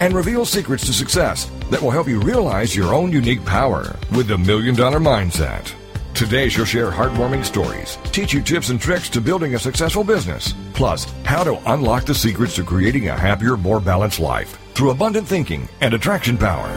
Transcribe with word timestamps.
and 0.00 0.14
reveal 0.14 0.44
secrets 0.44 0.86
to 0.86 0.92
success 0.92 1.50
that 1.70 1.80
will 1.80 1.90
help 1.90 2.08
you 2.08 2.20
realize 2.20 2.76
your 2.76 2.94
own 2.94 3.12
unique 3.12 3.44
power 3.44 3.96
with 4.14 4.28
the 4.28 4.38
Million 4.38 4.74
Dollar 4.74 4.98
Mindset. 4.98 5.72
Today, 6.14 6.48
she'll 6.48 6.64
share 6.64 6.90
heartwarming 6.90 7.44
stories, 7.44 7.98
teach 8.12 8.32
you 8.32 8.40
tips 8.40 8.70
and 8.70 8.80
tricks 8.80 9.10
to 9.10 9.20
building 9.20 9.54
a 9.54 9.58
successful 9.58 10.02
business, 10.02 10.54
plus 10.72 11.04
how 11.24 11.44
to 11.44 11.60
unlock 11.70 12.06
the 12.06 12.14
secrets 12.14 12.54
to 12.56 12.64
creating 12.64 13.08
a 13.08 13.18
happier, 13.18 13.56
more 13.56 13.80
balanced 13.80 14.18
life 14.18 14.58
through 14.74 14.90
abundant 14.90 15.26
thinking 15.26 15.68
and 15.82 15.92
attraction 15.92 16.38
power. 16.38 16.70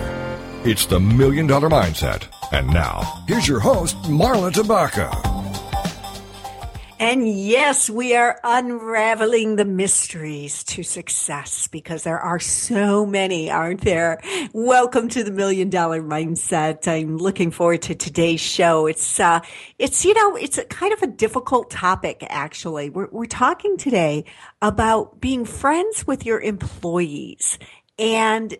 It's 0.65 0.85
the 0.85 0.99
Million 0.99 1.47
Dollar 1.47 1.69
Mindset. 1.69 2.27
And 2.51 2.67
now, 2.67 3.23
here's 3.27 3.47
your 3.47 3.59
host, 3.59 3.95
Marla 4.03 4.51
Tabaka. 4.51 5.28
And 7.01 7.25
yes, 7.29 7.89
we 7.89 8.13
are 8.13 8.37
unraveling 8.43 9.55
the 9.55 9.63
mysteries 9.63 10.65
to 10.65 10.83
success 10.83 11.65
because 11.69 12.03
there 12.03 12.19
are 12.19 12.39
so 12.39 13.05
many, 13.05 13.49
aren't 13.49 13.79
there? 13.85 14.19
Welcome 14.51 15.07
to 15.09 15.23
the 15.23 15.31
Million 15.31 15.69
Dollar 15.69 16.03
Mindset. 16.03 16.89
I'm 16.89 17.15
looking 17.15 17.51
forward 17.51 17.83
to 17.83 17.95
today's 17.95 18.41
show. 18.41 18.85
It's, 18.85 19.17
uh, 19.17 19.39
it's, 19.77 20.03
you 20.03 20.13
know, 20.13 20.35
it's 20.35 20.57
a 20.57 20.65
kind 20.65 20.91
of 20.91 21.01
a 21.01 21.07
difficult 21.07 21.71
topic, 21.71 22.21
actually. 22.27 22.89
We're, 22.89 23.07
we're 23.11 23.27
talking 23.27 23.77
today 23.77 24.25
about 24.61 25.21
being 25.21 25.45
friends 25.45 26.05
with 26.05 26.25
your 26.25 26.41
employees. 26.41 27.59
And 27.97 28.57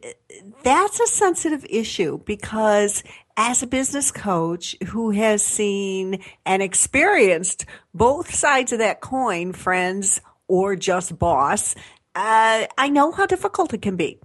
that's 0.63 1.01
a 1.01 1.07
sensitive 1.07 1.65
issue 1.69 2.19
because 2.19 3.03
as 3.41 3.63
a 3.63 3.67
business 3.67 4.11
coach 4.11 4.75
who 4.87 5.11
has 5.11 5.41
seen 5.41 6.19
and 6.45 6.61
experienced 6.61 7.65
both 7.93 8.35
sides 8.35 8.73
of 8.73 8.79
that 8.79 8.99
coin, 8.99 9.53
friends 9.53 10.19
or 10.49 10.75
just 10.75 11.17
boss, 11.17 11.73
uh, 12.15 12.65
I 12.77 12.89
know 12.89 13.13
how 13.13 13.25
difficult 13.25 13.73
it 13.73 13.81
can 13.81 13.95
be. 13.95 14.19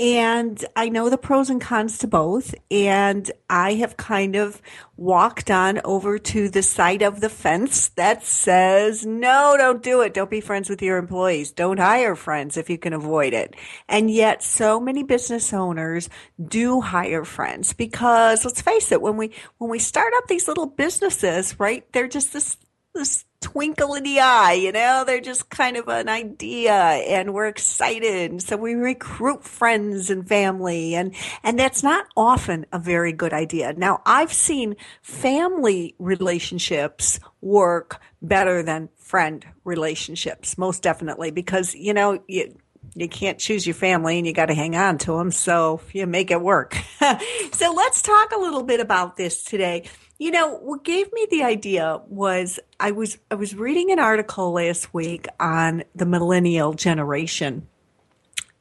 And 0.00 0.64
I 0.76 0.90
know 0.90 1.10
the 1.10 1.18
pros 1.18 1.50
and 1.50 1.60
cons 1.60 1.98
to 1.98 2.06
both. 2.06 2.54
And 2.70 3.30
I 3.50 3.74
have 3.74 3.96
kind 3.96 4.36
of 4.36 4.62
walked 4.96 5.50
on 5.50 5.80
over 5.84 6.18
to 6.18 6.48
the 6.48 6.62
side 6.62 7.02
of 7.02 7.20
the 7.20 7.28
fence 7.28 7.88
that 7.90 8.24
says, 8.24 9.04
no, 9.04 9.56
don't 9.58 9.82
do 9.82 10.00
it. 10.02 10.14
Don't 10.14 10.30
be 10.30 10.40
friends 10.40 10.70
with 10.70 10.82
your 10.82 10.98
employees. 10.98 11.50
Don't 11.50 11.78
hire 11.80 12.14
friends 12.14 12.56
if 12.56 12.70
you 12.70 12.78
can 12.78 12.92
avoid 12.92 13.32
it. 13.32 13.56
And 13.88 14.08
yet 14.10 14.42
so 14.42 14.78
many 14.78 15.02
business 15.02 15.52
owners 15.52 16.08
do 16.42 16.80
hire 16.80 17.24
friends 17.24 17.72
because 17.72 18.44
let's 18.44 18.60
face 18.60 18.92
it, 18.92 19.02
when 19.02 19.16
we, 19.16 19.32
when 19.58 19.70
we 19.70 19.80
start 19.80 20.12
up 20.16 20.28
these 20.28 20.46
little 20.46 20.66
businesses, 20.66 21.58
right, 21.58 21.90
they're 21.92 22.08
just 22.08 22.32
this, 22.32 22.56
this 22.98 23.24
twinkle 23.40 23.94
in 23.94 24.02
the 24.02 24.20
eye, 24.20 24.54
you 24.54 24.72
know, 24.72 25.04
they're 25.06 25.20
just 25.20 25.48
kind 25.48 25.76
of 25.76 25.88
an 25.88 26.08
idea 26.08 26.72
and 26.72 27.32
we're 27.32 27.46
excited. 27.46 28.42
So 28.42 28.56
we 28.56 28.74
recruit 28.74 29.44
friends 29.44 30.10
and 30.10 30.28
family 30.28 30.94
and, 30.94 31.14
and 31.44 31.58
that's 31.58 31.82
not 31.82 32.06
often 32.16 32.66
a 32.72 32.78
very 32.78 33.12
good 33.12 33.32
idea. 33.32 33.72
Now 33.74 34.02
I've 34.04 34.32
seen 34.32 34.76
family 35.02 35.94
relationships 35.98 37.20
work 37.40 38.00
better 38.20 38.62
than 38.62 38.88
friend 38.96 39.46
relationships, 39.64 40.58
most 40.58 40.82
definitely, 40.82 41.30
because, 41.30 41.74
you 41.74 41.94
know, 41.94 42.20
you, 42.26 42.56
you 42.94 43.08
can't 43.08 43.38
choose 43.38 43.66
your 43.66 43.74
family 43.74 44.18
and 44.18 44.26
you 44.26 44.32
got 44.32 44.46
to 44.46 44.54
hang 44.54 44.74
on 44.74 44.98
to 44.98 45.16
them. 45.16 45.30
So 45.30 45.80
you 45.92 46.06
make 46.06 46.30
it 46.30 46.40
work. 46.40 46.76
so 47.52 47.72
let's 47.72 48.02
talk 48.02 48.32
a 48.32 48.38
little 48.38 48.64
bit 48.64 48.80
about 48.80 49.16
this 49.16 49.44
today. 49.44 49.84
You 50.18 50.32
know, 50.32 50.56
what 50.56 50.82
gave 50.82 51.12
me 51.12 51.28
the 51.30 51.44
idea 51.44 52.00
was 52.08 52.58
I 52.80 52.90
was 52.90 53.18
I 53.30 53.36
was 53.36 53.54
reading 53.54 53.92
an 53.92 54.00
article 54.00 54.52
last 54.52 54.92
week 54.92 55.26
on 55.38 55.84
the 55.94 56.06
millennial 56.06 56.74
generation. 56.74 57.68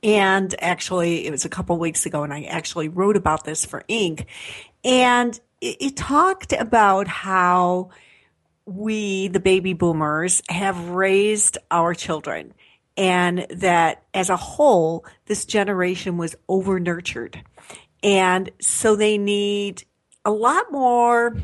And 0.03 0.53
actually, 0.59 1.25
it 1.25 1.31
was 1.31 1.45
a 1.45 1.49
couple 1.49 1.77
weeks 1.79 2.05
ago, 2.05 2.23
and 2.23 2.31
I 2.31 2.43
actually 2.43 2.87
wrote 2.87 3.17
about 3.17 3.43
this 3.43 3.65
for 3.65 3.83
Inc. 3.89 4.25
And 4.83 5.39
it, 5.59 5.77
it 5.79 5.97
talked 5.97 6.53
about 6.53 7.07
how 7.07 7.89
we, 8.65 9.27
the 9.29 9.39
baby 9.39 9.73
boomers, 9.73 10.43
have 10.49 10.89
raised 10.89 11.57
our 11.71 11.95
children 11.95 12.53
and 12.97 13.45
that 13.49 14.03
as 14.13 14.29
a 14.29 14.35
whole, 14.35 15.05
this 15.25 15.45
generation 15.45 16.17
was 16.17 16.35
over 16.49 16.79
nurtured. 16.79 17.41
And 18.03 18.49
so 18.59 18.95
they 18.95 19.17
need 19.17 19.83
a 20.27 20.31
lot 20.31 20.71
more 20.71 21.35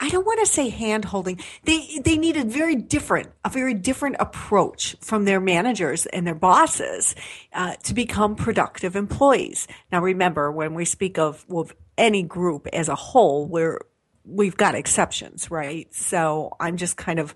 I 0.00 0.10
don't 0.10 0.24
want 0.24 0.38
to 0.40 0.46
say 0.46 0.68
hand 0.68 1.04
holding. 1.04 1.40
They 1.64 2.00
they 2.04 2.16
need 2.16 2.36
a 2.36 2.44
very 2.44 2.76
different, 2.76 3.30
a 3.44 3.50
very 3.50 3.74
different 3.74 4.16
approach 4.20 4.96
from 5.00 5.24
their 5.24 5.40
managers 5.40 6.06
and 6.06 6.24
their 6.24 6.36
bosses 6.36 7.16
uh, 7.52 7.74
to 7.82 7.94
become 7.94 8.36
productive 8.36 8.94
employees. 8.94 9.66
Now, 9.90 10.00
remember 10.00 10.52
when 10.52 10.74
we 10.74 10.84
speak 10.84 11.18
of 11.18 11.44
well, 11.48 11.68
any 11.96 12.22
group 12.22 12.68
as 12.72 12.88
a 12.88 12.94
whole, 12.94 13.48
we're 13.48 13.80
we've 14.24 14.56
got 14.56 14.76
exceptions, 14.76 15.50
right? 15.50 15.92
So 15.92 16.56
I'm 16.60 16.76
just 16.76 16.96
kind 16.96 17.18
of 17.18 17.34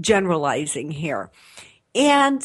generalizing 0.00 0.90
here, 0.90 1.30
and 1.94 2.42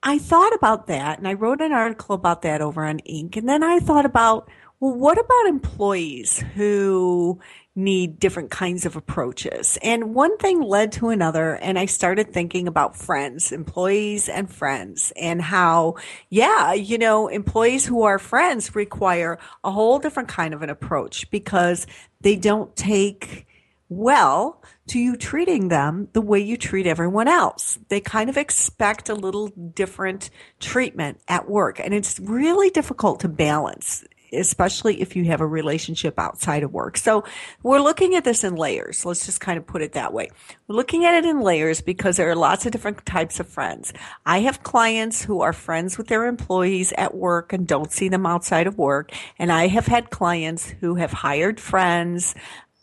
I 0.00 0.18
thought 0.18 0.54
about 0.54 0.86
that, 0.86 1.18
and 1.18 1.26
I 1.26 1.34
wrote 1.34 1.60
an 1.60 1.72
article 1.72 2.14
about 2.14 2.42
that 2.42 2.60
over 2.60 2.84
on 2.84 3.00
Inc. 3.00 3.36
And 3.36 3.48
then 3.48 3.64
I 3.64 3.80
thought 3.80 4.06
about 4.06 4.48
well, 4.80 4.94
what 4.94 5.18
about 5.18 5.46
employees 5.46 6.38
who 6.54 7.40
need 7.78 8.18
different 8.18 8.50
kinds 8.50 8.84
of 8.84 8.96
approaches. 8.96 9.78
And 9.82 10.14
one 10.14 10.36
thing 10.36 10.60
led 10.60 10.92
to 10.92 11.08
another, 11.08 11.54
and 11.54 11.78
I 11.78 11.86
started 11.86 12.32
thinking 12.32 12.66
about 12.66 12.96
friends, 12.96 13.52
employees 13.52 14.28
and 14.28 14.52
friends, 14.52 15.12
and 15.16 15.40
how, 15.40 15.94
yeah, 16.28 16.72
you 16.72 16.98
know, 16.98 17.28
employees 17.28 17.86
who 17.86 18.02
are 18.02 18.18
friends 18.18 18.74
require 18.74 19.38
a 19.62 19.70
whole 19.70 20.00
different 20.00 20.28
kind 20.28 20.52
of 20.52 20.62
an 20.62 20.70
approach 20.70 21.30
because 21.30 21.86
they 22.20 22.34
don't 22.34 22.74
take 22.74 23.46
well 23.88 24.62
to 24.88 24.98
you 24.98 25.16
treating 25.16 25.68
them 25.68 26.08
the 26.12 26.20
way 26.20 26.40
you 26.40 26.56
treat 26.56 26.86
everyone 26.86 27.28
else. 27.28 27.78
They 27.88 28.00
kind 28.00 28.28
of 28.28 28.36
expect 28.36 29.08
a 29.08 29.14
little 29.14 29.48
different 29.48 30.30
treatment 30.58 31.20
at 31.28 31.48
work. 31.48 31.78
And 31.78 31.94
it's 31.94 32.18
really 32.18 32.70
difficult 32.70 33.20
to 33.20 33.28
balance 33.28 34.04
especially 34.32 35.00
if 35.00 35.16
you 35.16 35.24
have 35.24 35.40
a 35.40 35.46
relationship 35.46 36.18
outside 36.18 36.62
of 36.62 36.72
work. 36.72 36.96
So 36.96 37.24
we're 37.62 37.80
looking 37.80 38.14
at 38.14 38.24
this 38.24 38.44
in 38.44 38.54
layers. 38.54 39.04
Let's 39.04 39.26
just 39.26 39.40
kind 39.40 39.58
of 39.58 39.66
put 39.66 39.82
it 39.82 39.92
that 39.92 40.12
way. 40.12 40.30
We're 40.66 40.76
looking 40.76 41.04
at 41.04 41.14
it 41.14 41.24
in 41.24 41.40
layers 41.40 41.80
because 41.80 42.16
there 42.16 42.30
are 42.30 42.36
lots 42.36 42.66
of 42.66 42.72
different 42.72 43.04
types 43.06 43.40
of 43.40 43.48
friends. 43.48 43.92
I 44.26 44.40
have 44.40 44.62
clients 44.62 45.22
who 45.24 45.40
are 45.40 45.52
friends 45.52 45.98
with 45.98 46.08
their 46.08 46.26
employees 46.26 46.92
at 46.96 47.14
work 47.14 47.52
and 47.52 47.66
don't 47.66 47.92
see 47.92 48.08
them 48.08 48.26
outside 48.26 48.66
of 48.66 48.78
work. 48.78 49.12
And 49.38 49.50
I 49.52 49.68
have 49.68 49.86
had 49.86 50.10
clients 50.10 50.68
who 50.80 50.96
have 50.96 51.12
hired 51.12 51.60
friends 51.60 52.34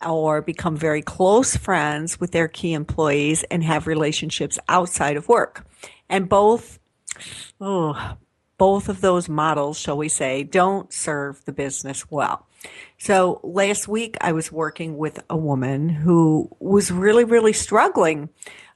or 0.06 0.42
become 0.42 0.76
very 0.76 1.02
close 1.02 1.56
friends 1.56 2.20
with 2.20 2.32
their 2.32 2.48
key 2.48 2.74
employees 2.74 3.44
and 3.44 3.64
have 3.64 3.86
relationships 3.86 4.58
outside 4.68 5.16
of 5.16 5.28
work. 5.28 5.66
And 6.08 6.28
both, 6.28 6.78
oh, 7.60 8.16
both 8.58 8.88
of 8.88 9.00
those 9.00 9.28
models, 9.28 9.78
shall 9.78 9.96
we 9.96 10.08
say, 10.08 10.42
don't 10.42 10.92
serve 10.92 11.44
the 11.44 11.52
business 11.52 12.10
well. 12.10 12.46
So 12.98 13.40
last 13.42 13.86
week 13.86 14.16
I 14.20 14.32
was 14.32 14.50
working 14.50 14.96
with 14.96 15.22
a 15.28 15.36
woman 15.36 15.88
who 15.88 16.50
was 16.58 16.90
really, 16.90 17.24
really 17.24 17.52
struggling 17.52 18.30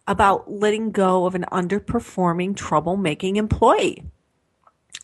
about 0.06 0.50
letting 0.50 0.90
go 0.90 1.26
of 1.26 1.34
an 1.34 1.46
underperforming, 1.52 2.54
troublemaking 2.54 3.36
employee. 3.36 4.04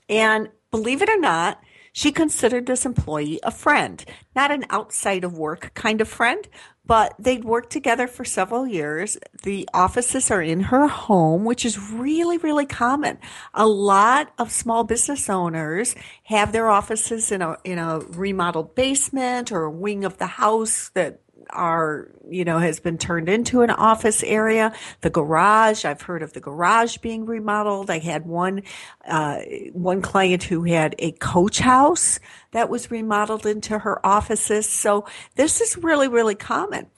And 0.09 0.51
believe 0.71 1.03
it 1.03 1.09
or 1.09 1.19
not, 1.19 1.61
she 1.93 2.13
considered 2.13 2.67
this 2.67 2.85
employee 2.85 3.41
a 3.43 3.51
friend, 3.51 4.05
not 4.35 4.51
an 4.51 4.67
outside 4.69 5.25
of 5.25 5.39
work 5.39 5.73
kind 5.73 6.01
of 6.03 6.09
friend, 6.09 6.47
but 6.87 7.15
they'd 7.19 7.45
worked 7.45 7.71
together 7.71 8.07
for 8.07 8.25
several 8.25 8.67
years. 8.67 9.19
The 9.43 9.69
offices 9.75 10.31
are 10.31 10.43
in 10.43 10.61
her 10.61 10.87
home, 10.87 11.45
which 11.45 11.65
is 11.65 11.79
really, 11.79 12.39
really 12.39 12.67
common. 12.67 13.19
A 13.55 13.67
lot 13.67 14.33
of 14.39 14.53
small 14.53 14.85
business 14.85 15.29
owners 15.29 15.95
have 16.25 16.53
their 16.53 16.69
offices 16.69 17.33
in 17.33 17.43
a, 17.43 17.57
in 17.65 17.79
a 17.79 18.01
remodeled 18.01 18.75
basement 18.75 19.53
or 19.53 19.65
a 19.65 19.71
wing 19.71 20.05
of 20.05 20.19
the 20.19 20.27
house 20.27 20.91
that 20.95 21.21
are, 21.51 22.09
you 22.29 22.45
know, 22.45 22.59
has 22.59 22.81
been 22.81 22.99
turned 22.99 23.29
into 23.29 23.63
an 23.63 23.71
office 23.71 24.23
area. 24.23 24.75
The 25.01 25.11
garage, 25.11 25.85
I've 25.85 26.03
heard 26.03 26.23
of 26.23 26.33
the 26.33 26.41
garage 26.41 26.99
being 26.99 27.27
remodeled. 27.27 27.91
I 27.91 27.99
had 27.99 28.27
one, 28.27 28.63
uh, 29.07 29.41
one 29.73 30.03
client 30.03 30.43
who 30.43 30.65
had 30.65 30.95
a 30.99 31.13
coach 31.13 31.59
house 31.59 32.21
that 32.53 32.69
was 32.69 32.91
remodeled 32.91 33.47
into 33.47 33.79
her 33.79 34.05
offices. 34.05 34.69
So 34.69 35.07
this 35.35 35.61
is 35.61 35.77
really, 35.77 36.09
really 36.09 36.35
common. 36.35 36.89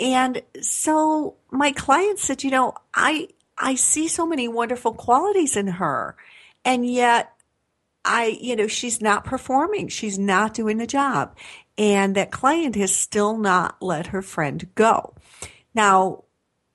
And 0.00 0.42
so 0.60 1.36
my 1.50 1.72
client 1.72 2.18
said, 2.18 2.42
you 2.42 2.50
know, 2.50 2.74
I 2.94 3.28
I 3.56 3.76
see 3.76 4.08
so 4.08 4.26
many 4.26 4.48
wonderful 4.48 4.92
qualities 4.94 5.56
in 5.56 5.68
her. 5.68 6.16
And 6.64 6.84
yet 6.84 7.32
I, 8.04 8.38
you 8.40 8.56
know, 8.56 8.66
she's 8.66 9.00
not 9.00 9.24
performing. 9.24 9.88
She's 9.88 10.18
not 10.18 10.54
doing 10.54 10.78
the 10.78 10.86
job. 10.86 11.36
And 11.76 12.14
that 12.14 12.30
client 12.30 12.76
has 12.76 12.94
still 12.94 13.36
not 13.36 13.82
let 13.82 14.08
her 14.08 14.22
friend 14.22 14.68
go. 14.74 15.14
Now, 15.74 16.24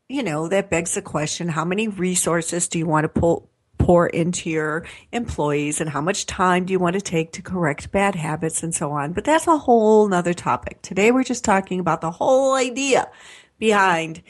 you 0.09 0.23
know, 0.23 0.47
that 0.49 0.69
begs 0.69 0.95
the 0.95 1.01
question, 1.01 1.47
how 1.47 1.63
many 1.63 1.87
resources 1.87 2.67
do 2.67 2.79
you 2.79 2.85
want 2.85 3.05
to 3.05 3.19
pull, 3.19 3.49
pour 3.79 4.05
into 4.05 4.49
your 4.49 4.85
employees 5.11 5.81
and 5.81 5.89
how 5.89 6.01
much 6.01 6.27
time 6.27 6.65
do 6.65 6.71
you 6.71 6.79
want 6.79 6.93
to 6.93 7.01
take 7.01 7.31
to 7.31 7.41
correct 7.41 7.91
bad 7.91 8.13
habits 8.13 8.61
and 8.61 8.75
so 8.75 8.91
on. 8.91 9.13
But 9.13 9.23
that's 9.23 9.47
a 9.47 9.57
whole 9.57 10.07
nother 10.07 10.33
topic. 10.33 10.81
Today 10.83 11.11
we're 11.11 11.23
just 11.23 11.43
talking 11.43 11.79
about 11.79 12.01
the 12.01 12.11
whole 12.11 12.53
idea 12.53 13.09
behind 13.57 14.21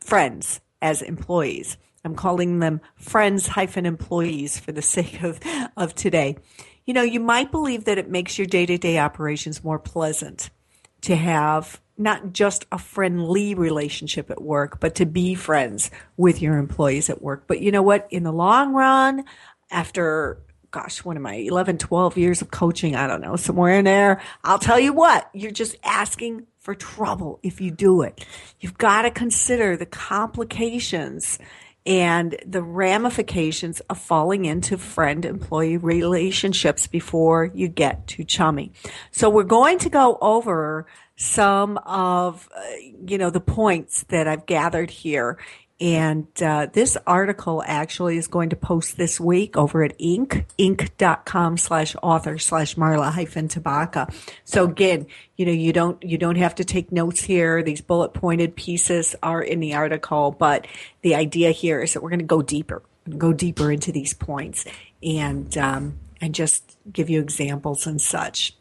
friends 0.00 0.60
as 0.80 1.02
employees. 1.02 1.76
I'm 2.04 2.14
calling 2.14 2.60
them 2.60 2.80
friends 2.96 3.48
hyphen 3.48 3.84
employees 3.84 4.58
for 4.58 4.72
the 4.72 4.82
sake 4.96 5.22
of, 5.22 5.38
of 5.76 5.94
today. 5.94 6.36
You 6.88 6.94
know, 6.94 7.02
you 7.02 7.20
might 7.20 7.50
believe 7.50 7.84
that 7.84 7.98
it 7.98 8.08
makes 8.08 8.38
your 8.38 8.46
day 8.46 8.64
to 8.64 8.78
day 8.78 8.98
operations 8.98 9.62
more 9.62 9.78
pleasant 9.78 10.48
to 11.02 11.14
have 11.14 11.82
not 11.98 12.32
just 12.32 12.64
a 12.72 12.78
friendly 12.78 13.54
relationship 13.54 14.30
at 14.30 14.40
work, 14.40 14.80
but 14.80 14.94
to 14.94 15.04
be 15.04 15.34
friends 15.34 15.90
with 16.16 16.40
your 16.40 16.56
employees 16.56 17.10
at 17.10 17.20
work. 17.20 17.44
But 17.46 17.60
you 17.60 17.72
know 17.72 17.82
what? 17.82 18.08
In 18.10 18.22
the 18.22 18.32
long 18.32 18.72
run, 18.72 19.26
after 19.70 20.38
gosh, 20.70 21.04
what 21.04 21.18
am 21.18 21.26
I, 21.26 21.34
11, 21.34 21.76
12 21.76 22.16
years 22.16 22.40
of 22.40 22.50
coaching? 22.50 22.96
I 22.96 23.06
don't 23.06 23.20
know, 23.20 23.36
somewhere 23.36 23.78
in 23.78 23.84
there. 23.84 24.22
I'll 24.42 24.58
tell 24.58 24.80
you 24.80 24.94
what, 24.94 25.28
you're 25.34 25.50
just 25.50 25.76
asking 25.84 26.46
for 26.58 26.74
trouble 26.74 27.38
if 27.42 27.60
you 27.60 27.70
do 27.70 28.00
it. 28.00 28.24
You've 28.60 28.78
got 28.78 29.02
to 29.02 29.10
consider 29.10 29.76
the 29.76 29.86
complications 29.86 31.38
and 31.88 32.36
the 32.44 32.62
ramifications 32.62 33.80
of 33.88 33.98
falling 33.98 34.44
into 34.44 34.76
friend 34.76 35.24
employee 35.24 35.78
relationships 35.78 36.86
before 36.86 37.46
you 37.54 37.66
get 37.66 38.06
too 38.06 38.24
chummy. 38.24 38.70
So 39.10 39.30
we're 39.30 39.44
going 39.44 39.78
to 39.78 39.88
go 39.88 40.18
over 40.20 40.86
some 41.16 41.78
of, 41.78 42.46
uh, 42.54 42.60
you 43.06 43.16
know, 43.16 43.30
the 43.30 43.40
points 43.40 44.02
that 44.10 44.28
I've 44.28 44.44
gathered 44.44 44.90
here 44.90 45.38
and 45.80 46.26
uh, 46.42 46.66
this 46.72 46.96
article 47.06 47.62
actually 47.64 48.16
is 48.16 48.26
going 48.26 48.48
to 48.50 48.56
post 48.56 48.96
this 48.96 49.20
week 49.20 49.56
over 49.56 49.84
at 49.84 49.96
Inc. 49.98 50.44
Inc.com 50.58 51.56
slash 51.56 51.94
author 52.02 52.36
slash 52.38 52.74
Marla 52.74 53.12
hyphen 53.12 53.46
Tabaka. 53.46 54.12
So 54.44 54.64
again, 54.64 55.06
you 55.36 55.46
know, 55.46 55.52
you 55.52 55.72
don't 55.72 56.02
you 56.02 56.18
don't 56.18 56.36
have 56.36 56.56
to 56.56 56.64
take 56.64 56.90
notes 56.90 57.22
here. 57.22 57.62
These 57.62 57.80
bullet 57.80 58.12
pointed 58.12 58.56
pieces 58.56 59.14
are 59.22 59.40
in 59.40 59.60
the 59.60 59.74
article, 59.74 60.32
but 60.32 60.66
the 61.02 61.14
idea 61.14 61.52
here 61.52 61.80
is 61.80 61.94
that 61.94 62.02
we're 62.02 62.10
going 62.10 62.18
to 62.18 62.24
go 62.24 62.42
deeper, 62.42 62.82
go 63.16 63.32
deeper 63.32 63.70
into 63.70 63.92
these 63.92 64.14
points, 64.14 64.64
and 65.00 65.56
um, 65.56 66.00
and 66.20 66.34
just 66.34 66.76
give 66.92 67.08
you 67.08 67.20
examples 67.20 67.86
and 67.86 68.00
such. 68.00 68.54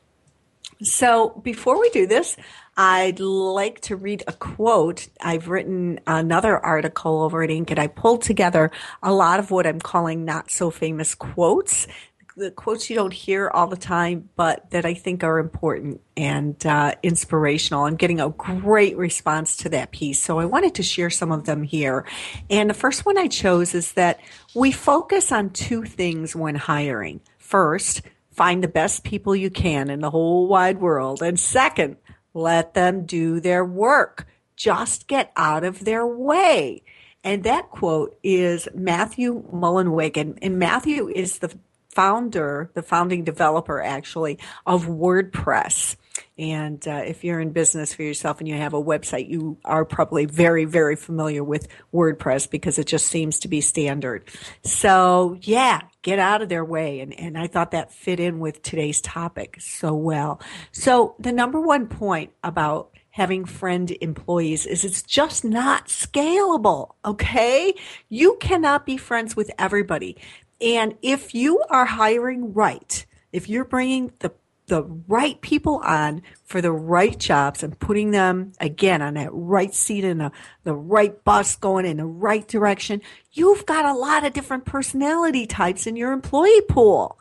So 0.84 1.30
before 1.44 1.80
we 1.80 1.90
do 1.90 2.06
this, 2.06 2.38
I'd 2.78 3.20
like 3.20 3.82
to 3.82 3.96
read 3.96 4.24
a 4.28 4.34
quote. 4.34 5.08
I've 5.20 5.50
written 5.50 6.00
another 6.06 6.64
article 6.64 7.24
over 7.24 7.42
at 7.42 7.50
Inc. 7.50 7.72
and 7.72 7.80
I 7.80 7.88
pulled 7.88 8.22
together 8.22 8.70
a 9.02 9.12
lot 9.12 9.40
of 9.40 9.50
what 9.50 9.66
I'm 9.66 9.80
calling 9.80 10.26
not 10.26 10.52
so 10.52 10.70
famous 10.70 11.16
quotes. 11.16 11.88
The 12.36 12.52
quotes 12.52 12.88
you 12.88 12.96
don't 12.96 13.14
hear 13.14 13.50
all 13.50 13.66
the 13.66 13.76
time, 13.76 14.30
but 14.36 14.70
that 14.70 14.86
I 14.86 14.94
think 14.94 15.24
are 15.24 15.40
important 15.40 16.02
and 16.16 16.64
uh, 16.68 16.94
inspirational. 17.02 17.86
I'm 17.86 17.96
getting 17.96 18.22
a 18.22 18.30
great 18.30 18.96
response 18.96 19.58
to 19.58 19.70
that 19.70 19.92
piece. 19.92 20.22
So 20.22 20.38
I 20.38 20.46
wanted 20.46 20.76
to 20.76 20.84
share 20.84 21.10
some 21.10 21.32
of 21.32 21.46
them 21.46 21.64
here. 21.64 22.06
And 22.48 22.70
the 22.70 22.76
first 22.76 23.08
one 23.08 23.18
I 23.18 23.26
chose 23.26 23.74
is 23.74 23.94
that 23.94 24.20
we 24.54 24.72
focus 24.72 25.32
on 25.32 25.50
two 25.50 25.84
things 25.84 26.36
when 26.36 26.54
hiring. 26.54 27.22
First, 27.40 28.04
find 28.30 28.64
the 28.64 28.68
best 28.68 29.04
people 29.04 29.36
you 29.36 29.50
can 29.50 29.90
in 29.90 30.02
the 30.02 30.12
whole 30.12 30.48
wide 30.48 30.80
world. 30.80 31.24
And 31.24 31.40
second, 31.40 31.98
let 32.38 32.74
them 32.74 33.06
do 33.06 33.40
their 33.40 33.66
work. 33.66 34.28
Just 34.56 35.08
get 35.08 35.32
out 35.36 35.64
of 35.64 35.84
their 35.84 36.06
way. 36.06 36.84
And 37.24 37.44
that 37.44 37.72
quote 37.72 38.18
is 38.24 38.68
Matthew 38.74 39.44
Mullenweg. 39.52 40.18
And, 40.18 40.40
and 40.42 40.60
Matthew 40.60 41.10
is 41.10 41.40
the 41.40 41.58
founder, 41.90 42.70
the 42.74 42.84
founding 42.84 43.24
developer 43.24 43.82
actually 43.82 44.38
of 44.66 44.86
WordPress. 44.86 45.96
And 46.38 46.88
uh, 46.88 47.04
if 47.06 47.24
you're 47.24 47.40
in 47.40 47.52
business 47.52 47.94
for 47.94 48.04
yourself 48.04 48.40
and 48.40 48.48
you 48.48 48.56
have 48.56 48.74
a 48.74 48.84
website, 48.84 49.30
you 49.30 49.58
are 49.66 49.86
probably 49.86 50.26
very, 50.26 50.66
very 50.66 50.96
familiar 50.96 51.44
with 51.44 51.68
WordPress 51.94 52.50
because 52.50 52.78
it 52.78 52.86
just 52.86 53.08
seems 53.08 53.40
to 53.40 53.48
be 53.48 53.62
standard. 53.62 54.30
So 54.64 55.38
yeah, 55.42 55.82
get 56.04 56.20
out 56.20 56.42
of 56.42 56.50
their 56.50 56.66
way. 56.66 57.00
And, 57.00 57.18
and 57.20 57.38
I 57.38 57.48
thought 57.48 57.72
that 57.72 57.92
fit 57.94 58.20
in 58.20 58.40
with 58.40 58.62
today's 58.62 59.02
topic 59.02 59.58
so 59.60 59.96
well. 59.96 60.40
So 60.72 61.16
the 61.20 61.32
number 61.32 61.60
one 61.60 61.88
point 61.88 62.32
about 62.44 62.92
having 63.10 63.46
friend 63.46 63.98
employees 64.00 64.68
is 64.68 64.86
it's 64.86 65.02
just 65.02 65.44
not 65.44 65.88
scalable. 65.88 66.94
Okay. 67.04 67.74
You 68.10 68.38
cannot 68.40 68.86
be 68.86 68.96
friends 68.96 69.36
with 69.36 69.50
everybody. 69.58 70.18
And 70.62 70.96
if 71.02 71.34
you 71.34 71.64
are 71.72 71.86
hiring 71.86 72.54
right, 72.54 73.06
if 73.32 73.50
you're 73.50 73.66
bringing 73.66 74.12
the 74.20 74.32
the 74.68 74.84
right 75.08 75.40
people 75.42 75.82
on 75.84 76.22
for 76.44 76.62
the 76.62 76.72
right 76.72 77.18
jobs 77.18 77.64
and 77.64 77.80
putting 77.80 78.12
them 78.12 78.52
again 78.60 79.02
on 79.02 79.16
that 79.16 79.30
right 79.32 79.74
seat 79.74 80.04
in 80.04 80.18
the, 80.18 80.32
the 80.64 80.76
right 80.76 81.24
bus 81.24 81.56
going 81.56 81.86
in 81.86 81.98
the 81.98 82.06
right 82.06 82.48
direction, 82.48 83.02
you've 83.32 83.66
got 83.66 83.86
a 83.86 83.98
lot 83.98 84.26
of 84.26 84.34
different 84.34 84.66
personality 84.66 85.48
types 85.48 85.88
in 85.88 85.96
your 85.96 86.12
employee 86.12 86.62
pool. 86.62 87.18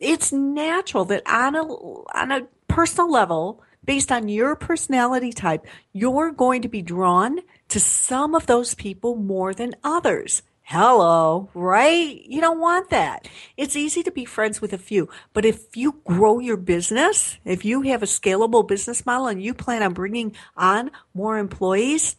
It's 0.00 0.32
natural 0.32 1.04
that 1.06 1.28
on 1.28 1.54
a, 1.54 1.62
on 1.62 2.32
a 2.32 2.46
personal 2.68 3.10
level, 3.10 3.62
based 3.84 4.10
on 4.10 4.28
your 4.28 4.56
personality 4.56 5.32
type, 5.32 5.66
you're 5.92 6.30
going 6.30 6.62
to 6.62 6.68
be 6.68 6.82
drawn 6.82 7.40
to 7.68 7.80
some 7.80 8.34
of 8.34 8.46
those 8.46 8.74
people 8.74 9.14
more 9.16 9.52
than 9.52 9.74
others. 9.84 10.42
Hello, 10.70 11.48
right? 11.54 12.22
You 12.26 12.42
don't 12.42 12.60
want 12.60 12.90
that. 12.90 13.26
It's 13.56 13.74
easy 13.74 14.02
to 14.02 14.10
be 14.10 14.26
friends 14.26 14.60
with 14.60 14.74
a 14.74 14.76
few, 14.76 15.08
but 15.32 15.46
if 15.46 15.74
you 15.78 16.02
grow 16.04 16.40
your 16.40 16.58
business, 16.58 17.38
if 17.42 17.64
you 17.64 17.80
have 17.88 18.02
a 18.02 18.06
scalable 18.06 18.68
business 18.68 19.06
model 19.06 19.28
and 19.28 19.42
you 19.42 19.54
plan 19.54 19.82
on 19.82 19.94
bringing 19.94 20.36
on 20.58 20.90
more 21.14 21.38
employees, 21.38 22.16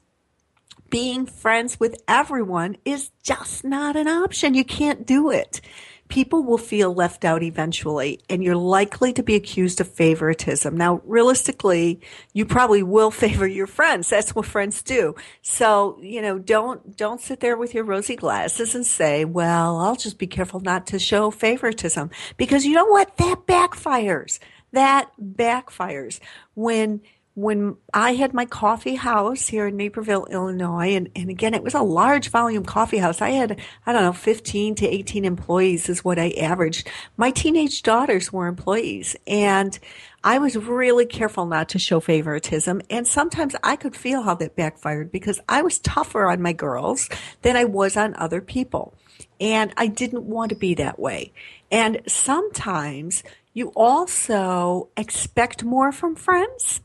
being 0.89 1.27
friends 1.27 1.79
with 1.79 2.01
everyone 2.08 2.77
is 2.86 3.12
just 3.22 3.63
not 3.63 3.96
an 3.96 4.08
option. 4.08 4.56
You 4.56 4.65
can't 4.65 5.06
do 5.06 5.29
it 5.29 5.62
people 6.10 6.44
will 6.44 6.58
feel 6.58 6.94
left 6.94 7.24
out 7.24 7.44
eventually 7.44 8.20
and 8.30 8.44
you're 8.44 8.56
likely 8.56 9.13
to 9.13 9.24
be 9.24 9.36
accused 9.36 9.80
of 9.80 9.88
favoritism. 9.88 10.75
Now, 10.75 11.01
realistically, 11.06 12.01
you 12.34 12.46
probably 12.46 12.84
will 12.84 13.12
favor 13.25 13.48
your 13.48 13.68
friends. 13.68 14.10
That's 14.10 14.36
what 14.36 14.46
friends 14.46 14.82
do. 14.82 15.16
So, 15.42 15.98
you 16.01 16.22
know, 16.22 16.38
don't, 16.39 16.98
don't 16.98 17.22
sit 17.22 17.39
there 17.39 17.56
with 17.56 17.74
your 17.74 17.84
rosy 17.84 18.16
glasses 18.16 18.75
and 18.75 18.86
say, 18.86 19.24
well, 19.24 19.78
I'll 19.78 19.96
just 19.96 20.18
be 20.18 20.28
careful 20.28 20.60
not 20.60 20.88
to 20.88 21.00
show 21.00 21.32
favoritism 21.32 22.10
because 22.38 22.66
you 22.66 22.74
know 22.74 22.88
what? 22.88 23.16
That 23.18 23.46
backfires. 23.46 24.39
That 24.72 25.12
backfires 25.20 26.20
when 26.54 27.01
when 27.36 27.77
I 27.93 28.15
had 28.15 28.33
my 28.33 28.45
coffee 28.45 28.95
house 28.95 29.48
here 29.48 29.67
in 29.67 29.77
Naperville, 29.77 30.25
Illinois, 30.25 30.95
and, 30.95 31.09
and 31.15 31.29
again, 31.29 31.53
it 31.53 31.63
was 31.63 31.74
a 31.74 31.81
large 31.81 32.29
volume 32.29 32.65
coffee 32.65 32.98
house. 32.98 33.21
I 33.21 33.29
had, 33.29 33.59
I 33.86 33.93
don't 33.93 34.03
know, 34.03 34.13
15 34.13 34.75
to 34.75 34.88
18 34.88 35.24
employees 35.24 35.88
is 35.88 36.03
what 36.03 36.19
I 36.19 36.31
averaged. 36.31 36.89
My 37.17 37.31
teenage 37.31 37.81
daughters 37.83 38.33
were 38.33 38.48
employees 38.48 39.15
and 39.25 39.77
I 40.24 40.38
was 40.39 40.57
really 40.57 41.05
careful 41.05 41.45
not 41.45 41.69
to 41.69 41.79
show 41.79 42.01
favoritism. 42.01 42.81
And 42.89 43.07
sometimes 43.07 43.55
I 43.63 43.77
could 43.77 43.95
feel 43.95 44.24
how 44.24 44.36
that 44.36 44.57
backfired 44.57 45.12
because 45.12 45.39
I 45.48 45.62
was 45.62 45.79
tougher 45.79 46.29
on 46.29 46.41
my 46.41 46.51
girls 46.51 47.09
than 47.41 47.55
I 47.55 47.63
was 47.63 47.95
on 47.95 48.15
other 48.15 48.41
people. 48.41 48.93
And 49.39 49.74
I 49.77 49.88
didn't 49.88 50.24
want 50.24 50.50
to 50.50 50.55
be 50.55 50.74
that 50.74 51.00
way. 51.00 51.31
And 51.71 52.01
sometimes 52.05 53.24
you 53.53 53.69
also 53.75 54.89
expect 54.98 55.63
more 55.63 55.93
from 55.93 56.15
friends 56.15 56.81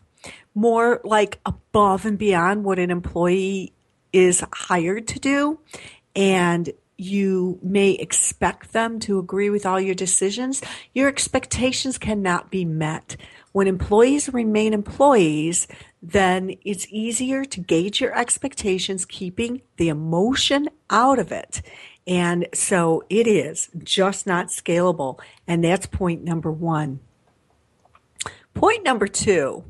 more 0.54 1.00
like 1.04 1.40
above 1.44 2.06
and 2.06 2.18
beyond 2.18 2.64
what 2.64 2.78
an 2.78 2.90
employee 2.90 3.72
is 4.12 4.44
hired 4.52 5.08
to 5.08 5.18
do. 5.18 5.58
And 6.14 6.70
you 6.96 7.58
may 7.62 7.90
expect 7.90 8.72
them 8.72 9.00
to 9.00 9.18
agree 9.18 9.50
with 9.50 9.66
all 9.66 9.80
your 9.80 9.94
decisions. 9.94 10.62
Your 10.92 11.08
expectations 11.08 11.98
cannot 11.98 12.50
be 12.50 12.64
met. 12.64 13.16
When 13.52 13.66
employees 13.66 14.32
remain 14.32 14.72
employees, 14.72 15.66
then 16.02 16.54
it's 16.64 16.86
easier 16.90 17.44
to 17.44 17.60
gauge 17.60 18.00
your 18.00 18.16
expectations, 18.16 19.04
keeping 19.04 19.62
the 19.76 19.88
emotion 19.88 20.68
out 20.90 21.18
of 21.18 21.32
it. 21.32 21.62
And 22.06 22.46
so 22.52 23.02
it 23.08 23.26
is 23.26 23.70
just 23.82 24.26
not 24.26 24.48
scalable. 24.48 25.18
And 25.46 25.64
that's 25.64 25.86
point 25.86 26.22
number 26.22 26.50
one. 26.50 27.00
Point 28.54 28.84
number 28.84 29.08
two 29.08 29.64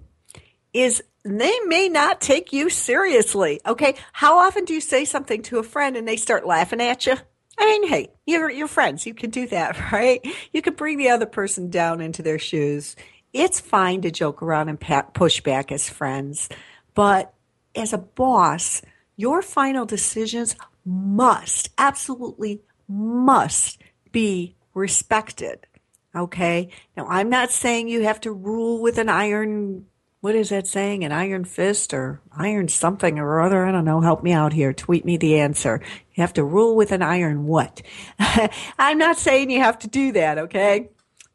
is 0.75 1.03
they 1.25 1.59
may 1.67 1.89
not 1.89 2.21
take 2.21 2.53
you 2.53 2.69
seriously. 2.69 3.61
Okay. 3.65 3.95
How 4.13 4.39
often 4.39 4.67
do 4.67 4.75
you 4.75 4.81
say 4.83 5.07
something 5.07 5.41
to 5.45 5.59
a 5.59 5.63
friend 5.63 5.97
and 5.97 6.07
they 6.07 6.17
start 6.17 6.47
laughing 6.47 6.83
at 6.83 7.07
you? 7.07 7.15
I 7.57 7.65
mean, 7.65 7.89
hey, 7.89 8.11
you're, 8.27 8.51
you're 8.51 8.69
friends. 8.69 9.07
You 9.07 9.15
can 9.15 9.31
do 9.31 9.47
that, 9.49 9.93
right? 9.93 10.21
You 10.53 10.61
can 10.61 10.75
bring 10.75 10.99
the 10.99 11.11
other 11.11 11.27
person 11.27 11.71
down 11.71 12.01
into 12.01 12.23
their 12.23 12.39
shoes. 12.39 12.97
It's 13.33 13.61
fine 13.61 14.03
to 14.03 14.11
joke 14.11 14.43
around 14.43 14.69
and 14.69 15.15
push 15.15 15.41
back 15.41 15.73
as 15.73 15.89
friends, 15.89 16.49
but 16.95 17.33
as 17.75 17.93
a 17.93 17.99
boss, 17.99 18.83
your 19.17 19.43
final 19.43 19.85
decisions 19.85 20.55
must, 20.85 21.71
absolutely 21.79 22.61
must 22.89 23.81
be 24.13 24.55
respected. 24.73 25.67
Okay. 26.15 26.69
Now, 26.97 27.07
I'm 27.09 27.29
not 27.29 27.51
saying 27.51 27.89
you 27.89 28.05
have 28.05 28.21
to 28.21 28.31
rule 28.33 28.81
with 28.81 28.99
an 28.99 29.09
iron, 29.09 29.87
what 30.25 30.35
is 30.35 30.49
that 30.49 30.67
saying? 30.67 31.05
An 31.05 31.13
iron 31.13 31.45
fist 31.45 31.93
or 31.93 32.23
iron 32.33 32.67
something 32.69 33.19
or 33.19 33.43
other. 33.43 33.67
I 33.67 33.71
don't 33.71 33.85
know. 33.85 34.01
Help 34.01 34.23
me 34.23 34.33
out 34.33 34.55
here. 34.55 34.73
Tweet 34.73 35.05
me 35.05 35.19
the 35.19 35.39
answer. 35.39 35.83
You 36.15 36.23
have 36.23 36.33
to 36.33 36.43
rule 36.43 36.77
with 36.77 36.93
an 36.93 37.03
iron 37.03 37.45
what? 37.45 37.83
I'm 38.79 38.97
not 38.97 39.19
saying 39.19 39.51
you 39.51 39.61
have 39.61 39.79
to 39.81 39.87
do 39.87 40.13
that. 40.13 40.39
Okay. 40.39 40.89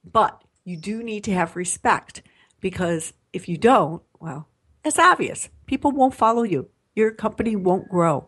But 0.04 0.44
you 0.64 0.76
do 0.76 1.04
need 1.04 1.24
to 1.26 1.34
have 1.36 1.56
respect 1.56 2.24
because 2.62 3.14
if 3.32 3.48
you 3.48 3.58
don't, 3.58 4.02
well, 4.20 4.48
it's 4.84 4.98
obvious. 4.98 5.50
People 5.68 5.92
won't 5.92 6.16
follow 6.16 6.42
you. 6.42 6.68
Your 6.96 7.12
company 7.12 7.56
won't 7.56 7.90
grow. 7.90 8.28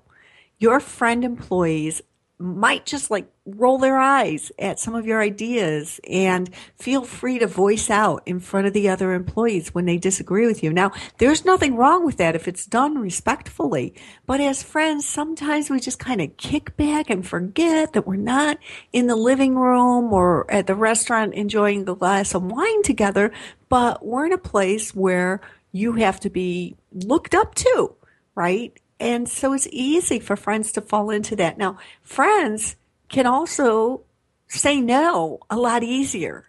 Your 0.59 0.79
friend 0.79 1.25
employees 1.25 2.03
might 2.41 2.85
just 2.85 3.11
like 3.11 3.27
roll 3.45 3.77
their 3.77 3.97
eyes 3.97 4.51
at 4.59 4.79
some 4.79 4.95
of 4.95 5.05
your 5.05 5.21
ideas 5.21 5.99
and 6.09 6.53
feel 6.79 7.03
free 7.03 7.39
to 7.39 7.47
voice 7.47 7.89
out 7.89 8.21
in 8.25 8.39
front 8.39 8.67
of 8.67 8.73
the 8.73 8.89
other 8.89 9.13
employees 9.13 9.73
when 9.73 9.85
they 9.85 9.97
disagree 9.97 10.45
with 10.45 10.63
you. 10.63 10.71
Now, 10.71 10.91
there's 11.17 11.45
nothing 11.45 11.75
wrong 11.75 12.05
with 12.05 12.17
that 12.17 12.35
if 12.35 12.47
it's 12.47 12.65
done 12.65 12.97
respectfully. 12.97 13.93
But 14.25 14.41
as 14.41 14.63
friends, 14.63 15.07
sometimes 15.07 15.69
we 15.69 15.79
just 15.79 15.99
kind 15.99 16.21
of 16.21 16.37
kick 16.37 16.75
back 16.77 17.09
and 17.09 17.25
forget 17.25 17.93
that 17.93 18.07
we're 18.07 18.15
not 18.15 18.57
in 18.93 19.07
the 19.07 19.15
living 19.15 19.55
room 19.55 20.13
or 20.13 20.49
at 20.51 20.67
the 20.67 20.75
restaurant 20.75 21.33
enjoying 21.33 21.87
a 21.87 21.95
glass 21.95 22.33
of 22.33 22.43
wine 22.43 22.83
together, 22.83 23.31
but 23.69 24.05
we're 24.05 24.25
in 24.25 24.33
a 24.33 24.37
place 24.37 24.93
where 24.93 25.41
you 25.71 25.93
have 25.93 26.19
to 26.19 26.29
be 26.29 26.75
looked 26.91 27.33
up 27.33 27.55
to, 27.55 27.95
right? 28.35 28.77
And 29.01 29.27
so 29.27 29.51
it's 29.51 29.67
easy 29.71 30.19
for 30.19 30.35
friends 30.35 30.71
to 30.73 30.81
fall 30.81 31.09
into 31.09 31.35
that. 31.37 31.57
Now, 31.57 31.79
friends 32.03 32.75
can 33.09 33.25
also 33.25 34.03
say 34.47 34.79
no 34.79 35.39
a 35.49 35.57
lot 35.57 35.81
easier. 35.81 36.45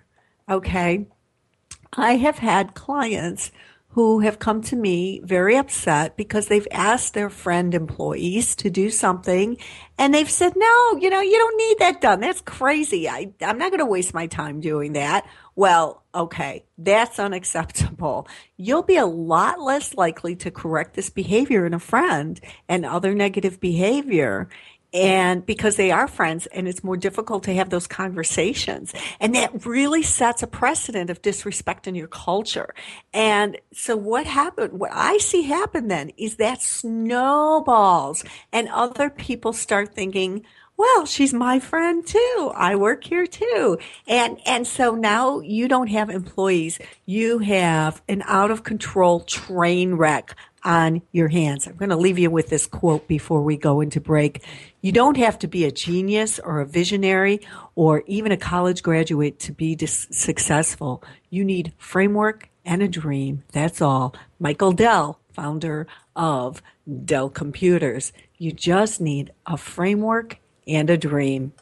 Okay. 0.48 1.06
I 1.94 2.16
have 2.16 2.38
had 2.38 2.74
clients 2.74 3.50
who 3.88 4.20
have 4.20 4.38
come 4.38 4.60
to 4.62 4.76
me 4.76 5.20
very 5.24 5.56
upset 5.56 6.16
because 6.16 6.48
they've 6.48 6.68
asked 6.70 7.14
their 7.14 7.30
friend 7.30 7.74
employees 7.74 8.54
to 8.56 8.68
do 8.68 8.90
something 8.90 9.56
and 9.98 10.14
they've 10.14 10.30
said, 10.30 10.52
no, 10.54 10.98
you 10.98 11.08
know, 11.08 11.20
you 11.20 11.38
don't 11.38 11.56
need 11.56 11.78
that 11.78 12.02
done. 12.02 12.20
That's 12.20 12.42
crazy. 12.42 13.08
I, 13.08 13.32
I'm 13.40 13.58
not 13.58 13.70
going 13.70 13.80
to 13.80 13.86
waste 13.86 14.12
my 14.12 14.26
time 14.26 14.60
doing 14.60 14.92
that. 14.92 15.26
Well, 15.56 16.01
okay, 16.14 16.64
that's 16.78 17.18
unacceptable. 17.18 18.26
You'll 18.56 18.82
be 18.82 18.96
a 18.96 19.06
lot 19.06 19.60
less 19.60 19.94
likely 19.94 20.36
to 20.36 20.50
correct 20.50 20.94
this 20.94 21.10
behavior 21.10 21.66
in 21.66 21.74
a 21.74 21.78
friend 21.78 22.40
and 22.68 22.84
other 22.84 23.14
negative 23.14 23.60
behavior. 23.60 24.48
And 24.94 25.46
because 25.46 25.76
they 25.76 25.90
are 25.90 26.06
friends 26.06 26.46
and 26.46 26.68
it's 26.68 26.84
more 26.84 26.98
difficult 26.98 27.44
to 27.44 27.54
have 27.54 27.70
those 27.70 27.86
conversations. 27.86 28.92
And 29.20 29.34
that 29.34 29.64
really 29.64 30.02
sets 30.02 30.42
a 30.42 30.46
precedent 30.46 31.08
of 31.08 31.22
disrespect 31.22 31.86
in 31.86 31.94
your 31.94 32.08
culture. 32.08 32.74
And 33.14 33.58
so 33.72 33.96
what 33.96 34.26
happened 34.26 34.78
what 34.78 34.90
i 34.92 35.16
see 35.18 35.42
happen 35.42 35.88
then 35.88 36.10
is 36.16 36.36
that 36.36 36.62
snowballs 36.62 38.24
and 38.52 38.68
other 38.68 39.08
people 39.10 39.52
start 39.52 39.94
thinking 39.94 40.44
well, 40.82 41.06
she's 41.06 41.32
my 41.32 41.60
friend 41.60 42.04
too. 42.04 42.50
I 42.56 42.74
work 42.74 43.04
here 43.04 43.24
too. 43.24 43.78
And, 44.08 44.40
and 44.44 44.66
so 44.66 44.96
now 44.96 45.38
you 45.38 45.68
don't 45.68 45.86
have 45.86 46.10
employees. 46.10 46.80
You 47.06 47.38
have 47.38 48.02
an 48.08 48.24
out 48.26 48.50
of 48.50 48.64
control 48.64 49.20
train 49.20 49.94
wreck 49.94 50.34
on 50.64 51.02
your 51.12 51.28
hands. 51.28 51.68
I'm 51.68 51.76
going 51.76 51.90
to 51.90 51.96
leave 51.96 52.18
you 52.18 52.32
with 52.32 52.48
this 52.48 52.66
quote 52.66 53.06
before 53.06 53.42
we 53.42 53.56
go 53.56 53.80
into 53.80 54.00
break. 54.00 54.44
You 54.80 54.90
don't 54.90 55.16
have 55.18 55.38
to 55.40 55.46
be 55.46 55.64
a 55.64 55.70
genius 55.70 56.40
or 56.40 56.60
a 56.60 56.66
visionary 56.66 57.46
or 57.76 58.02
even 58.08 58.32
a 58.32 58.36
college 58.36 58.82
graduate 58.82 59.38
to 59.40 59.52
be 59.52 59.76
dis- 59.76 60.08
successful. 60.10 61.04
You 61.30 61.44
need 61.44 61.74
framework 61.78 62.48
and 62.64 62.82
a 62.82 62.88
dream. 62.88 63.44
That's 63.52 63.80
all. 63.80 64.16
Michael 64.40 64.72
Dell, 64.72 65.20
founder 65.32 65.86
of 66.16 66.60
Dell 67.04 67.30
Computers. 67.30 68.12
You 68.36 68.50
just 68.50 69.00
need 69.00 69.32
a 69.46 69.56
framework 69.56 70.38
and 70.66 70.90
a 70.90 70.96
dream. 70.96 71.52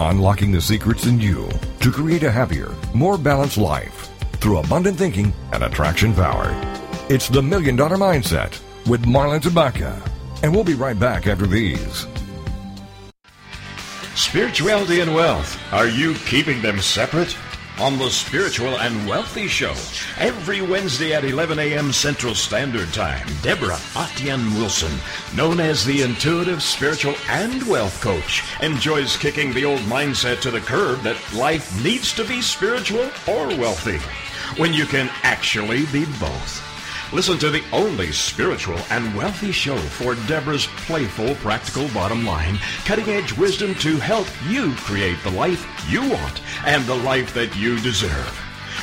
Unlocking 0.00 0.52
the 0.52 0.60
secrets 0.60 1.06
in 1.06 1.18
you 1.18 1.48
to 1.80 1.90
create 1.90 2.22
a 2.22 2.30
happier, 2.30 2.74
more 2.94 3.16
balanced 3.16 3.58
life 3.58 4.10
through 4.34 4.58
abundant 4.58 4.98
thinking 4.98 5.32
and 5.52 5.64
attraction 5.64 6.12
power. 6.12 6.73
It's 7.10 7.28
the 7.28 7.42
Million 7.42 7.76
Dollar 7.76 7.98
Mindset 7.98 8.58
with 8.88 9.04
Marla 9.04 9.38
Tabaka. 9.38 10.00
And 10.42 10.54
we'll 10.54 10.64
be 10.64 10.72
right 10.72 10.98
back 10.98 11.26
after 11.26 11.46
these. 11.46 12.06
Spirituality 14.14 15.00
and 15.00 15.14
wealth. 15.14 15.60
Are 15.70 15.86
you 15.86 16.14
keeping 16.14 16.62
them 16.62 16.80
separate? 16.80 17.36
On 17.78 17.98
the 17.98 18.08
Spiritual 18.08 18.78
and 18.78 19.06
Wealthy 19.06 19.48
Show, 19.48 19.74
every 20.18 20.62
Wednesday 20.62 21.12
at 21.12 21.24
11 21.24 21.58
a.m. 21.58 21.92
Central 21.92 22.34
Standard 22.34 22.90
Time, 22.94 23.26
Deborah 23.42 23.80
Atian 23.92 24.56
Wilson, 24.56 24.92
known 25.36 25.60
as 25.60 25.84
the 25.84 26.00
intuitive 26.00 26.62
spiritual 26.62 27.16
and 27.28 27.66
wealth 27.68 28.00
coach, 28.00 28.42
enjoys 28.62 29.18
kicking 29.18 29.52
the 29.52 29.66
old 29.66 29.80
mindset 29.80 30.40
to 30.40 30.50
the 30.50 30.60
curb 30.60 31.00
that 31.00 31.34
life 31.34 31.84
needs 31.84 32.14
to 32.14 32.24
be 32.24 32.40
spiritual 32.40 33.10
or 33.28 33.48
wealthy, 33.58 33.98
when 34.58 34.72
you 34.72 34.86
can 34.86 35.10
actually 35.22 35.84
be 35.86 36.06
both. 36.18 36.73
Listen 37.14 37.38
to 37.38 37.48
the 37.48 37.62
only 37.72 38.10
spiritual 38.10 38.80
and 38.90 39.16
wealthy 39.16 39.52
show 39.52 39.76
for 39.76 40.16
Deborah's 40.26 40.66
playful, 40.66 41.36
practical 41.36 41.86
bottom 41.90 42.26
line, 42.26 42.58
cutting 42.84 43.08
edge 43.08 43.32
wisdom 43.38 43.76
to 43.76 43.98
help 43.98 44.26
you 44.48 44.74
create 44.74 45.22
the 45.22 45.30
life 45.30 45.64
you 45.88 46.00
want 46.00 46.40
and 46.66 46.84
the 46.86 46.96
life 46.96 47.32
that 47.34 47.54
you 47.56 47.78
deserve. 47.78 48.36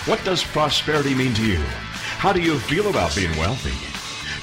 What 0.06 0.24
does 0.24 0.46
prosperity 0.46 1.14
mean 1.14 1.34
to 1.34 1.46
you? 1.46 1.60
How 2.20 2.32
do 2.32 2.42
you 2.42 2.58
feel 2.58 2.90
about 2.90 3.14
being 3.18 3.38
wealthy? 3.38 3.91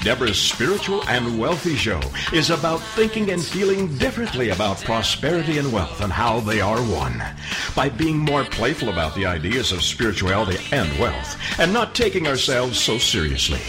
Deborah's 0.03 0.41
Spiritual 0.41 1.03
and 1.09 1.39
Wealthy 1.39 1.75
Show 1.75 2.01
is 2.33 2.51
about 2.51 2.81
thinking 2.95 3.31
and 3.31 3.43
feeling 3.43 3.97
differently 3.99 4.51
about 4.51 4.79
prosperity 4.85 5.59
and 5.59 5.73
wealth 5.73 6.01
and 6.01 6.13
how 6.13 6.39
they 6.41 6.61
are 6.61 6.79
one. 6.79 7.21
By 7.75 7.89
being 7.89 8.17
more 8.17 8.45
playful 8.45 8.91
about 8.91 9.15
the 9.17 9.27
ideas 9.27 9.73
of 9.73 9.83
spirituality 9.83 10.59
and 10.73 10.89
wealth 11.01 11.37
and 11.59 11.73
not 11.73 11.97
taking 11.97 12.29
ourselves 12.29 12.79
so 12.79 12.97
seriously. 12.99 13.61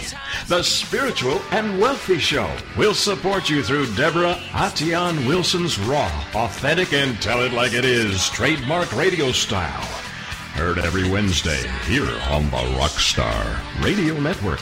The 0.47 0.61
Spiritual 0.61 1.41
and 1.51 1.79
Wealthy 1.79 2.19
Show 2.19 2.55
will 2.77 2.93
support 2.93 3.49
you 3.49 3.63
through 3.63 3.93
Deborah 3.95 4.35
Atian 4.51 5.27
Wilson's 5.27 5.79
raw, 5.79 6.11
authentic, 6.35 6.93
and 6.93 7.19
tell 7.21 7.41
it 7.41 7.53
like 7.53 7.73
it 7.73 7.85
is 7.85 8.29
trademark 8.29 8.95
radio 8.95 9.31
style. 9.31 9.83
Heard 10.53 10.77
every 10.77 11.09
Wednesday 11.09 11.67
here 11.85 12.19
on 12.29 12.43
the 12.51 12.57
Rockstar 12.77 13.83
Radio 13.83 14.19
Network. 14.19 14.61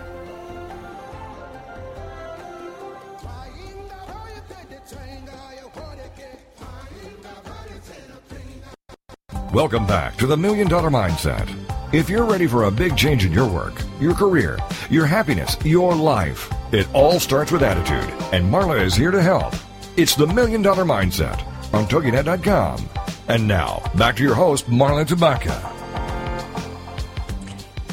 Welcome 9.53 9.85
back 9.85 10.15
to 10.15 10.27
the 10.27 10.37
Million 10.37 10.69
Dollar 10.69 10.89
Mindset. 10.89 11.53
If 11.93 12.09
you're 12.09 12.23
ready 12.23 12.47
for 12.47 12.63
a 12.63 12.71
big 12.71 12.95
change 12.95 13.25
in 13.25 13.33
your 13.33 13.51
work, 13.51 13.73
your 13.99 14.13
career, 14.13 14.57
your 14.89 15.05
happiness, 15.05 15.57
your 15.65 15.93
life, 15.93 16.49
it 16.71 16.87
all 16.93 17.19
starts 17.19 17.51
with 17.51 17.61
attitude, 17.61 18.09
and 18.31 18.49
Marla 18.49 18.81
is 18.81 18.95
here 18.95 19.11
to 19.11 19.21
help. 19.21 19.53
It's 19.97 20.15
the 20.15 20.25
Million 20.25 20.61
Dollar 20.61 20.85
Mindset 20.85 21.45
on 21.73 21.85
TogiNet.com. 21.85 22.89
And 23.27 23.45
now, 23.45 23.83
back 23.95 24.15
to 24.15 24.23
your 24.23 24.35
host, 24.35 24.69
Marla 24.69 25.05
Tabaka. 25.05 25.59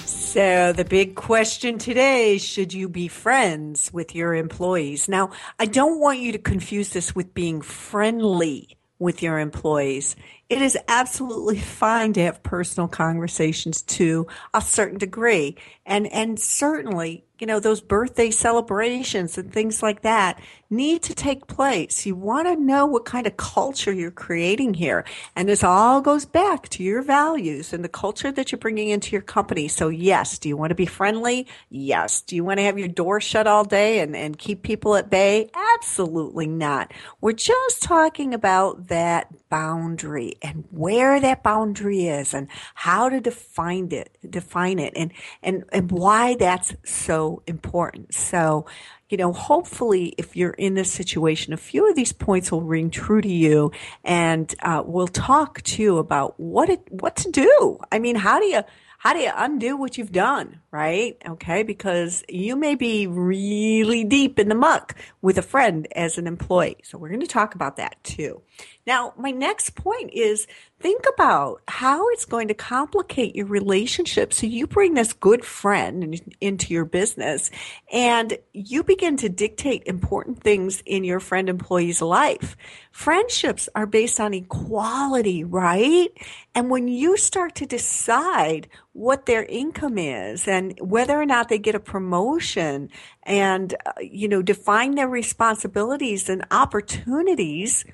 So, 0.06 0.72
the 0.72 0.84
big 0.84 1.16
question 1.16 1.78
today 1.78 2.38
should 2.38 2.72
you 2.72 2.88
be 2.88 3.08
friends 3.08 3.92
with 3.92 4.14
your 4.14 4.32
employees? 4.32 5.08
Now, 5.08 5.30
I 5.58 5.66
don't 5.66 5.98
want 5.98 6.20
you 6.20 6.30
to 6.30 6.38
confuse 6.38 6.90
this 6.90 7.16
with 7.16 7.34
being 7.34 7.62
friendly 7.62 8.78
with 9.00 9.22
your 9.22 9.38
employees 9.38 10.16
it 10.48 10.62
is 10.62 10.78
absolutely 10.88 11.58
fine 11.58 12.14
to 12.14 12.22
have 12.22 12.42
personal 12.42 12.88
conversations 12.88 13.82
to 13.82 14.26
a 14.54 14.62
certain 14.62 14.98
degree. 14.98 15.56
And, 15.84 16.06
and 16.06 16.40
certainly, 16.40 17.24
you 17.38 17.46
know, 17.46 17.60
those 17.60 17.80
birthday 17.80 18.30
celebrations 18.30 19.36
and 19.36 19.52
things 19.52 19.82
like 19.82 20.02
that 20.02 20.40
need 20.70 21.02
to 21.02 21.14
take 21.14 21.46
place. 21.46 22.04
You 22.04 22.14
want 22.14 22.46
to 22.46 22.56
know 22.56 22.84
what 22.86 23.04
kind 23.04 23.26
of 23.26 23.36
culture 23.36 23.92
you're 23.92 24.10
creating 24.10 24.74
here. 24.74 25.04
And 25.34 25.48
this 25.48 25.64
all 25.64 26.00
goes 26.00 26.26
back 26.26 26.68
to 26.70 26.82
your 26.82 27.02
values 27.02 27.72
and 27.72 27.82
the 27.82 27.88
culture 27.88 28.30
that 28.32 28.52
you're 28.52 28.58
bringing 28.58 28.88
into 28.88 29.12
your 29.12 29.22
company. 29.22 29.68
So 29.68 29.88
yes, 29.88 30.38
do 30.38 30.48
you 30.48 30.56
want 30.56 30.70
to 30.70 30.74
be 30.74 30.86
friendly? 30.86 31.46
Yes. 31.70 32.20
Do 32.20 32.36
you 32.36 32.44
want 32.44 32.58
to 32.58 32.64
have 32.64 32.78
your 32.78 32.88
door 32.88 33.20
shut 33.20 33.46
all 33.46 33.64
day 33.64 34.00
and, 34.00 34.14
and 34.14 34.38
keep 34.38 34.62
people 34.62 34.94
at 34.96 35.10
bay? 35.10 35.50
Absolutely 35.74 36.46
not. 36.46 36.92
We're 37.20 37.32
just 37.32 37.82
talking 37.82 38.34
about 38.34 38.88
that 38.88 39.28
boundary 39.48 40.34
and 40.42 40.64
where 40.70 41.18
that 41.20 41.42
boundary 41.42 42.08
is 42.08 42.34
and 42.34 42.48
how 42.74 43.08
to 43.08 43.20
define 43.20 43.90
it, 43.92 44.16
define 44.28 44.78
it 44.78 44.92
and, 44.96 45.12
and, 45.42 45.64
and 45.72 45.90
why 45.90 46.34
that's 46.34 46.74
so 46.84 47.42
important. 47.46 48.12
So, 48.12 48.66
you 49.08 49.16
know, 49.16 49.32
hopefully 49.32 50.14
if 50.18 50.36
you're 50.36 50.50
in 50.50 50.74
this 50.74 50.92
situation, 50.92 51.52
a 51.52 51.56
few 51.56 51.88
of 51.88 51.96
these 51.96 52.12
points 52.12 52.52
will 52.52 52.62
ring 52.62 52.90
true 52.90 53.20
to 53.20 53.28
you 53.28 53.72
and, 54.04 54.54
uh, 54.62 54.82
we'll 54.84 55.08
talk 55.08 55.62
too 55.62 55.98
about 55.98 56.38
what 56.38 56.68
it, 56.68 56.80
what 56.90 57.16
to 57.16 57.30
do. 57.30 57.78
I 57.90 57.98
mean, 57.98 58.16
how 58.16 58.38
do 58.38 58.46
you, 58.46 58.62
how 58.98 59.12
do 59.12 59.20
you 59.20 59.30
undo 59.34 59.76
what 59.76 59.96
you've 59.96 60.10
done, 60.10 60.60
right? 60.72 61.16
Okay, 61.26 61.62
because 61.62 62.24
you 62.28 62.56
may 62.56 62.74
be 62.74 63.06
really 63.06 64.02
deep 64.02 64.40
in 64.40 64.48
the 64.48 64.56
muck 64.56 64.96
with 65.22 65.38
a 65.38 65.42
friend 65.42 65.86
as 65.94 66.18
an 66.18 66.26
employee. 66.26 66.78
So 66.82 66.98
we're 66.98 67.08
going 67.08 67.20
to 67.20 67.28
talk 67.28 67.54
about 67.54 67.76
that 67.76 68.02
too. 68.02 68.42
Now, 68.88 69.12
my 69.18 69.32
next 69.32 69.74
point 69.74 70.14
is 70.14 70.46
think 70.80 71.04
about 71.12 71.60
how 71.68 72.08
it's 72.08 72.24
going 72.24 72.48
to 72.48 72.54
complicate 72.54 73.36
your 73.36 73.44
relationship. 73.44 74.32
So 74.32 74.46
you 74.46 74.66
bring 74.66 74.94
this 74.94 75.12
good 75.12 75.44
friend 75.44 76.18
into 76.40 76.72
your 76.72 76.86
business 76.86 77.50
and 77.92 78.38
you 78.54 78.82
begin 78.82 79.18
to 79.18 79.28
dictate 79.28 79.82
important 79.84 80.42
things 80.42 80.82
in 80.86 81.04
your 81.04 81.20
friend 81.20 81.50
employee's 81.50 82.00
life. 82.00 82.56
Friendships 82.90 83.68
are 83.74 83.84
based 83.84 84.20
on 84.20 84.32
equality, 84.32 85.44
right? 85.44 86.08
And 86.54 86.70
when 86.70 86.88
you 86.88 87.18
start 87.18 87.56
to 87.56 87.66
decide 87.66 88.68
what 88.94 89.26
their 89.26 89.44
income 89.44 89.98
is 89.98 90.48
and 90.48 90.78
whether 90.80 91.20
or 91.20 91.26
not 91.26 91.50
they 91.50 91.58
get 91.58 91.74
a 91.74 91.80
promotion 91.80 92.88
and, 93.22 93.74
uh, 93.84 93.92
you 94.00 94.28
know, 94.28 94.40
define 94.40 94.94
their 94.94 95.08
responsibilities 95.10 96.30
and 96.30 96.46
opportunities, 96.50 97.84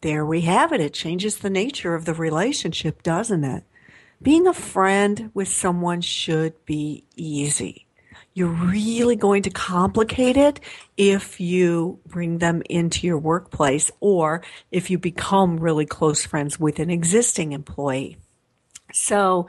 there 0.00 0.24
we 0.24 0.42
have 0.42 0.72
it. 0.72 0.80
It 0.80 0.94
changes 0.94 1.38
the 1.38 1.50
nature 1.50 1.94
of 1.94 2.04
the 2.04 2.14
relationship, 2.14 3.02
doesn't 3.02 3.44
it? 3.44 3.64
Being 4.20 4.46
a 4.46 4.54
friend 4.54 5.30
with 5.34 5.48
someone 5.48 6.00
should 6.00 6.64
be 6.64 7.04
easy. 7.16 7.86
You're 8.34 8.48
really 8.48 9.16
going 9.16 9.42
to 9.42 9.50
complicate 9.50 10.36
it 10.36 10.60
if 10.96 11.40
you 11.40 11.98
bring 12.06 12.38
them 12.38 12.62
into 12.68 13.06
your 13.06 13.18
workplace 13.18 13.90
or 14.00 14.42
if 14.70 14.90
you 14.90 14.98
become 14.98 15.58
really 15.58 15.86
close 15.86 16.24
friends 16.24 16.58
with 16.58 16.78
an 16.78 16.90
existing 16.90 17.52
employee. 17.52 18.16
So 18.92 19.48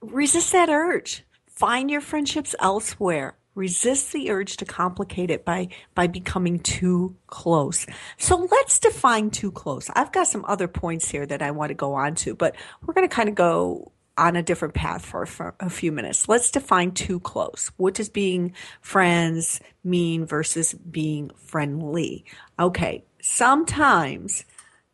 resist 0.00 0.52
that 0.52 0.68
urge. 0.68 1.24
Find 1.48 1.90
your 1.90 2.00
friendships 2.00 2.54
elsewhere 2.60 3.36
resist 3.54 4.12
the 4.12 4.30
urge 4.30 4.56
to 4.58 4.64
complicate 4.64 5.30
it 5.30 5.44
by 5.44 5.68
by 5.94 6.06
becoming 6.06 6.58
too 6.58 7.16
close. 7.26 7.86
So 8.18 8.48
let's 8.50 8.78
define 8.78 9.30
too 9.30 9.52
close. 9.52 9.90
I've 9.94 10.12
got 10.12 10.26
some 10.26 10.44
other 10.46 10.68
points 10.68 11.08
here 11.08 11.26
that 11.26 11.42
I 11.42 11.50
want 11.50 11.70
to 11.70 11.74
go 11.74 11.94
on 11.94 12.14
to, 12.16 12.34
but 12.34 12.56
we're 12.84 12.94
going 12.94 13.08
to 13.08 13.14
kind 13.14 13.28
of 13.28 13.34
go 13.34 13.92
on 14.16 14.36
a 14.36 14.42
different 14.42 14.74
path 14.74 15.04
for, 15.04 15.26
for 15.26 15.54
a 15.58 15.68
few 15.68 15.90
minutes. 15.90 16.28
Let's 16.28 16.50
define 16.50 16.92
too 16.92 17.18
close. 17.20 17.70
What 17.76 17.94
does 17.94 18.08
being 18.08 18.54
friends 18.80 19.60
mean 19.82 20.24
versus 20.24 20.72
being 20.72 21.30
friendly? 21.36 22.24
Okay, 22.58 23.04
sometimes 23.20 24.44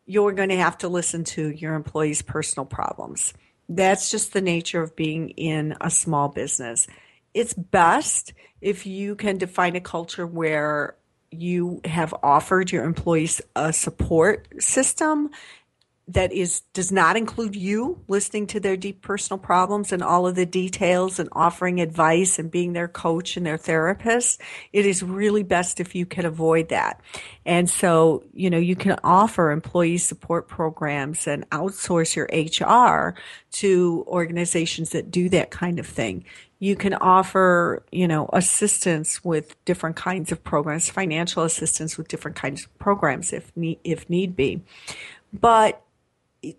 you're 0.05 0.33
going 0.33 0.49
to 0.49 0.57
have 0.57 0.79
to 0.79 0.87
listen 0.87 1.23
to 1.23 1.49
your 1.49 1.75
employees' 1.75 2.23
personal 2.23 2.65
problems. 2.65 3.33
That's 3.69 4.09
just 4.09 4.33
the 4.33 4.41
nature 4.41 4.81
of 4.81 4.95
being 4.95 5.29
in 5.29 5.75
a 5.79 5.89
small 5.89 6.27
business 6.27 6.87
it's 7.33 7.53
best 7.53 8.33
if 8.61 8.85
you 8.85 9.15
can 9.15 9.37
define 9.37 9.75
a 9.75 9.81
culture 9.81 10.27
where 10.27 10.95
you 11.31 11.81
have 11.85 12.13
offered 12.21 12.71
your 12.71 12.83
employees 12.83 13.41
a 13.55 13.71
support 13.71 14.47
system 14.61 15.29
that 16.07 16.33
is 16.33 16.61
does 16.73 16.91
not 16.91 17.15
include 17.15 17.55
you 17.55 18.03
listening 18.07 18.45
to 18.45 18.59
their 18.59 18.75
deep 18.75 19.01
personal 19.01 19.37
problems 19.37 19.93
and 19.93 20.03
all 20.03 20.27
of 20.27 20.35
the 20.35 20.45
details 20.45 21.19
and 21.19 21.29
offering 21.31 21.79
advice 21.79 22.37
and 22.37 22.51
being 22.51 22.73
their 22.73 22.87
coach 22.87 23.37
and 23.37 23.45
their 23.45 23.57
therapist. 23.57 24.41
It 24.73 24.85
is 24.85 25.03
really 25.03 25.43
best 25.43 25.79
if 25.79 25.95
you 25.95 26.05
can 26.05 26.25
avoid 26.25 26.69
that. 26.69 26.99
And 27.45 27.69
so 27.69 28.23
you 28.33 28.49
know 28.49 28.57
you 28.57 28.75
can 28.75 28.99
offer 29.03 29.51
employee 29.51 29.99
support 29.99 30.49
programs 30.49 31.27
and 31.27 31.49
outsource 31.51 32.15
your 32.15 32.25
hr 32.25 33.15
to 33.51 34.03
organizations 34.07 34.89
that 34.89 35.11
do 35.11 35.29
that 35.29 35.51
kind 35.51 35.79
of 35.79 35.87
thing 35.87 36.25
you 36.61 36.75
can 36.75 36.93
offer, 36.93 37.83
you 37.91 38.07
know, 38.07 38.29
assistance 38.33 39.25
with 39.25 39.55
different 39.65 39.95
kinds 39.95 40.31
of 40.31 40.43
programs, 40.43 40.91
financial 40.91 41.43
assistance 41.43 41.97
with 41.97 42.07
different 42.07 42.37
kinds 42.37 42.65
of 42.65 42.77
programs 42.77 43.33
if 43.33 43.51
need, 43.57 43.79
if 43.83 44.07
need 44.11 44.35
be. 44.35 44.61
But 45.33 45.81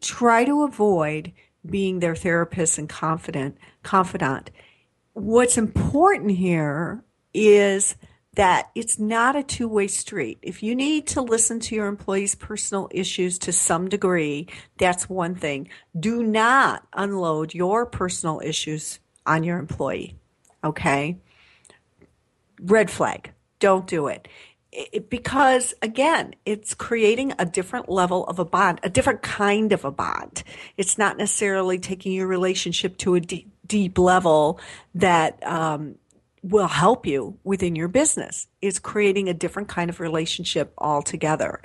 try 0.01 0.45
to 0.45 0.65
avoid 0.65 1.31
being 1.65 2.01
their 2.01 2.17
therapist 2.17 2.79
and 2.79 2.89
confident, 2.89 3.57
confidant. 3.85 4.51
What's 5.13 5.57
important 5.57 6.33
here 6.33 7.05
is 7.33 7.95
that 8.35 8.71
it's 8.75 8.99
not 8.99 9.37
a 9.37 9.45
two 9.45 9.69
way 9.69 9.87
street. 9.87 10.41
If 10.43 10.65
you 10.65 10.75
need 10.75 11.07
to 11.09 11.23
listen 11.23 11.61
to 11.61 11.77
your 11.77 11.87
employees' 11.87 12.35
personal 12.35 12.89
issues 12.91 13.39
to 13.41 13.53
some 13.53 13.89
degree, 13.89 14.49
that's 14.79 15.09
one 15.09 15.37
thing. 15.37 15.69
Do 15.97 16.25
not 16.25 16.89
unload 16.93 17.55
your 17.55 17.87
personal 17.87 18.41
issues 18.43 18.99
on 19.27 19.43
your 19.43 19.59
employee. 19.59 20.17
Okay. 20.65 21.19
Red 22.61 22.91
flag. 22.91 23.33
Don't 23.59 23.87
do 23.87 24.09
it. 24.09 24.29
it. 24.71 25.11
Because 25.11 25.75
again, 25.83 26.35
it's 26.45 26.75
creating 26.75 27.33
a 27.39 27.47
different 27.47 27.89
level 27.89 28.25
of 28.27 28.39
a 28.39 28.45
bond, 28.45 28.81
a 28.83 28.91
different 28.91 29.23
kind 29.23 29.73
of 29.73 29.85
a 29.85 29.91
bond. 29.91 30.43
It's 30.77 30.99
not 30.99 31.17
necessarily 31.17 31.79
taking 31.79 32.13
your 32.13 32.27
relationship 32.27 32.97
to 32.99 33.15
a 33.15 33.21
deep, 33.21 33.53
deep 33.67 33.99
level 33.99 34.61
that 34.95 35.45
um, 35.47 35.97
will 36.43 36.67
help 36.67 37.07
you 37.07 37.39
within 37.45 37.77
your 37.77 37.89
business. 37.89 38.49
It's 38.61 38.81
creating 38.81 39.29
a 39.29 39.35
different 39.35 39.69
kind 39.69 39.89
of 39.89 40.01
relationship 40.01 40.75
altogether. 40.77 41.63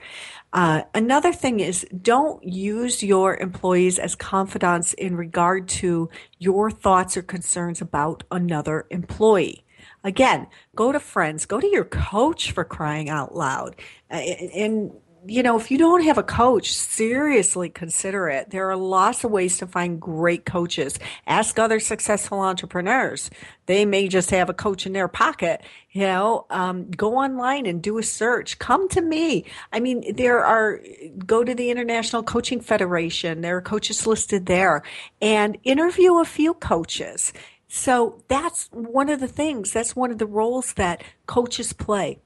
Uh, 0.54 0.84
another 0.94 1.34
thing 1.34 1.60
is 1.60 1.86
don't 2.00 2.44
use 2.44 3.02
your 3.02 3.38
employees 3.38 3.98
as 3.98 4.16
confidants 4.16 4.94
in 4.94 5.16
regard 5.16 5.68
to 5.68 6.10
your 6.38 6.70
thoughts 6.70 7.18
or 7.18 7.24
concerns 7.24 7.82
about 7.82 8.24
another 8.32 8.86
employee. 8.92 9.66
Again, 10.04 10.48
go 10.76 10.92
to 10.92 11.00
friends, 11.00 11.46
go 11.46 11.60
to 11.60 11.68
your 11.68 11.84
coach 11.84 12.52
for 12.52 12.64
crying 12.64 13.10
out 13.10 13.36
loud. 13.36 13.76
Uh, 14.12 14.16
and 14.16 14.92
you 15.28 15.44
know, 15.44 15.60
if 15.60 15.70
you 15.70 15.78
don't 15.78 16.04
have 16.04 16.18
a 16.18 16.24
coach, 16.24 16.74
seriously 16.74 17.70
consider 17.70 18.30
it. 18.30 18.50
There 18.50 18.70
are 18.70 18.78
lots 18.78 19.24
of 19.24 19.32
ways 19.32 19.58
to 19.58 19.68
find 19.68 20.00
great 20.00 20.46
coaches. 20.46 20.98
Ask 21.26 21.60
other 21.60 21.80
successful 21.80 22.40
entrepreneurs. 22.40 23.30
They 23.66 23.86
may 23.86 24.08
just 24.08 24.32
have 24.32 24.50
a 24.50 24.54
coach 24.54 24.86
in 24.86 24.94
their 24.94 25.08
pocket. 25.08 25.62
You 25.92 26.02
know, 26.02 26.46
um, 26.50 26.90
go 26.92 27.16
online 27.16 27.66
and 27.66 27.82
do 27.82 27.98
a 27.98 28.04
search. 28.04 28.60
Come 28.60 28.88
to 28.90 29.02
me. 29.02 29.46
I 29.74 29.80
mean, 29.80 30.16
there 30.16 30.44
are, 30.46 30.82
go 31.26 31.44
to 31.44 31.54
the 31.54 31.72
International 31.72 32.24
Coaching 32.24 32.62
Federation. 32.62 33.42
There 33.42 33.58
are 33.58 33.62
coaches 33.62 34.08
listed 34.08 34.46
there 34.46 34.84
and 35.22 35.58
interview 35.64 36.20
a 36.20 36.26
few 36.26 36.54
coaches. 36.54 37.34
So 37.68 38.24
that's 38.30 38.70
one 38.72 39.10
of 39.10 39.20
the 39.20 39.28
things, 39.28 39.74
that's 39.74 39.96
one 39.96 40.12
of 40.12 40.20
the 40.20 40.26
roles 40.26 40.74
that 40.74 41.04
coaches 41.26 41.74
play. 41.74 42.20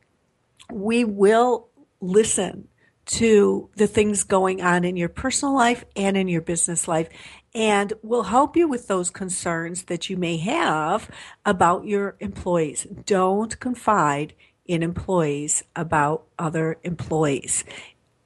We 0.72 1.04
will 1.04 1.68
listen 2.00 2.68
to 3.12 3.70
the 3.76 3.88
things 3.88 4.24
going 4.24 4.62
on 4.62 4.86
in 4.86 4.96
your 4.96 5.10
personal 5.10 5.54
life 5.54 5.84
and 5.98 6.16
in 6.16 6.30
your 6.30 6.42
business 6.42 6.88
life 6.88 7.10
and 7.54 7.92
will 8.02 8.24
help 8.24 8.56
you 8.56 8.70
with 8.70 8.88
those 8.88 9.10
concerns 9.10 9.84
that 9.84 10.10
you 10.10 10.16
may 10.16 10.38
have 10.38 11.10
about 11.46 11.86
your 11.86 12.16
employees. 12.22 12.88
Don't 13.06 13.60
confide 13.60 14.34
in 14.66 14.82
employees 14.82 15.64
about 15.76 16.26
other 16.40 16.78
employees. 16.84 17.66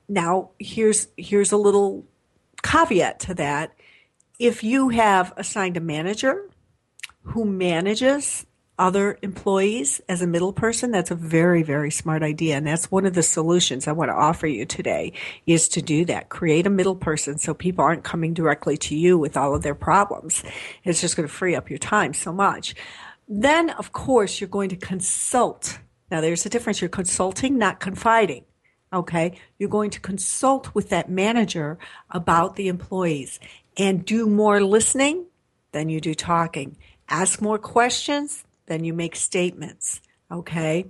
Now, 0.07 0.51
here's 0.59 1.07
here's 1.17 1.51
a 1.51 1.57
little 1.57 2.05
caveat 2.61 3.19
to 3.21 3.33
that. 3.35 3.75
If 4.37 4.63
you 4.63 4.89
have 4.89 5.33
assigned 5.35 5.77
a 5.77 5.81
manager 5.81 6.47
who 7.23 7.45
manages 7.45 8.45
other 8.77 9.17
employees 9.21 10.01
as 10.09 10.21
a 10.21 10.27
middle 10.27 10.51
person, 10.51 10.91
that's 10.91 11.11
a 11.11 11.15
very, 11.15 11.63
very 11.63 11.91
smart 11.91 12.23
idea. 12.23 12.57
And 12.57 12.67
that's 12.67 12.91
one 12.91 13.05
of 13.05 13.13
the 13.13 13.23
solutions 13.23 13.87
I 13.87 13.93
want 13.93 14.09
to 14.09 14.15
offer 14.15 14.47
you 14.47 14.65
today 14.65 15.13
is 15.45 15.67
to 15.69 15.81
do 15.81 16.05
that. 16.05 16.29
Create 16.29 16.67
a 16.67 16.69
middle 16.69 16.95
person 16.95 17.37
so 17.37 17.53
people 17.53 17.83
aren't 17.83 18.03
coming 18.03 18.33
directly 18.33 18.77
to 18.77 18.95
you 18.95 19.17
with 19.17 19.37
all 19.37 19.55
of 19.55 19.63
their 19.63 19.75
problems. 19.75 20.43
It's 20.83 21.01
just 21.01 21.15
going 21.15 21.27
to 21.27 21.33
free 21.33 21.55
up 21.55 21.69
your 21.69 21.79
time 21.79 22.13
so 22.13 22.33
much. 22.33 22.75
Then, 23.27 23.69
of 23.71 23.91
course, 23.91 24.39
you're 24.39 24.47
going 24.47 24.69
to 24.69 24.75
consult. 24.75 25.79
Now, 26.11 26.21
there's 26.21 26.45
a 26.45 26.49
difference. 26.49 26.81
You're 26.81 26.89
consulting, 26.89 27.57
not 27.57 27.79
confiding. 27.79 28.45
Okay. 28.93 29.39
You're 29.57 29.69
going 29.69 29.89
to 29.91 29.99
consult 29.99 30.73
with 30.75 30.89
that 30.89 31.09
manager 31.09 31.77
about 32.09 32.55
the 32.55 32.67
employees 32.67 33.39
and 33.77 34.05
do 34.05 34.27
more 34.29 34.61
listening 34.61 35.25
than 35.71 35.89
you 35.89 35.99
do 35.99 36.13
talking. 36.13 36.77
Ask 37.09 37.41
more 37.41 37.59
questions 37.59 38.44
then 38.67 38.83
you 38.83 38.93
make 38.93 39.15
statements. 39.15 40.01
Okay. 40.31 40.87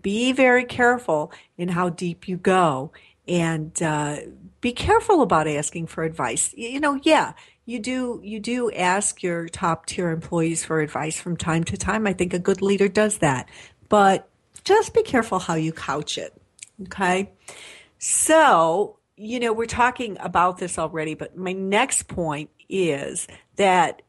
Be 0.00 0.32
very 0.32 0.64
careful 0.64 1.32
in 1.56 1.68
how 1.68 1.88
deep 1.88 2.28
you 2.28 2.36
go 2.36 2.92
and 3.28 3.80
uh, 3.82 4.16
be 4.60 4.72
careful 4.72 5.22
about 5.22 5.46
asking 5.46 5.86
for 5.86 6.02
advice. 6.02 6.54
You 6.56 6.80
know, 6.80 6.98
yeah, 7.02 7.34
you 7.66 7.78
do 7.78 8.20
you 8.24 8.40
do 8.40 8.72
ask 8.72 9.22
your 9.22 9.48
top 9.48 9.86
tier 9.86 10.10
employees 10.10 10.64
for 10.64 10.80
advice 10.80 11.20
from 11.20 11.36
time 11.36 11.64
to 11.64 11.76
time. 11.76 12.06
I 12.06 12.14
think 12.14 12.32
a 12.32 12.38
good 12.38 12.62
leader 12.62 12.88
does 12.88 13.18
that, 13.18 13.48
but 13.88 14.28
just 14.64 14.94
be 14.94 15.02
careful 15.02 15.38
how 15.38 15.54
you 15.54 15.72
couch 15.72 16.16
it. 16.16 16.34
Okay, 16.84 17.30
so 17.98 18.98
you 19.16 19.38
know 19.38 19.52
we're 19.52 19.66
talking 19.66 20.16
about 20.20 20.58
this 20.58 20.78
already, 20.78 21.14
but 21.14 21.36
my 21.36 21.52
next 21.52 22.08
point 22.08 22.50
is 22.68 23.28
that 23.56 24.02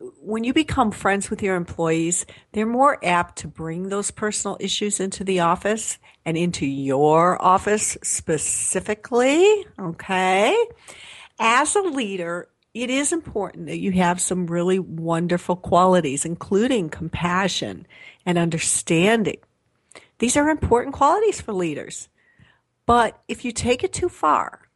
when 0.00 0.44
you 0.44 0.54
become 0.54 0.90
friends 0.90 1.28
with 1.28 1.42
your 1.42 1.56
employees, 1.56 2.24
they're 2.52 2.66
more 2.66 2.98
apt 3.04 3.38
to 3.38 3.48
bring 3.48 3.88
those 3.88 4.10
personal 4.10 4.56
issues 4.58 4.98
into 4.98 5.24
the 5.24 5.40
office 5.40 5.98
and 6.24 6.36
into 6.36 6.66
your 6.66 7.40
office 7.42 7.98
specifically. 8.02 9.66
Okay. 9.78 10.56
As 11.38 11.76
a 11.76 11.82
leader, 11.82 12.48
it 12.72 12.88
is 12.88 13.12
important 13.12 13.66
that 13.66 13.80
you 13.80 13.92
have 13.92 14.20
some 14.20 14.46
really 14.46 14.78
wonderful 14.78 15.56
qualities, 15.56 16.24
including 16.24 16.88
compassion 16.88 17.86
and 18.24 18.38
understanding. 18.38 19.38
These 20.18 20.36
are 20.36 20.48
important 20.48 20.94
qualities 20.94 21.40
for 21.40 21.52
leaders. 21.52 22.08
But 22.86 23.20
if 23.28 23.44
you 23.44 23.52
take 23.52 23.84
it 23.84 23.92
too 23.92 24.08
far, 24.08 24.68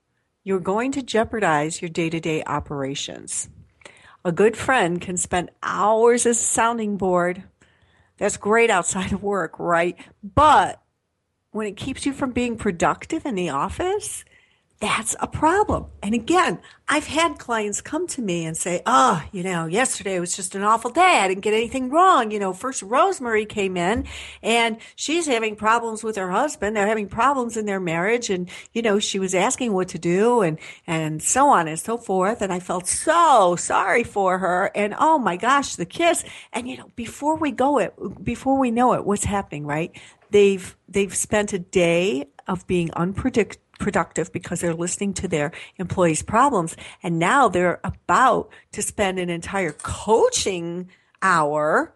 you're 0.42 0.60
going 0.60 0.92
to 0.92 1.02
jeopardize 1.02 1.80
your 1.80 1.88
day 1.88 2.10
to 2.10 2.20
day 2.20 2.42
operations. 2.44 3.48
A 4.26 4.32
good 4.32 4.56
friend 4.56 5.00
can 5.00 5.18
spend 5.18 5.50
hours 5.62 6.24
as 6.24 6.38
a 6.38 6.42
sounding 6.42 6.96
board. 6.96 7.44
That's 8.16 8.38
great 8.38 8.70
outside 8.70 9.12
of 9.12 9.22
work, 9.22 9.58
right? 9.58 9.98
But 10.22 10.80
when 11.50 11.66
it 11.66 11.76
keeps 11.76 12.06
you 12.06 12.12
from 12.14 12.32
being 12.32 12.56
productive 12.56 13.26
in 13.26 13.34
the 13.34 13.50
office, 13.50 14.24
that's 14.84 15.16
a 15.18 15.26
problem. 15.26 15.86
And 16.02 16.14
again, 16.14 16.58
I've 16.90 17.06
had 17.06 17.38
clients 17.38 17.80
come 17.80 18.06
to 18.08 18.20
me 18.20 18.44
and 18.44 18.54
say, 18.54 18.82
Oh, 18.84 19.22
you 19.32 19.42
know, 19.42 19.64
yesterday 19.64 20.20
was 20.20 20.36
just 20.36 20.54
an 20.54 20.62
awful 20.62 20.90
day. 20.90 21.20
I 21.22 21.26
didn't 21.26 21.40
get 21.40 21.54
anything 21.54 21.88
wrong. 21.88 22.30
You 22.30 22.38
know, 22.38 22.52
first 22.52 22.82
Rosemary 22.82 23.46
came 23.46 23.78
in 23.78 24.06
and 24.42 24.76
she's 24.94 25.26
having 25.26 25.56
problems 25.56 26.04
with 26.04 26.16
her 26.16 26.30
husband. 26.30 26.76
They're 26.76 26.86
having 26.86 27.08
problems 27.08 27.56
in 27.56 27.64
their 27.64 27.80
marriage. 27.80 28.28
And, 28.28 28.50
you 28.74 28.82
know, 28.82 28.98
she 28.98 29.18
was 29.18 29.34
asking 29.34 29.72
what 29.72 29.88
to 29.88 29.98
do 29.98 30.42
and, 30.42 30.58
and 30.86 31.22
so 31.22 31.48
on 31.48 31.66
and 31.66 31.80
so 31.80 31.96
forth. 31.96 32.42
And 32.42 32.52
I 32.52 32.60
felt 32.60 32.86
so 32.86 33.56
sorry 33.56 34.04
for 34.04 34.36
her. 34.36 34.70
And 34.74 34.94
oh 34.98 35.18
my 35.18 35.38
gosh, 35.38 35.76
the 35.76 35.86
kiss. 35.86 36.26
And, 36.52 36.68
you 36.68 36.76
know, 36.76 36.90
before 36.94 37.36
we 37.36 37.52
go 37.52 37.78
it, 37.78 37.94
before 38.22 38.58
we 38.58 38.70
know 38.70 38.92
it, 38.92 39.06
what's 39.06 39.24
happening, 39.24 39.64
right? 39.64 39.98
They've, 40.30 40.76
they've 40.90 41.14
spent 41.16 41.54
a 41.54 41.58
day 41.58 42.26
of 42.46 42.66
being 42.66 42.92
unpredictable 42.92 43.63
productive 43.84 44.32
because 44.32 44.62
they're 44.62 44.72
listening 44.72 45.12
to 45.12 45.28
their 45.28 45.52
employees' 45.76 46.22
problems. 46.22 46.74
And 47.02 47.18
now 47.18 47.50
they're 47.50 47.80
about 47.84 48.48
to 48.72 48.80
spend 48.80 49.18
an 49.18 49.28
entire 49.28 49.72
coaching 49.72 50.88
hour 51.20 51.94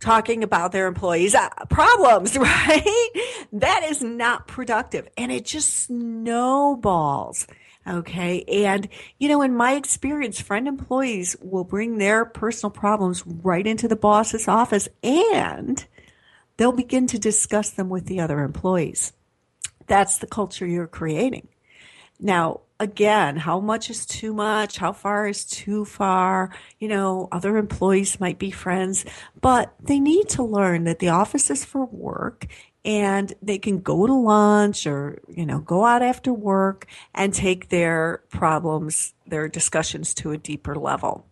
talking 0.00 0.44
about 0.44 0.70
their 0.70 0.86
employees' 0.86 1.34
uh, 1.34 1.48
problems, 1.68 2.36
right? 2.38 3.08
That 3.52 3.82
is 3.82 4.02
not 4.02 4.46
productive. 4.46 5.08
And 5.18 5.32
it 5.32 5.44
just 5.44 5.74
snowballs. 5.74 7.48
Okay. 7.88 8.44
And, 8.44 8.88
you 9.18 9.28
know, 9.28 9.42
in 9.42 9.56
my 9.56 9.72
experience, 9.72 10.40
friend 10.40 10.68
employees 10.68 11.36
will 11.42 11.64
bring 11.64 11.98
their 11.98 12.24
personal 12.24 12.70
problems 12.70 13.26
right 13.26 13.66
into 13.66 13.88
the 13.88 13.96
boss's 13.96 14.46
office 14.46 14.88
and 15.02 15.84
they'll 16.56 16.70
begin 16.70 17.08
to 17.08 17.18
discuss 17.18 17.70
them 17.70 17.88
with 17.88 18.06
the 18.06 18.20
other 18.20 18.40
employees. 18.40 19.12
That's 19.86 20.18
the 20.18 20.26
culture 20.26 20.66
you're 20.66 20.86
creating. 20.86 21.48
Now, 22.18 22.60
again, 22.80 23.36
how 23.36 23.60
much 23.60 23.90
is 23.90 24.06
too 24.06 24.32
much? 24.32 24.78
How 24.78 24.92
far 24.92 25.28
is 25.28 25.44
too 25.44 25.84
far? 25.84 26.50
You 26.78 26.88
know, 26.88 27.28
other 27.32 27.56
employees 27.56 28.20
might 28.20 28.38
be 28.38 28.50
friends, 28.50 29.04
but 29.40 29.74
they 29.82 30.00
need 30.00 30.28
to 30.30 30.42
learn 30.42 30.84
that 30.84 30.98
the 30.98 31.10
office 31.10 31.50
is 31.50 31.64
for 31.64 31.84
work 31.86 32.46
and 32.84 33.34
they 33.42 33.58
can 33.58 33.80
go 33.80 34.06
to 34.06 34.14
lunch 34.14 34.86
or, 34.86 35.18
you 35.28 35.44
know, 35.44 35.58
go 35.58 35.84
out 35.84 36.02
after 36.02 36.32
work 36.32 36.86
and 37.14 37.34
take 37.34 37.68
their 37.68 38.22
problems, 38.30 39.12
their 39.26 39.48
discussions 39.48 40.14
to 40.14 40.30
a 40.30 40.38
deeper 40.38 40.76
level. 40.76 41.26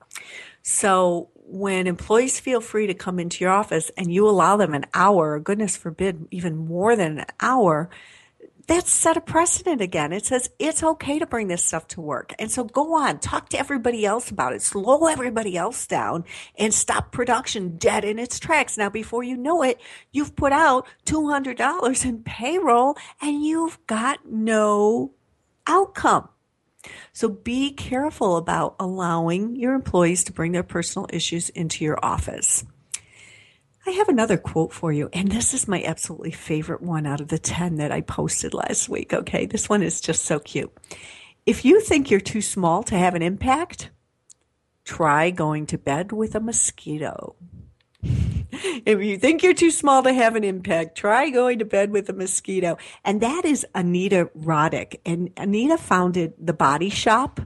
So 0.62 1.30
when 1.46 1.86
employees 1.86 2.40
feel 2.40 2.60
free 2.60 2.86
to 2.88 2.94
come 2.94 3.20
into 3.20 3.44
your 3.44 3.52
office 3.52 3.90
and 3.96 4.12
you 4.12 4.28
allow 4.28 4.56
them 4.56 4.74
an 4.74 4.86
hour, 4.94 5.38
goodness 5.38 5.76
forbid, 5.76 6.26
even 6.30 6.56
more 6.56 6.96
than 6.96 7.20
an 7.20 7.26
hour, 7.40 7.88
that's 8.66 8.90
set 8.90 9.16
a 9.16 9.20
precedent 9.20 9.80
again. 9.80 10.12
It 10.12 10.26
says 10.26 10.50
it's 10.58 10.82
okay 10.82 11.18
to 11.18 11.26
bring 11.26 11.48
this 11.48 11.64
stuff 11.64 11.86
to 11.88 12.00
work. 12.00 12.32
And 12.38 12.50
so 12.50 12.64
go 12.64 12.94
on, 12.94 13.18
talk 13.18 13.48
to 13.50 13.58
everybody 13.58 14.04
else 14.04 14.30
about 14.30 14.52
it, 14.52 14.62
slow 14.62 15.06
everybody 15.06 15.56
else 15.56 15.86
down 15.86 16.24
and 16.58 16.72
stop 16.72 17.12
production 17.12 17.76
dead 17.76 18.04
in 18.04 18.18
its 18.18 18.38
tracks. 18.38 18.78
Now, 18.78 18.90
before 18.90 19.22
you 19.22 19.36
know 19.36 19.62
it, 19.62 19.80
you've 20.12 20.36
put 20.36 20.52
out 20.52 20.86
$200 21.06 22.04
in 22.04 22.22
payroll 22.22 22.96
and 23.20 23.44
you've 23.44 23.78
got 23.86 24.26
no 24.30 25.12
outcome. 25.66 26.28
So 27.12 27.28
be 27.28 27.72
careful 27.72 28.36
about 28.36 28.76
allowing 28.78 29.56
your 29.56 29.74
employees 29.74 30.24
to 30.24 30.32
bring 30.32 30.52
their 30.52 30.62
personal 30.62 31.08
issues 31.10 31.48
into 31.48 31.84
your 31.84 31.98
office. 32.02 32.64
I 33.86 33.90
have 33.90 34.08
another 34.08 34.38
quote 34.38 34.72
for 34.72 34.92
you, 34.92 35.10
and 35.12 35.30
this 35.30 35.52
is 35.52 35.68
my 35.68 35.82
absolutely 35.82 36.30
favorite 36.30 36.80
one 36.80 37.04
out 37.04 37.20
of 37.20 37.28
the 37.28 37.38
10 37.38 37.76
that 37.76 37.92
I 37.92 38.00
posted 38.00 38.54
last 38.54 38.88
week. 38.88 39.12
Okay, 39.12 39.44
this 39.44 39.68
one 39.68 39.82
is 39.82 40.00
just 40.00 40.24
so 40.24 40.38
cute. 40.38 40.72
If 41.44 41.66
you 41.66 41.80
think 41.80 42.10
you're 42.10 42.20
too 42.20 42.40
small 42.40 42.82
to 42.84 42.96
have 42.96 43.14
an 43.14 43.20
impact, 43.20 43.90
try 44.84 45.30
going 45.30 45.66
to 45.66 45.76
bed 45.76 46.12
with 46.12 46.34
a 46.34 46.40
mosquito. 46.40 47.36
if 48.02 49.02
you 49.02 49.18
think 49.18 49.42
you're 49.42 49.52
too 49.52 49.70
small 49.70 50.02
to 50.02 50.14
have 50.14 50.34
an 50.34 50.44
impact, 50.44 50.96
try 50.96 51.28
going 51.28 51.58
to 51.58 51.66
bed 51.66 51.90
with 51.90 52.08
a 52.08 52.14
mosquito. 52.14 52.78
And 53.04 53.20
that 53.20 53.44
is 53.44 53.66
Anita 53.74 54.30
Roddick. 54.34 55.00
And 55.04 55.30
Anita 55.36 55.76
founded 55.76 56.32
The 56.38 56.54
Body 56.54 56.88
Shop 56.88 57.38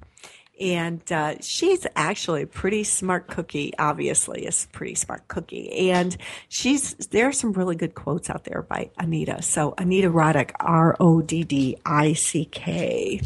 And 0.61 1.01
uh, 1.13 1.37
she's 1.41 1.87
actually 1.95 2.43
a 2.43 2.47
pretty 2.47 2.85
smart 2.85 3.29
cookie, 3.29 3.73
obviously, 3.79 4.47
a 4.47 4.51
pretty 4.73 4.97
smart 4.97 5.29
cookie. 5.29 5.91
And 5.91 6.17
she's, 6.49 6.95
there 6.95 7.29
are 7.29 7.33
some 7.33 7.53
really 7.53 7.77
good 7.77 7.95
quotes 7.95 8.29
out 8.29 8.45
there 8.45 8.63
by 8.63 8.91
Anita. 8.99 9.43
So 9.43 9.75
Anita 9.79 10.11
Roddick, 10.11 10.51
R 10.59 10.97
O 10.99 11.23
D 11.23 11.45
D 11.45 11.77
I 11.87 12.13
C 12.15 12.45
K. 12.45 13.21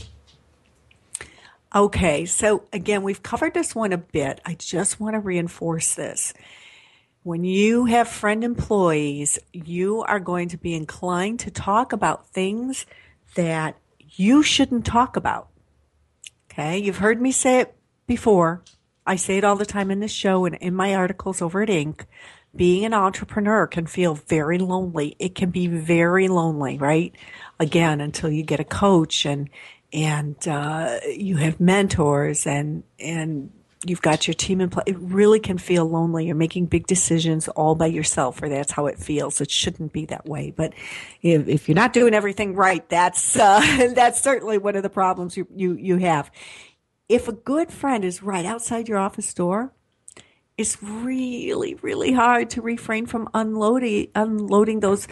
Okay, 1.74 2.26
so 2.26 2.64
again, 2.70 3.02
we've 3.02 3.22
covered 3.22 3.54
this 3.54 3.74
one 3.74 3.94
a 3.94 3.98
bit. 3.98 4.42
I 4.44 4.54
just 4.54 5.00
want 5.00 5.14
to 5.14 5.20
reinforce 5.20 5.94
this. 5.94 6.34
When 7.22 7.44
you 7.44 7.86
have 7.86 8.08
friend 8.08 8.44
employees, 8.44 9.38
you 9.52 10.02
are 10.02 10.20
going 10.20 10.48
to 10.48 10.58
be 10.58 10.74
inclined 10.74 11.40
to 11.40 11.50
talk 11.50 11.94
about 11.94 12.28
things 12.28 12.84
that 13.36 13.76
you 14.00 14.42
shouldn't 14.42 14.84
talk 14.84 15.16
about. 15.16 15.48
Okay, 16.52 16.76
you've 16.76 16.98
heard 16.98 17.18
me 17.18 17.32
say 17.32 17.60
it 17.60 17.74
before. 18.06 18.62
I 19.06 19.16
say 19.16 19.38
it 19.38 19.44
all 19.44 19.56
the 19.56 19.64
time 19.64 19.90
in 19.90 20.00
this 20.00 20.12
show 20.12 20.44
and 20.44 20.54
in 20.56 20.74
my 20.74 20.94
articles 20.94 21.40
over 21.40 21.62
at 21.62 21.70
Inc. 21.70 22.04
Being 22.54 22.84
an 22.84 22.92
entrepreneur 22.92 23.66
can 23.66 23.86
feel 23.86 24.14
very 24.14 24.58
lonely. 24.58 25.16
It 25.18 25.34
can 25.34 25.50
be 25.50 25.66
very 25.66 26.28
lonely, 26.28 26.76
right? 26.76 27.14
Again, 27.58 28.02
until 28.02 28.28
you 28.30 28.42
get 28.42 28.60
a 28.60 28.64
coach 28.64 29.24
and 29.24 29.48
and 29.94 30.36
uh, 30.46 30.98
you 31.08 31.38
have 31.38 31.58
mentors 31.58 32.46
and 32.46 32.82
and 32.98 33.50
you've 33.86 34.02
got 34.02 34.26
your 34.26 34.34
team 34.34 34.60
in 34.60 34.70
place. 34.70 34.84
It 34.86 34.96
really 34.98 35.40
can 35.40 35.58
feel 35.58 35.84
lonely. 35.84 36.26
You're 36.26 36.36
making 36.36 36.66
big 36.66 36.86
decisions 36.86 37.48
all 37.48 37.74
by 37.74 37.86
yourself, 37.86 38.42
or 38.42 38.48
that's 38.48 38.72
how 38.72 38.86
it 38.86 38.98
feels. 38.98 39.40
It 39.40 39.50
shouldn't 39.50 39.92
be 39.92 40.06
that 40.06 40.26
way. 40.26 40.52
But 40.54 40.72
if, 41.22 41.48
if 41.48 41.68
you're 41.68 41.76
not 41.76 41.92
doing 41.92 42.14
everything 42.14 42.54
right, 42.54 42.86
that's 42.88 43.36
uh, 43.38 43.92
that's 43.94 44.20
certainly 44.20 44.58
one 44.58 44.76
of 44.76 44.82
the 44.82 44.90
problems 44.90 45.36
you, 45.36 45.46
you 45.54 45.74
you 45.74 45.96
have. 45.98 46.30
If 47.08 47.28
a 47.28 47.32
good 47.32 47.70
friend 47.70 48.04
is 48.04 48.22
right 48.22 48.44
outside 48.44 48.88
your 48.88 48.98
office 48.98 49.32
door, 49.34 49.72
it's 50.56 50.82
really 50.82 51.74
really 51.74 52.12
hard 52.12 52.50
to 52.50 52.62
refrain 52.62 53.06
from 53.06 53.28
unloading 53.34 54.08
unloading 54.14 54.80
those 54.80 55.08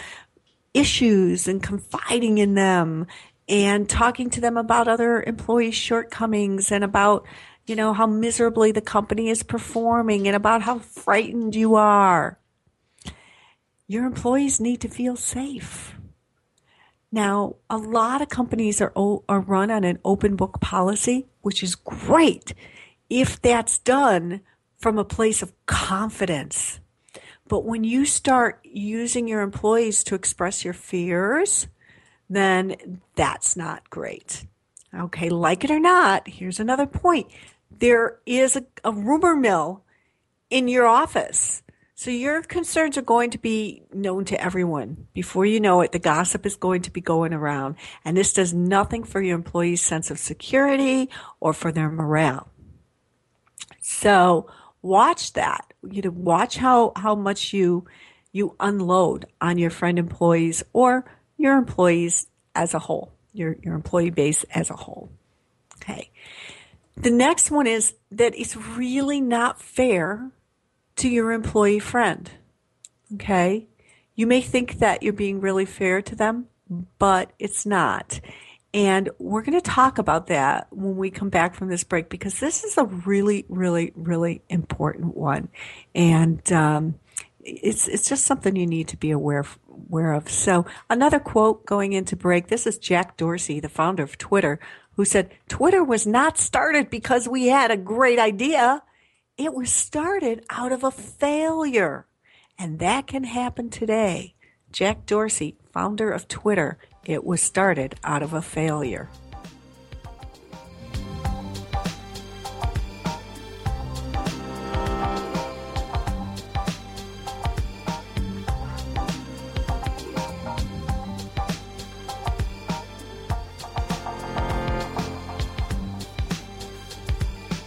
issues 0.73 1.49
and 1.49 1.63
confiding 1.63 2.39
in 2.39 2.55
them 2.55 3.07
and 3.51 3.89
talking 3.89 4.31
to 4.31 4.41
them 4.41 4.57
about 4.57 4.87
other 4.87 5.23
employees' 5.25 5.75
shortcomings 5.75 6.71
and 6.71 6.85
about, 6.85 7.27
you 7.71 7.77
know, 7.77 7.93
how 7.93 8.07
miserably 8.07 8.73
the 8.73 8.81
company 8.81 9.29
is 9.29 9.45
performing 9.45 10.27
and 10.27 10.35
about 10.35 10.63
how 10.63 10.81
frightened 10.81 11.55
you 11.55 11.77
are. 11.77 12.37
Your 13.87 14.05
employees 14.05 14.61
need 14.61 14.81
to 14.81 14.89
feel 14.89 15.17
safe. 15.17 15.95
Now, 17.13 17.57
a 17.71 17.77
lot 17.77 18.23
of 18.23 18.29
companies 18.29 18.81
are, 18.81 18.93
are 19.29 19.41
run 19.41 19.71
on 19.71 19.85
an 19.85 20.01
open 20.05 20.35
book 20.35 20.61
policy, 20.61 21.27
which 21.43 21.63
is 21.63 21.77
great 21.77 22.55
if 23.09 23.41
that's 23.41 23.79
done 23.79 24.41
from 24.77 24.99
a 24.99 25.05
place 25.05 25.41
of 25.41 25.53
confidence. 25.67 26.81
But 27.49 27.65
when 27.65 27.85
you 27.85 28.05
start 28.05 28.61
using 28.65 29.29
your 29.29 29.43
employees 29.43 30.03
to 30.05 30.15
express 30.17 30.65
your 30.65 30.75
fears, 30.75 31.69
then 32.29 33.01
that's 33.15 33.57
not 33.57 33.91
great. 33.91 34.45
Okay, 34.93 35.29
like 35.29 35.63
it 35.63 35.71
or 35.71 35.81
not, 35.81 36.27
here's 36.27 36.59
another 36.59 36.87
point. 36.87 37.29
There 37.71 38.19
is 38.27 38.57
a, 38.57 38.65
a 38.85 38.93
rumor 38.93 39.37
mill 39.37 39.85
in 40.51 40.69
your 40.69 40.87
office. 40.87 41.63
So 41.95 42.11
your 42.11 42.43
concerns 42.43 42.97
are 42.97 43.03
going 43.03 43.31
to 43.33 43.39
be 43.39 43.83
known 43.93 44.25
to 44.27 44.43
everyone. 44.43 45.07
Before 45.13 45.45
you 45.45 45.61
know 45.61 45.83
it, 45.83 45.93
the 45.93 45.99
gossip 45.99 46.47
is 46.47 46.57
going 46.57 46.83
to 46.83 46.91
be 46.91 47.03
going 47.03 47.35
around. 47.35 47.77
And 48.07 48.17
this 48.17 48.33
does 48.33 48.55
nothing 48.55 49.05
for 49.05 49.21
your 49.21 49.35
employees' 49.35 49.83
sense 49.83 50.11
of 50.11 50.19
security 50.19 51.11
or 51.41 51.53
for 51.53 51.71
their 51.71 51.91
morale. 51.91 52.49
So 53.83 54.51
watch 54.81 55.35
that. 55.35 55.75
You 55.91 56.01
know, 56.01 56.11
watch 56.11 56.57
how, 56.57 56.93
how 56.97 57.15
much 57.15 57.53
you, 57.53 57.85
you 58.33 58.57
unload 58.61 59.27
on 59.41 59.59
your 59.59 59.71
friend 59.71 59.99
employees 59.99 60.63
or 60.73 61.05
your 61.37 61.57
employees 61.57 62.29
as 62.55 62.73
a 62.73 62.79
whole, 62.79 63.13
your, 63.35 63.57
your 63.63 63.75
employee 63.75 64.09
base 64.09 64.45
as 64.55 64.71
a 64.71 64.75
whole. 64.75 65.11
Okay. 65.77 66.11
The 67.01 67.11
next 67.11 67.51
one 67.51 67.67
is 67.67 67.95
that 68.11 68.39
it's 68.39 68.57
really 68.57 69.21
not 69.21 69.61
fair 69.61 70.31
to 70.97 71.09
your 71.09 71.33
employee 71.33 71.79
friend. 71.79 72.31
Okay. 73.15 73.69
You 74.15 74.27
may 74.27 74.43
think 74.43 74.81
that 74.81 75.03
you're 75.03 75.15
being 75.15 75.41
really 75.41 75.65
fair 75.65 76.03
to 76.03 76.15
them, 76.15 76.49
but 76.99 77.33
it's 77.39 77.65
not. 77.65 78.21
And 78.75 79.09
we're 79.19 79.43
going 79.43 79.59
to 79.59 79.63
talk 79.63 79.97
about 79.97 80.27
that 80.27 80.69
when 80.71 80.97
we 80.97 81.11
come 81.11 81.31
back 81.31 81.55
from 81.55 81.69
this 81.69 81.85
break 81.85 82.11
because 82.11 82.39
this 82.39 82.65
is 82.65 82.77
a 82.77 82.85
really, 82.85 83.47
really, 83.49 83.93
really 83.97 84.43
important 84.51 85.17
one. 85.17 85.49
And 85.95 86.53
um, 86.53 86.97
it's, 87.41 87.89
it's 87.89 88.09
just 88.09 88.27
something 88.27 88.55
you 88.55 88.67
need 88.67 88.89
to 88.89 88.99
be 88.99 89.11
aware, 89.11 89.45
aware 89.69 90.13
of. 90.13 90.29
So 90.29 90.67
another 90.91 91.19
quote 91.19 91.65
going 91.65 91.95
into 91.95 92.15
break. 92.15 92.49
This 92.49 92.67
is 92.67 92.79
Jack 92.79 93.17
Dorsey, 93.17 93.59
the 93.59 93.71
founder 93.71 94.03
of 94.03 94.19
Twitter, 94.19 94.61
who 95.01 95.07
said, 95.07 95.31
Twitter 95.49 95.83
was 95.83 96.07
not 96.07 96.37
started 96.37 96.91
because 96.91 97.27
we 97.27 97.47
had 97.47 97.71
a 97.71 97.77
great 97.79 98.19
idea. 98.19 98.83
It 99.39 99.55
was 99.55 99.73
started 99.73 100.45
out 100.51 100.73
of 100.73 100.85
a 100.85 100.91
failure. 100.91 102.07
And 102.59 102.81
that 102.81 103.07
can 103.07 103.25
happen 103.25 103.71
today. 103.71 104.35
Jack 104.71 105.07
Dorsey, 105.07 105.57
founder 105.73 106.11
of 106.11 106.29
Twitter, 106.29 106.77
it 107.03 107.25
was 107.25 107.41
started 107.41 107.95
out 108.05 108.23
of 108.23 108.35
a 108.35 108.43
failure. 108.43 109.09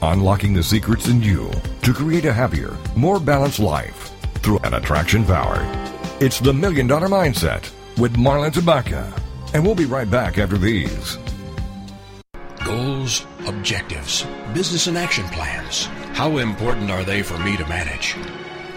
Unlocking 0.04 0.54
the 0.54 0.62
secrets 0.62 1.08
in 1.08 1.22
you 1.22 1.50
to 1.82 1.94
create 1.94 2.26
a 2.26 2.34
happier, 2.34 2.76
more 2.94 3.22
balanced 3.22 3.60
life 3.60 4.12
through 4.40 4.60
an 4.66 4.74
attraction 4.74 5.24
power. 5.24 5.56
It's 6.20 6.42
the 6.42 6.52
Million 6.52 6.88
Dollar 6.88 7.08
Mindset 7.08 7.72
with 7.98 8.18
Marla 8.18 8.52
Tabaka. 8.52 9.18
And 9.54 9.66
we'll 9.66 9.76
be 9.76 9.86
right 9.86 10.12
back 10.12 10.38
after 10.38 10.58
these. 10.58 11.18
Goals, 12.66 13.26
objectives, 13.48 14.28
business 14.54 14.88
and 14.88 14.98
action 14.98 15.26
plans. 15.30 15.86
How 16.12 16.36
important 16.38 16.92
are 16.92 17.06
they 17.06 17.24
for 17.24 17.40
me 17.40 17.56
to 17.56 17.66
manage? 17.68 18.16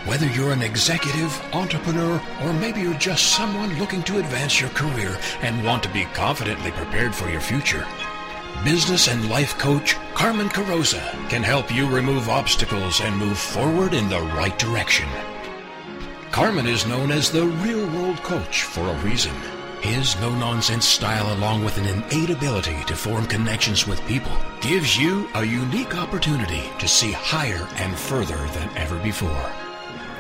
Whether 0.07 0.27
you're 0.29 0.53
an 0.53 0.63
executive, 0.63 1.43
entrepreneur, 1.53 2.23
or 2.45 2.53
maybe 2.53 2.83
you're 2.83 2.95
just 2.95 3.33
someone 3.33 3.77
looking 3.81 4.05
to 4.05 4.21
advance 4.21 4.61
your 4.61 4.71
career 4.71 5.19
and 5.41 5.65
want 5.65 5.83
to 5.83 5.89
be 5.89 6.05
confidently 6.15 6.71
prepared 6.71 7.17
for 7.17 7.29
your 7.29 7.41
future 7.41 7.85
business 8.65 9.09
and 9.09 9.29
life 9.29 9.57
coach 9.59 9.97
Carmen 10.15 10.49
Carosa 10.49 11.13
can 11.29 11.43
help 11.43 11.75
you 11.75 11.89
remove 11.89 12.29
obstacles 12.29 13.01
and 13.01 13.17
move 13.17 13.39
forward 13.39 13.95
in 13.95 14.09
the 14.09 14.21
right 14.21 14.59
direction. 14.59 15.09
Carmen 16.31 16.67
is 16.67 16.87
known 16.87 17.11
as 17.11 17.31
the 17.31 17.45
real 17.45 17.87
world 17.91 18.23
coach 18.23 18.63
for 18.63 18.81
a 18.81 18.99
reason. 18.99 19.35
His 19.81 20.19
no 20.21 20.31
nonsense 20.31 20.85
style, 20.85 21.33
along 21.39 21.65
with 21.65 21.79
an 21.79 21.87
innate 21.87 22.31
ability 22.31 22.83
to 22.87 22.97
form 22.97 23.27
connections 23.27 23.87
with 23.87 24.07
people, 24.07 24.37
gives 24.61 24.99
you 24.99 25.29
a 25.35 25.45
unique 25.45 25.97
opportunity 25.97 26.65
to 26.79 26.89
see 26.89 27.13
higher 27.13 27.69
and 27.77 27.97
further 27.97 28.37
than 28.49 28.69
ever 28.77 28.99
before. 28.99 29.66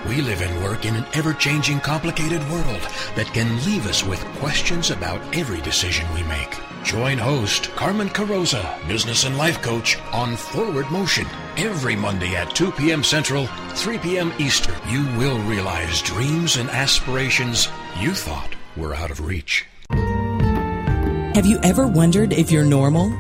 We 0.09 0.23
live 0.23 0.41
and 0.41 0.63
work 0.63 0.85
in 0.85 0.95
an 0.95 1.05
ever 1.15 1.35
changing, 1.35 1.81
complicated 1.81 2.41
world 2.49 2.81
that 3.17 3.27
can 3.35 3.65
leave 3.65 3.89
us 3.89 4.05
with 4.05 4.25
questions 4.37 4.93
about 4.93 5.21
every 5.37 5.61
decision 5.63 6.07
we 6.15 6.23
make. 6.25 6.57
Join 6.85 7.19
host 7.19 7.71
Carmen 7.75 8.09
Carosa, 8.09 8.65
business 8.87 9.25
and 9.25 9.37
life 9.37 9.61
coach, 9.63 9.99
on 10.13 10.37
Forward 10.37 10.89
Motion 10.93 11.27
every 11.57 11.97
Monday 11.97 12.37
at 12.37 12.55
2 12.55 12.71
p.m. 12.73 13.03
Central, 13.03 13.49
3 13.75 13.99
p.m. 13.99 14.33
Eastern. 14.39 14.77
You 14.89 15.05
will 15.19 15.41
realize 15.41 16.01
dreams 16.03 16.57
and 16.57 16.71
aspirations 16.71 17.69
you 17.99 18.13
thought 18.13 18.55
were 18.77 18.95
out 18.95 19.11
of 19.11 19.27
reach. 19.27 19.67
Have 21.35 21.47
you 21.47 21.59
ever 21.65 21.89
wondered 21.89 22.33
if 22.33 22.53
you're 22.53 22.65
normal? 22.65 23.13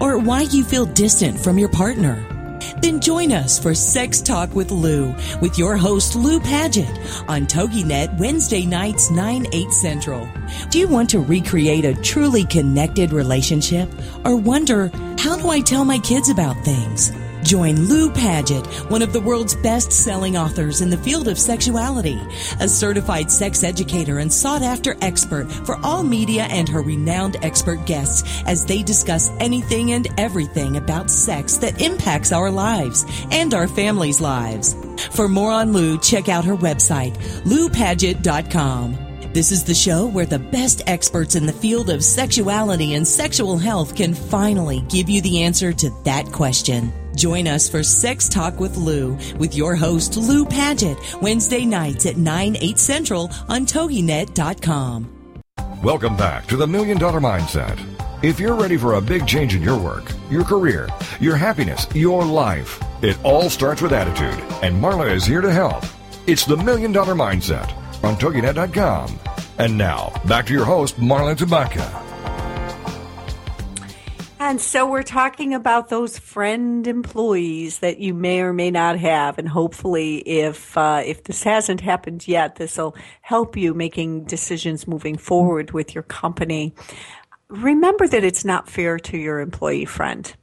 Or 0.00 0.16
why 0.16 0.42
you 0.42 0.64
feel 0.64 0.86
distant 0.86 1.38
from 1.38 1.58
your 1.58 1.68
partner? 1.68 2.29
Then 2.80 3.00
join 3.00 3.32
us 3.32 3.58
for 3.58 3.74
Sex 3.74 4.20
Talk 4.20 4.54
with 4.54 4.70
Lou 4.70 5.14
with 5.40 5.58
your 5.58 5.76
host 5.76 6.16
Lou 6.16 6.40
Paget 6.40 6.88
on 7.28 7.46
TogiNet 7.46 8.18
Wednesday 8.18 8.64
nights 8.64 9.10
9 9.10 9.46
8 9.52 9.72
Central. 9.72 10.28
Do 10.70 10.78
you 10.78 10.88
want 10.88 11.10
to 11.10 11.20
recreate 11.20 11.84
a 11.84 11.94
truly 11.94 12.44
connected 12.44 13.12
relationship 13.12 13.88
or 14.24 14.36
wonder 14.36 14.88
how 15.18 15.36
do 15.36 15.48
I 15.48 15.60
tell 15.60 15.84
my 15.84 15.98
kids 15.98 16.30
about 16.30 16.56
things? 16.64 17.12
Join 17.42 17.88
Lou 17.88 18.10
Paget, 18.10 18.66
one 18.90 19.02
of 19.02 19.12
the 19.12 19.20
world's 19.20 19.56
best 19.56 19.92
selling 19.92 20.36
authors 20.36 20.80
in 20.80 20.90
the 20.90 20.98
field 20.98 21.28
of 21.28 21.38
sexuality, 21.38 22.20
a 22.60 22.68
certified 22.68 23.30
sex 23.30 23.64
educator 23.64 24.18
and 24.18 24.32
sought 24.32 24.62
after 24.62 24.96
expert 25.00 25.50
for 25.50 25.78
all 25.82 26.02
media 26.02 26.44
and 26.44 26.68
her 26.68 26.82
renowned 26.82 27.36
expert 27.42 27.84
guests 27.86 28.42
as 28.46 28.64
they 28.64 28.82
discuss 28.82 29.30
anything 29.40 29.92
and 29.92 30.08
everything 30.18 30.76
about 30.76 31.10
sex 31.10 31.56
that 31.56 31.80
impacts 31.80 32.32
our 32.32 32.50
lives 32.50 33.04
and 33.30 33.54
our 33.54 33.66
families' 33.66 34.20
lives. 34.20 34.76
For 35.12 35.28
more 35.28 35.50
on 35.50 35.72
Lou, 35.72 35.98
check 35.98 36.28
out 36.28 36.44
her 36.44 36.56
website, 36.56 37.16
loupaget.com. 37.44 39.06
This 39.32 39.52
is 39.52 39.62
the 39.62 39.74
show 39.74 40.06
where 40.06 40.26
the 40.26 40.40
best 40.40 40.82
experts 40.88 41.36
in 41.36 41.46
the 41.46 41.52
field 41.52 41.88
of 41.88 42.02
sexuality 42.02 42.94
and 42.94 43.06
sexual 43.06 43.56
health 43.56 43.94
can 43.94 44.12
finally 44.12 44.80
give 44.88 45.08
you 45.08 45.20
the 45.20 45.42
answer 45.42 45.72
to 45.72 45.90
that 46.04 46.26
question. 46.32 46.92
Join 47.14 47.48
us 47.48 47.68
for 47.68 47.82
Sex 47.82 48.28
Talk 48.28 48.60
with 48.60 48.76
Lou 48.76 49.18
with 49.38 49.54
your 49.54 49.74
host, 49.74 50.16
Lou 50.16 50.44
Paget, 50.44 50.98
Wednesday 51.20 51.64
nights 51.64 52.06
at 52.06 52.16
9, 52.16 52.56
8 52.60 52.78
central 52.78 53.30
on 53.48 53.66
TogiNet.com. 53.66 55.16
Welcome 55.82 56.16
back 56.16 56.46
to 56.48 56.56
the 56.56 56.66
Million 56.66 56.98
Dollar 56.98 57.20
Mindset. 57.20 57.78
If 58.22 58.38
you're 58.38 58.54
ready 58.54 58.76
for 58.76 58.94
a 58.94 59.00
big 59.00 59.26
change 59.26 59.54
in 59.54 59.62
your 59.62 59.78
work, 59.78 60.12
your 60.30 60.44
career, 60.44 60.88
your 61.20 61.36
happiness, 61.36 61.86
your 61.94 62.22
life, 62.22 62.78
it 63.02 63.18
all 63.24 63.48
starts 63.48 63.80
with 63.80 63.94
attitude, 63.94 64.38
and 64.62 64.76
Marla 64.82 65.10
is 65.10 65.24
here 65.24 65.40
to 65.40 65.50
help. 65.50 65.82
It's 66.26 66.44
the 66.44 66.56
Million 66.58 66.92
Dollar 66.92 67.14
Mindset 67.14 67.72
on 68.04 68.16
TogiNet.com. 68.16 69.18
And 69.58 69.78
now, 69.78 70.12
back 70.26 70.46
to 70.46 70.52
your 70.52 70.66
host, 70.66 70.98
Marla 71.00 71.34
Tabaka. 71.34 72.09
And 74.42 74.58
so 74.58 74.86
we're 74.86 75.02
talking 75.02 75.52
about 75.52 75.90
those 75.90 76.18
friend 76.18 76.86
employees 76.86 77.80
that 77.80 77.98
you 77.98 78.14
may 78.14 78.40
or 78.40 78.54
may 78.54 78.70
not 78.70 78.98
have, 78.98 79.38
and 79.38 79.46
hopefully, 79.46 80.20
if 80.20 80.78
uh, 80.78 81.02
if 81.04 81.24
this 81.24 81.42
hasn't 81.42 81.82
happened 81.82 82.26
yet, 82.26 82.56
this 82.56 82.78
will 82.78 82.96
help 83.20 83.54
you 83.54 83.74
making 83.74 84.24
decisions 84.24 84.88
moving 84.88 85.18
forward 85.18 85.72
with 85.72 85.94
your 85.94 86.04
company. 86.04 86.74
Remember 87.48 88.08
that 88.08 88.24
it's 88.24 88.42
not 88.42 88.66
fair 88.66 88.98
to 89.00 89.18
your 89.18 89.40
employee 89.40 89.84
friend. 89.84 90.34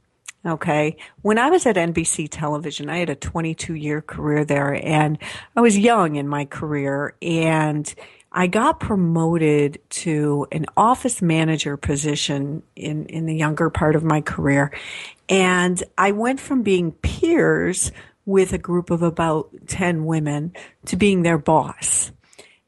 Okay. 0.46 0.96
When 1.22 1.36
I 1.36 1.50
was 1.50 1.66
at 1.66 1.74
NBC 1.74 2.28
television, 2.30 2.88
I 2.88 2.98
had 2.98 3.10
a 3.10 3.16
22 3.16 3.74
year 3.74 4.00
career 4.00 4.44
there 4.44 4.74
and 4.86 5.18
I 5.56 5.60
was 5.60 5.76
young 5.76 6.14
in 6.14 6.28
my 6.28 6.44
career 6.44 7.16
and 7.20 7.92
I 8.38 8.46
got 8.46 8.78
promoted 8.78 9.80
to 9.90 10.46
an 10.52 10.66
office 10.76 11.20
manager 11.20 11.76
position 11.76 12.62
in, 12.76 13.06
in 13.06 13.26
the 13.26 13.34
younger 13.34 13.68
part 13.68 13.96
of 13.96 14.04
my 14.04 14.20
career. 14.20 14.72
And 15.28 15.82
I 15.98 16.12
went 16.12 16.38
from 16.38 16.62
being 16.62 16.92
peers 16.92 17.90
with 18.26 18.52
a 18.52 18.58
group 18.58 18.90
of 18.90 19.02
about 19.02 19.50
10 19.66 20.04
women 20.04 20.52
to 20.86 20.94
being 20.94 21.22
their 21.24 21.36
boss. 21.36 22.12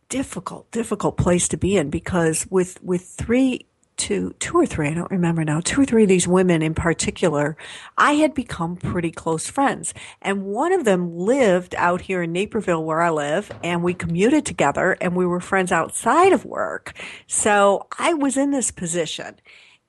Difficult, 0.09 0.69
difficult 0.73 1.17
place 1.17 1.47
to 1.47 1.57
be 1.57 1.77
in 1.77 1.89
because 1.89 2.49
with, 2.51 2.83
with 2.83 3.03
three 3.03 3.67
two, 4.01 4.35
two 4.39 4.57
or 4.57 4.65
three, 4.65 4.89
I 4.89 4.95
don't 4.95 5.11
remember 5.11 5.45
now, 5.45 5.61
two 5.61 5.83
or 5.83 5.85
three 5.85 6.05
of 6.05 6.09
these 6.09 6.27
women 6.27 6.63
in 6.63 6.75
particular, 6.75 7.55
I 7.99 8.13
had 8.13 8.33
become 8.33 8.77
pretty 8.77 9.11
close 9.11 9.49
friends. 9.51 9.93
And 10.23 10.47
one 10.47 10.73
of 10.73 10.85
them 10.85 11.19
lived 11.19 11.75
out 11.77 12.01
here 12.01 12.23
in 12.23 12.33
Naperville 12.33 12.83
where 12.83 13.03
I 13.03 13.11
live 13.11 13.53
and 13.63 13.83
we 13.83 13.93
commuted 13.93 14.47
together 14.47 14.97
and 15.03 15.15
we 15.15 15.27
were 15.27 15.39
friends 15.39 15.71
outside 15.71 16.33
of 16.33 16.47
work. 16.47 16.95
So 17.27 17.87
I 17.99 18.15
was 18.15 18.39
in 18.39 18.53
this 18.53 18.71
position 18.71 19.37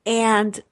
and 0.04 0.62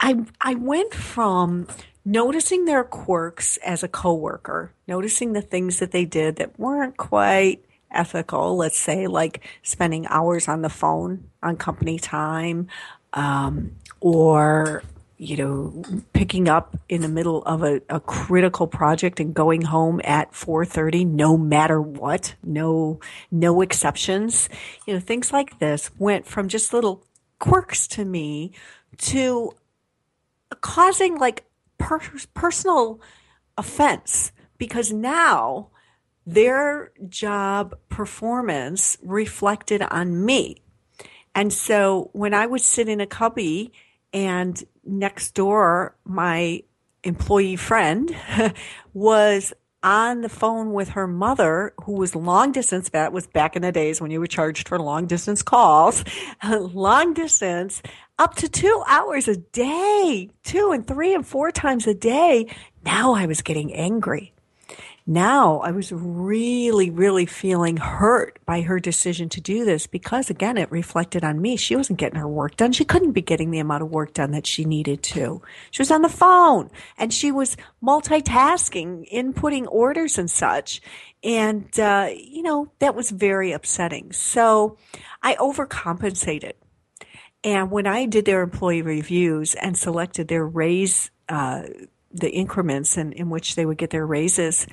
I, 0.00 0.24
I 0.40 0.54
went 0.54 0.94
from 0.94 1.68
noticing 2.06 2.64
their 2.64 2.84
quirks 2.84 3.58
as 3.58 3.82
a 3.82 3.88
coworker, 3.88 4.72
noticing 4.88 5.34
the 5.34 5.42
things 5.42 5.78
that 5.78 5.92
they 5.92 6.06
did 6.06 6.36
that 6.36 6.58
weren't 6.58 6.96
quite 6.96 7.62
ethical, 7.92 8.56
let's 8.56 8.78
say, 8.78 9.06
like 9.06 9.46
spending 9.62 10.06
hours 10.06 10.48
on 10.48 10.62
the 10.62 10.68
phone 10.68 11.30
on 11.42 11.56
company 11.56 11.98
time, 11.98 12.68
um, 13.12 13.76
or 14.00 14.82
you 15.22 15.36
know, 15.36 15.84
picking 16.12 16.48
up 16.48 16.76
in 16.88 17.00
the 17.00 17.08
middle 17.08 17.44
of 17.44 17.62
a, 17.62 17.80
a 17.88 18.00
critical 18.00 18.66
project 18.66 19.20
and 19.20 19.32
going 19.32 19.62
home 19.62 20.00
at 20.02 20.32
4:30 20.32 21.06
no 21.06 21.36
matter 21.36 21.80
what, 21.80 22.34
no 22.42 22.98
no 23.30 23.60
exceptions. 23.60 24.48
You 24.84 24.94
know, 24.94 25.00
things 25.00 25.32
like 25.32 25.60
this 25.60 25.90
went 25.96 26.26
from 26.26 26.48
just 26.48 26.72
little 26.72 27.04
quirks 27.38 27.86
to 27.88 28.04
me 28.04 28.50
to 28.98 29.52
causing 30.60 31.18
like 31.18 31.44
per- 31.78 32.00
personal 32.34 33.00
offense 33.56 34.32
because 34.58 34.92
now 34.92 35.68
their 36.26 36.92
job 37.08 37.76
performance 37.88 38.96
reflected 39.02 39.82
on 39.82 40.24
me. 40.24 40.56
And 41.34 41.52
so 41.52 42.10
when 42.12 42.34
I 42.34 42.46
would 42.46 42.60
sit 42.60 42.88
in 42.88 43.00
a 43.00 43.06
cubby 43.06 43.72
and 44.12 44.62
next 44.84 45.34
door, 45.34 45.96
my 46.04 46.62
employee 47.02 47.56
friend 47.56 48.14
was 48.94 49.52
on 49.82 50.20
the 50.20 50.28
phone 50.28 50.72
with 50.72 50.90
her 50.90 51.08
mother, 51.08 51.74
who 51.84 51.92
was 51.92 52.14
long 52.14 52.52
distance. 52.52 52.90
That 52.90 53.12
was 53.12 53.26
back 53.26 53.56
in 53.56 53.62
the 53.62 53.72
days 53.72 54.00
when 54.00 54.10
you 54.10 54.20
were 54.20 54.28
charged 54.28 54.68
for 54.68 54.78
long 54.78 55.06
distance 55.06 55.42
calls, 55.42 56.04
long 56.48 57.14
distance, 57.14 57.82
up 58.18 58.36
to 58.36 58.48
two 58.48 58.84
hours 58.86 59.26
a 59.26 59.36
day, 59.36 60.30
two 60.44 60.70
and 60.70 60.86
three 60.86 61.14
and 61.14 61.26
four 61.26 61.50
times 61.50 61.86
a 61.86 61.94
day. 61.94 62.46
Now 62.84 63.14
I 63.14 63.26
was 63.26 63.42
getting 63.42 63.74
angry 63.74 64.32
now 65.06 65.58
I 65.60 65.72
was 65.72 65.90
really, 65.90 66.90
really 66.90 67.26
feeling 67.26 67.76
hurt 67.76 68.38
by 68.46 68.60
her 68.62 68.78
decision 68.78 69.28
to 69.30 69.40
do 69.40 69.64
this 69.64 69.86
because 69.86 70.30
again, 70.30 70.56
it 70.56 70.70
reflected 70.70 71.24
on 71.24 71.42
me. 71.42 71.56
She 71.56 71.74
wasn't 71.74 71.98
getting 71.98 72.20
her 72.20 72.28
work 72.28 72.56
done. 72.56 72.72
She 72.72 72.84
couldn't 72.84 73.12
be 73.12 73.22
getting 73.22 73.50
the 73.50 73.58
amount 73.58 73.82
of 73.82 73.90
work 73.90 74.14
done 74.14 74.30
that 74.30 74.46
she 74.46 74.64
needed 74.64 75.02
to. 75.04 75.42
She 75.70 75.82
was 75.82 75.90
on 75.90 76.02
the 76.02 76.08
phone 76.08 76.70
and 76.96 77.12
she 77.12 77.32
was 77.32 77.56
multitasking, 77.82 79.12
inputting 79.12 79.66
orders 79.68 80.18
and 80.18 80.30
such. 80.30 80.80
And, 81.24 81.78
uh, 81.78 82.10
you 82.14 82.42
know, 82.42 82.70
that 82.78 82.94
was 82.94 83.10
very 83.10 83.52
upsetting. 83.52 84.12
So 84.12 84.78
I 85.22 85.34
overcompensated. 85.34 86.52
And 87.44 87.70
when 87.70 87.86
I 87.86 88.06
did 88.06 88.24
their 88.24 88.42
employee 88.42 88.82
reviews 88.82 89.54
and 89.54 89.76
selected 89.76 90.28
their 90.28 90.46
raise, 90.46 91.10
uh, 91.28 91.62
the 92.12 92.30
increments 92.30 92.96
in, 92.96 93.12
in 93.12 93.30
which 93.30 93.54
they 93.54 93.66
would 93.66 93.78
get 93.78 93.90
their 93.90 94.06
raises. 94.06 94.66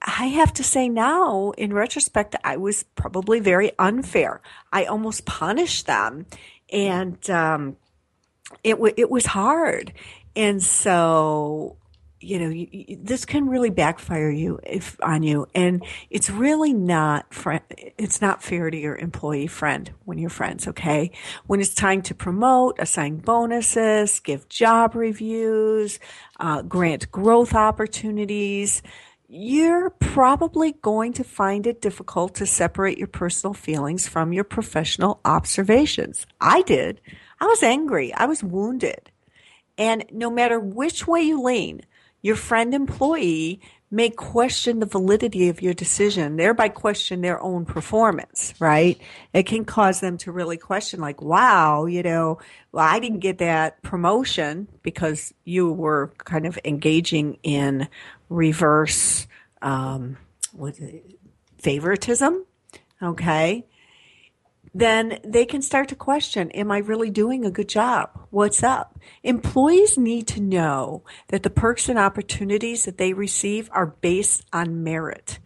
I 0.00 0.26
have 0.26 0.52
to 0.54 0.62
say 0.62 0.88
now, 0.88 1.50
in 1.58 1.72
retrospect, 1.72 2.36
I 2.44 2.56
was 2.56 2.84
probably 2.94 3.40
very 3.40 3.72
unfair. 3.78 4.40
I 4.72 4.84
almost 4.84 5.24
punished 5.26 5.86
them, 5.86 6.26
and 6.72 7.18
um, 7.30 7.76
it 8.62 8.74
w- 8.74 8.94
it 8.96 9.10
was 9.10 9.26
hard. 9.26 9.92
And 10.36 10.62
so 10.62 11.77
you 12.20 12.38
know, 12.38 12.48
you, 12.48 12.68
you, 12.70 12.98
this 13.00 13.24
can 13.24 13.48
really 13.48 13.70
backfire 13.70 14.30
you 14.30 14.58
if 14.64 14.96
on 15.02 15.22
you, 15.22 15.46
and 15.54 15.84
it's 16.10 16.30
really 16.30 16.72
not 16.72 17.26
it's 17.96 18.20
not 18.20 18.42
fair 18.42 18.70
to 18.70 18.76
your 18.76 18.96
employee 18.96 19.46
friend 19.46 19.92
when 20.04 20.18
you're 20.18 20.30
friends. 20.30 20.66
Okay, 20.66 21.10
when 21.46 21.60
it's 21.60 21.74
time 21.74 22.02
to 22.02 22.14
promote, 22.14 22.78
assign 22.78 23.18
bonuses, 23.18 24.20
give 24.20 24.48
job 24.48 24.94
reviews, 24.94 26.00
uh, 26.40 26.62
grant 26.62 27.10
growth 27.12 27.54
opportunities, 27.54 28.82
you're 29.28 29.90
probably 29.90 30.72
going 30.72 31.12
to 31.12 31.24
find 31.24 31.66
it 31.66 31.82
difficult 31.82 32.34
to 32.36 32.46
separate 32.46 32.98
your 32.98 33.06
personal 33.06 33.54
feelings 33.54 34.08
from 34.08 34.32
your 34.32 34.44
professional 34.44 35.20
observations. 35.24 36.26
I 36.40 36.62
did. 36.62 37.00
I 37.40 37.46
was 37.46 37.62
angry. 37.62 38.12
I 38.14 38.26
was 38.26 38.42
wounded. 38.42 39.10
And 39.76 40.04
no 40.10 40.30
matter 40.30 40.58
which 40.58 41.06
way 41.06 41.20
you 41.20 41.40
lean, 41.42 41.82
your 42.22 42.36
friend 42.36 42.74
employee 42.74 43.60
may 43.90 44.10
question 44.10 44.80
the 44.80 44.86
validity 44.86 45.48
of 45.48 45.62
your 45.62 45.72
decision, 45.72 46.36
thereby 46.36 46.68
question 46.68 47.22
their 47.22 47.40
own 47.40 47.64
performance, 47.64 48.52
right? 48.58 49.00
It 49.32 49.44
can 49.44 49.64
cause 49.64 50.00
them 50.00 50.18
to 50.18 50.32
really 50.32 50.58
question, 50.58 51.00
like, 51.00 51.22
wow, 51.22 51.86
you 51.86 52.02
know, 52.02 52.38
well, 52.72 52.86
I 52.86 53.00
didn't 53.00 53.20
get 53.20 53.38
that 53.38 53.82
promotion 53.82 54.68
because 54.82 55.32
you 55.44 55.72
were 55.72 56.12
kind 56.18 56.46
of 56.46 56.58
engaging 56.64 57.38
in 57.42 57.88
reverse 58.28 59.26
um, 59.62 60.18
favoritism, 61.56 62.44
okay? 63.02 63.64
Then 64.74 65.18
they 65.24 65.44
can 65.44 65.62
start 65.62 65.88
to 65.88 65.96
question, 65.96 66.50
am 66.52 66.70
I 66.70 66.78
really 66.78 67.10
doing 67.10 67.44
a 67.44 67.50
good 67.50 67.68
job? 67.68 68.10
What's 68.30 68.62
up? 68.62 68.98
Employees 69.22 69.98
need 69.98 70.26
to 70.28 70.40
know 70.40 71.02
that 71.28 71.42
the 71.42 71.50
perks 71.50 71.88
and 71.88 71.98
opportunities 71.98 72.84
that 72.84 72.98
they 72.98 73.12
receive 73.12 73.68
are 73.72 73.86
based 73.86 74.44
on 74.52 74.82
merit. 74.82 75.38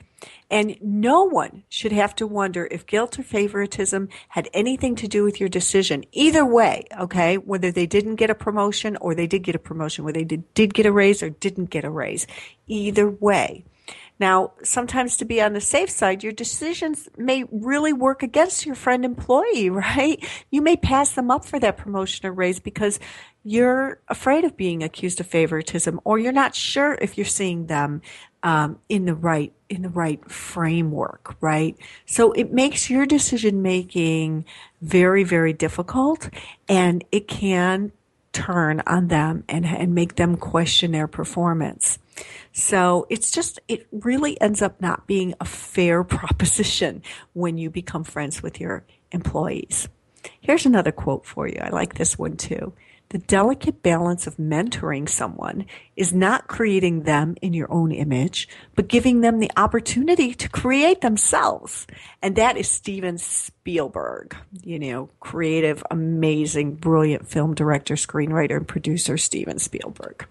And 0.51 0.77
no 0.83 1.25
one 1.25 1.65
should 1.71 1.93
have 1.93 2.15
to 2.17 2.27
wonder 2.27 2.69
if 2.71 2.87
guilt 2.87 3.19
or 3.19 3.23
favoritism 3.23 4.11
had 4.29 4.51
anything 4.53 4.95
to 4.97 5.09
do 5.09 5.25
with 5.25 5.41
your 5.41 5.49
decision. 5.49 6.05
Either 6.13 6.45
way, 6.45 6.85
okay, 7.01 7.39
whether 7.39 7.73
they 7.73 7.87
didn't 7.87 8.17
get 8.17 8.29
a 8.29 8.35
promotion 8.35 8.99
or 8.99 9.15
they 9.15 9.27
did 9.27 9.43
get 9.45 9.55
a 9.55 9.59
promotion, 9.59 10.05
whether 10.05 10.21
they 10.21 10.25
did, 10.25 10.53
did 10.53 10.75
get 10.75 10.85
a 10.85 10.93
raise 10.93 11.23
or 11.23 11.31
didn't 11.31 11.71
get 11.71 11.85
a 11.85 11.91
raise. 11.91 12.27
Either 12.67 13.09
way. 13.09 13.65
Now, 14.23 14.53
sometimes 14.63 15.17
to 15.17 15.25
be 15.25 15.43
on 15.43 15.53
the 15.53 15.61
safe 15.61 15.91
side, 15.91 16.23
your 16.23 16.33
decisions 16.33 17.09
may 17.17 17.43
really 17.51 17.93
work 17.93 18.23
against 18.23 18.65
your 18.65 18.77
friend 18.77 19.05
employee, 19.05 19.69
right? 19.89 20.25
You 20.49 20.63
may 20.63 20.77
pass 20.77 21.11
them 21.11 21.29
up 21.29 21.45
for 21.45 21.59
that 21.59 21.77
promotion 21.77 22.29
or 22.29 22.33
raise 22.33 22.61
because 22.61 23.01
you're 23.43 24.01
afraid 24.07 24.45
of 24.45 24.57
being 24.57 24.85
accused 24.85 25.19
of 25.19 25.27
favoritism 25.27 26.01
or 26.05 26.21
you're 26.21 26.31
not 26.31 26.55
sure 26.55 26.97
if 27.03 27.19
you're 27.19 27.25
seeing 27.25 27.67
them 27.67 28.01
um, 28.45 28.79
in 28.89 29.07
the 29.07 29.15
right 29.15 29.53
in 29.69 29.83
the 29.83 29.89
right 29.89 30.31
framework 30.31 31.37
right 31.41 31.77
so 32.07 32.33
it 32.33 32.53
makes 32.53 32.91
your 32.91 33.07
decision 33.07 33.63
making 33.63 34.45
very 34.81 35.23
very 35.23 35.53
difficult 35.53 36.29
and 36.69 37.05
it 37.13 37.27
can 37.29 37.91
turn 38.33 38.83
on 38.87 39.09
them 39.09 39.45
and, 39.49 39.65
and 39.65 39.95
make 39.95 40.17
them 40.17 40.37
question 40.37 40.91
their 40.91 41.07
performance 41.07 41.99
so 42.53 43.07
it's 43.11 43.31
just 43.31 43.61
it 43.69 43.87
really 43.91 44.41
ends 44.41 44.63
up 44.63 44.81
not 44.81 45.07
being 45.07 45.35
a 45.41 45.45
fair 45.45 46.05
proposition 46.19 47.03
when 47.33 47.59
you 47.59 47.71
become 47.71 48.05
friends 48.05 48.43
with 48.43 48.61
your 48.61 48.85
employees. 49.11 49.89
Here's 50.41 50.67
another 50.67 50.93
quote 50.93 51.27
for 51.27 51.49
you. 51.49 51.59
I 51.61 51.71
like 51.71 51.95
this 51.95 52.19
one 52.19 52.37
too 52.37 52.73
the 53.13 53.19
delicate 53.19 53.83
balance 53.83 54.27
of 54.27 54.39
mentoring 54.39 55.07
someone 55.07 55.67
is 55.97 56.15
not 56.15 56.49
creating 56.49 57.03
them 57.03 57.37
in 57.43 57.53
your 57.53 57.71
own 57.71 57.93
image, 57.93 58.49
but 58.75 58.89
giving 58.89 59.21
them 59.21 59.39
the 59.39 59.51
opportunity 59.55 60.33
to 60.33 60.49
create 60.49 61.03
themselves. 61.03 61.87
And 62.23 62.37
that 62.37 62.57
is 62.57 62.71
Steven 62.71 63.19
Spielberg, 63.19 64.35
you 64.63 64.79
know, 64.79 65.11
creative, 65.21 65.85
amazing, 65.91 66.77
brilliant 66.77 67.29
film 67.29 67.55
director, 67.55 67.97
screenwriter, 67.97 68.57
and 68.57 68.67
producer 68.67 69.19
Steven 69.19 69.59
Spielberg. 69.59 70.27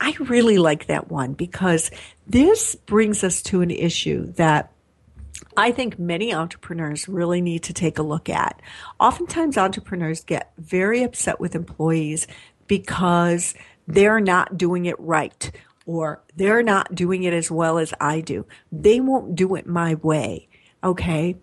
I 0.00 0.14
really 0.20 0.58
like 0.58 0.86
that 0.86 1.10
one 1.10 1.32
because 1.32 1.90
this 2.28 2.76
brings 2.76 3.24
us 3.24 3.42
to 3.42 3.62
an 3.62 3.72
issue 3.72 4.32
that 4.34 4.71
I 5.56 5.72
think 5.72 5.98
many 5.98 6.32
entrepreneurs 6.32 7.08
really 7.08 7.40
need 7.40 7.64
to 7.64 7.72
take 7.72 7.98
a 7.98 8.02
look 8.02 8.28
at. 8.28 8.60
Oftentimes, 8.98 9.58
entrepreneurs 9.58 10.24
get 10.24 10.52
very 10.58 11.02
upset 11.02 11.40
with 11.40 11.54
employees 11.54 12.26
because 12.66 13.54
they're 13.86 14.20
not 14.20 14.56
doing 14.56 14.86
it 14.86 14.98
right 14.98 15.50
or 15.84 16.22
they're 16.36 16.62
not 16.62 16.94
doing 16.94 17.24
it 17.24 17.32
as 17.32 17.50
well 17.50 17.78
as 17.78 17.92
I 18.00 18.20
do. 18.20 18.46
They 18.70 19.00
won't 19.00 19.34
do 19.34 19.54
it 19.56 19.66
my 19.66 19.94
way. 19.96 20.48
Okay. 20.82 21.36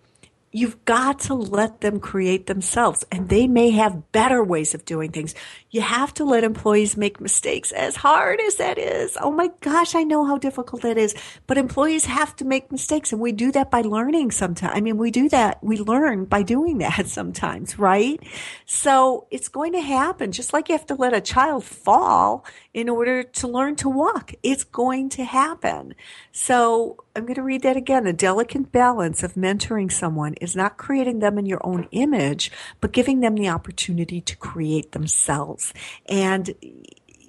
You've 0.52 0.84
got 0.84 1.20
to 1.20 1.34
let 1.34 1.80
them 1.80 2.00
create 2.00 2.46
themselves 2.46 3.04
and 3.12 3.28
they 3.28 3.46
may 3.46 3.70
have 3.70 4.10
better 4.10 4.42
ways 4.42 4.74
of 4.74 4.84
doing 4.84 5.12
things. 5.12 5.34
You 5.72 5.82
have 5.82 6.12
to 6.14 6.24
let 6.24 6.42
employees 6.42 6.96
make 6.96 7.20
mistakes 7.20 7.70
as 7.70 7.94
hard 7.94 8.40
as 8.40 8.56
that 8.56 8.76
is. 8.76 9.16
Oh 9.20 9.30
my 9.30 9.50
gosh, 9.60 9.94
I 9.94 10.02
know 10.02 10.24
how 10.24 10.36
difficult 10.36 10.82
that 10.82 10.98
is, 10.98 11.14
but 11.46 11.58
employees 11.58 12.06
have 12.06 12.34
to 12.36 12.44
make 12.44 12.72
mistakes 12.72 13.12
and 13.12 13.20
we 13.20 13.30
do 13.30 13.52
that 13.52 13.70
by 13.70 13.82
learning 13.82 14.32
sometimes. 14.32 14.72
I 14.74 14.80
mean, 14.80 14.96
we 14.96 15.12
do 15.12 15.28
that. 15.28 15.62
We 15.62 15.76
learn 15.78 16.24
by 16.24 16.42
doing 16.42 16.78
that 16.84 17.06
sometimes, 17.06 17.78
right? 17.78 18.20
So 18.66 19.28
it's 19.30 19.48
going 19.48 19.72
to 19.74 19.80
happen 19.80 20.32
just 20.32 20.52
like 20.52 20.68
you 20.68 20.74
have 20.76 20.86
to 20.86 20.96
let 20.96 21.14
a 21.14 21.20
child 21.20 21.62
fall 21.64 22.44
in 22.74 22.88
order 22.88 23.22
to 23.22 23.48
learn 23.48 23.76
to 23.76 23.88
walk. 23.88 24.32
It's 24.42 24.64
going 24.64 25.08
to 25.10 25.24
happen. 25.24 25.94
So 26.32 27.04
I'm 27.14 27.24
going 27.24 27.34
to 27.34 27.42
read 27.42 27.62
that 27.62 27.76
again. 27.76 28.04
The 28.04 28.12
delicate 28.12 28.72
balance 28.72 29.22
of 29.22 29.34
mentoring 29.34 29.90
someone 29.90 30.34
is 30.34 30.54
not 30.54 30.78
creating 30.78 31.18
them 31.18 31.38
in 31.38 31.46
your 31.46 31.60
own 31.66 31.88
image, 31.90 32.50
but 32.80 32.92
giving 32.92 33.20
them 33.20 33.34
the 33.34 33.48
opportunity 33.48 34.20
to 34.20 34.36
create 34.36 34.92
themselves. 34.92 35.59
And 36.06 36.54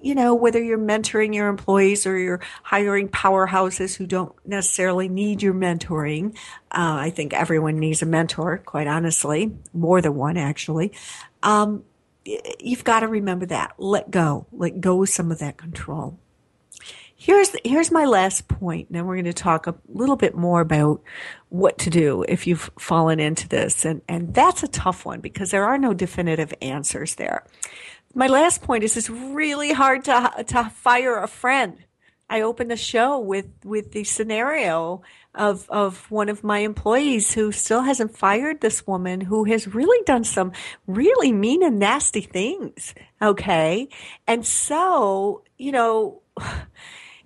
you 0.02 0.16
know, 0.16 0.34
whether 0.34 0.62
you're 0.62 0.78
mentoring 0.78 1.34
your 1.34 1.48
employees 1.48 2.08
or 2.08 2.18
you're 2.18 2.42
hiring 2.64 3.08
powerhouses 3.08 3.96
who 3.96 4.08
don't 4.08 4.34
necessarily 4.46 5.08
need 5.08 5.42
your 5.42 5.54
mentoring, 5.54 6.36
uh, 6.72 6.98
I 7.00 7.12
think 7.12 7.34
everyone 7.34 7.78
needs 7.78 8.02
a 8.02 8.06
mentor, 8.06 8.58
quite 8.66 8.88
honestly, 8.88 9.52
more 9.74 10.02
than 10.02 10.16
one 10.16 10.38
actually. 10.38 10.92
Um, 11.44 11.84
you've 12.26 12.84
got 12.84 13.02
to 13.02 13.08
remember 13.08 13.46
that. 13.48 13.74
Let 13.78 14.12
go. 14.12 14.48
Let 14.52 14.82
go 14.82 15.04
of 15.04 15.10
some 15.10 15.32
of 15.32 15.40
that 15.40 15.58
control. 15.58 16.18
Here's 17.16 17.56
here's 17.64 17.92
my 17.92 18.06
last 18.06 18.48
point. 18.48 18.92
Then 18.92 19.06
we're 19.06 19.14
going 19.14 19.26
to 19.26 19.34
talk 19.34 19.68
a 19.68 19.76
little 19.88 20.16
bit 20.16 20.34
more 20.36 20.60
about 20.60 21.04
what 21.50 21.78
to 21.80 21.92
do 21.92 22.26
if 22.28 22.48
you've 22.48 22.72
fallen 22.80 23.20
into 23.20 23.48
this, 23.48 23.86
and 23.86 24.02
and 24.10 24.34
that's 24.34 24.64
a 24.64 24.68
tough 24.68 25.06
one 25.06 25.20
because 25.20 25.52
there 25.52 25.66
are 25.66 25.78
no 25.78 25.94
definitive 25.94 26.52
answers 26.64 27.16
there. 27.16 27.46
My 28.14 28.28
last 28.28 28.62
point 28.62 28.84
is 28.84 28.98
it's 28.98 29.10
really 29.10 29.72
hard 29.72 30.06
to 30.06 30.44
to 30.48 30.66
fire 30.66 31.18
a 31.18 31.28
friend. 31.28 31.78
I 32.30 32.42
opened 32.42 32.72
the 32.72 32.78
show 32.78 33.20
with 33.20 33.48
with 33.64 33.92
the 33.92 34.04
scenario 34.04 35.02
of 35.36 35.70
of 35.70 36.10
one 36.10 36.30
of 36.30 36.44
my 36.44 36.60
employees 36.60 37.34
who 37.34 37.52
still 37.52 37.82
hasn't 37.82 38.18
fired 38.18 38.62
this 38.62 38.88
woman 38.88 39.22
who 39.22 39.44
has 39.46 39.74
really 39.74 40.04
done 40.06 40.24
some 40.24 40.54
really 40.88 41.32
mean 41.32 41.64
and 41.64 41.80
nasty 41.80 42.22
things. 42.22 42.96
Okay, 43.22 43.90
and 44.28 44.46
so 44.46 45.44
you 45.58 45.72
know 45.72 46.22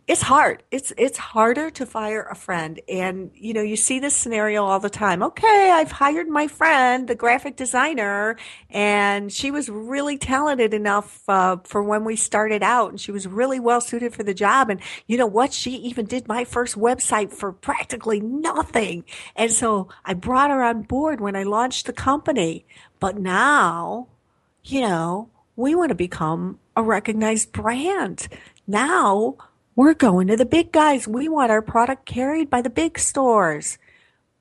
it's 0.08 0.22
hard. 0.22 0.62
It's 0.70 0.93
it's 0.97 1.18
harder 1.18 1.72
to 1.72 1.86
fire 1.86 2.22
a 2.30 2.36
friend, 2.36 2.80
and 2.88 3.32
you 3.34 3.53
know 3.53 3.64
you 3.64 3.76
see 3.76 3.99
this 3.99 4.16
scenario 4.16 4.64
all 4.64 4.80
the 4.80 4.89
time. 4.89 5.24
Okay, 5.24 5.72
I've 5.72 5.91
hired 5.91 6.28
my 6.28 6.47
friend, 6.47 7.08
the 7.08 7.16
graphic 7.16 7.56
designer, 7.56 8.38
and 8.70 9.34
she 9.34 9.49
was 9.49 9.68
really 9.68 10.20
talented 10.20 10.76
enough 10.76 11.28
uh, 11.28 11.58
for 11.64 11.82
when 11.82 12.03
we 12.03 12.16
started 12.16 12.62
out, 12.62 12.91
and 12.91 13.01
she 13.01 13.12
was 13.12 13.26
really 13.26 13.60
well 13.60 13.82
suited 13.82 14.14
for 14.14 14.22
the 14.22 14.36
job. 14.36 14.70
And 14.70 14.80
you 15.08 15.18
know 15.18 15.26
what? 15.26 15.53
She 15.53 15.72
even 15.72 16.06
did 16.06 16.28
my 16.28 16.45
first 16.45 16.76
website 16.76 17.34
for 17.34 17.51
practically 17.51 18.20
nothing, 18.20 19.06
and 19.36 19.51
so 19.51 19.89
I 20.06 20.14
brought 20.14 20.51
her 20.51 20.62
on 20.62 20.84
board 20.84 21.20
when 21.20 21.36
I 21.36 21.43
launched 21.43 21.88
the 21.88 21.93
company. 21.93 22.68
But 22.99 23.18
now, 23.18 24.10
you 24.64 24.82
know, 24.82 25.32
we 25.56 25.74
want 25.74 25.89
to 25.89 25.95
become 25.95 26.60
a 26.76 26.84
recognized 26.84 27.51
brand. 27.51 28.28
Now 28.68 29.38
we're 29.76 29.93
going 29.93 30.28
to 30.28 30.38
the 30.38 30.45
big 30.45 30.71
guys. 30.71 31.07
We 31.07 31.28
want 31.28 31.51
our 31.51 31.61
product 31.61 32.05
carried 32.05 32.49
by 32.49 32.61
the 32.61 32.69
big 32.69 32.97
stores. 32.97 33.78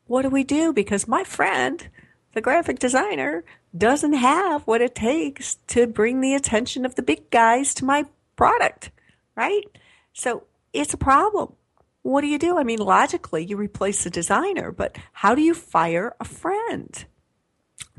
What 0.06 0.22
do 0.22 0.28
we 0.28 0.44
do? 0.44 0.72
Because 0.72 1.08
my 1.08 1.24
friend, 1.24 1.88
the 2.34 2.40
graphic 2.40 2.78
designer, 2.78 3.44
doesn't 3.76 4.12
have 4.12 4.62
what 4.66 4.80
it 4.80 4.94
takes 4.94 5.56
to 5.66 5.86
bring 5.86 6.20
the 6.20 6.34
attention 6.34 6.84
of 6.84 6.94
the 6.94 7.02
big 7.02 7.30
guys 7.30 7.74
to 7.74 7.84
my 7.84 8.04
product, 8.36 8.90
right? 9.34 9.64
So 10.12 10.44
it's 10.72 10.94
a 10.94 10.98
problem. 10.98 11.54
What 12.02 12.20
do 12.20 12.28
you 12.28 12.38
do? 12.38 12.58
I 12.58 12.64
mean, 12.64 12.78
logically, 12.78 13.44
you 13.44 13.56
replace 13.56 14.04
the 14.04 14.10
designer, 14.10 14.70
but 14.70 14.96
how 15.12 15.34
do 15.34 15.42
you 15.42 15.54
fire 15.54 16.14
a 16.20 16.24
friend? 16.24 17.04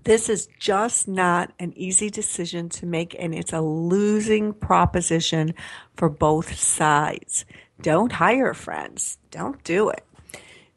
This 0.05 0.29
is 0.29 0.47
just 0.59 1.07
not 1.07 1.51
an 1.57 1.73
easy 1.75 2.11
decision 2.11 2.69
to 2.69 2.85
make, 2.85 3.15
and 3.17 3.33
it's 3.33 3.53
a 3.53 3.61
losing 3.61 4.53
proposition 4.53 5.55
for 5.95 6.09
both 6.09 6.59
sides. 6.59 7.43
Don't 7.81 8.11
hire 8.11 8.53
friends. 8.53 9.17
Don't 9.31 9.63
do 9.63 9.89
it. 9.89 10.05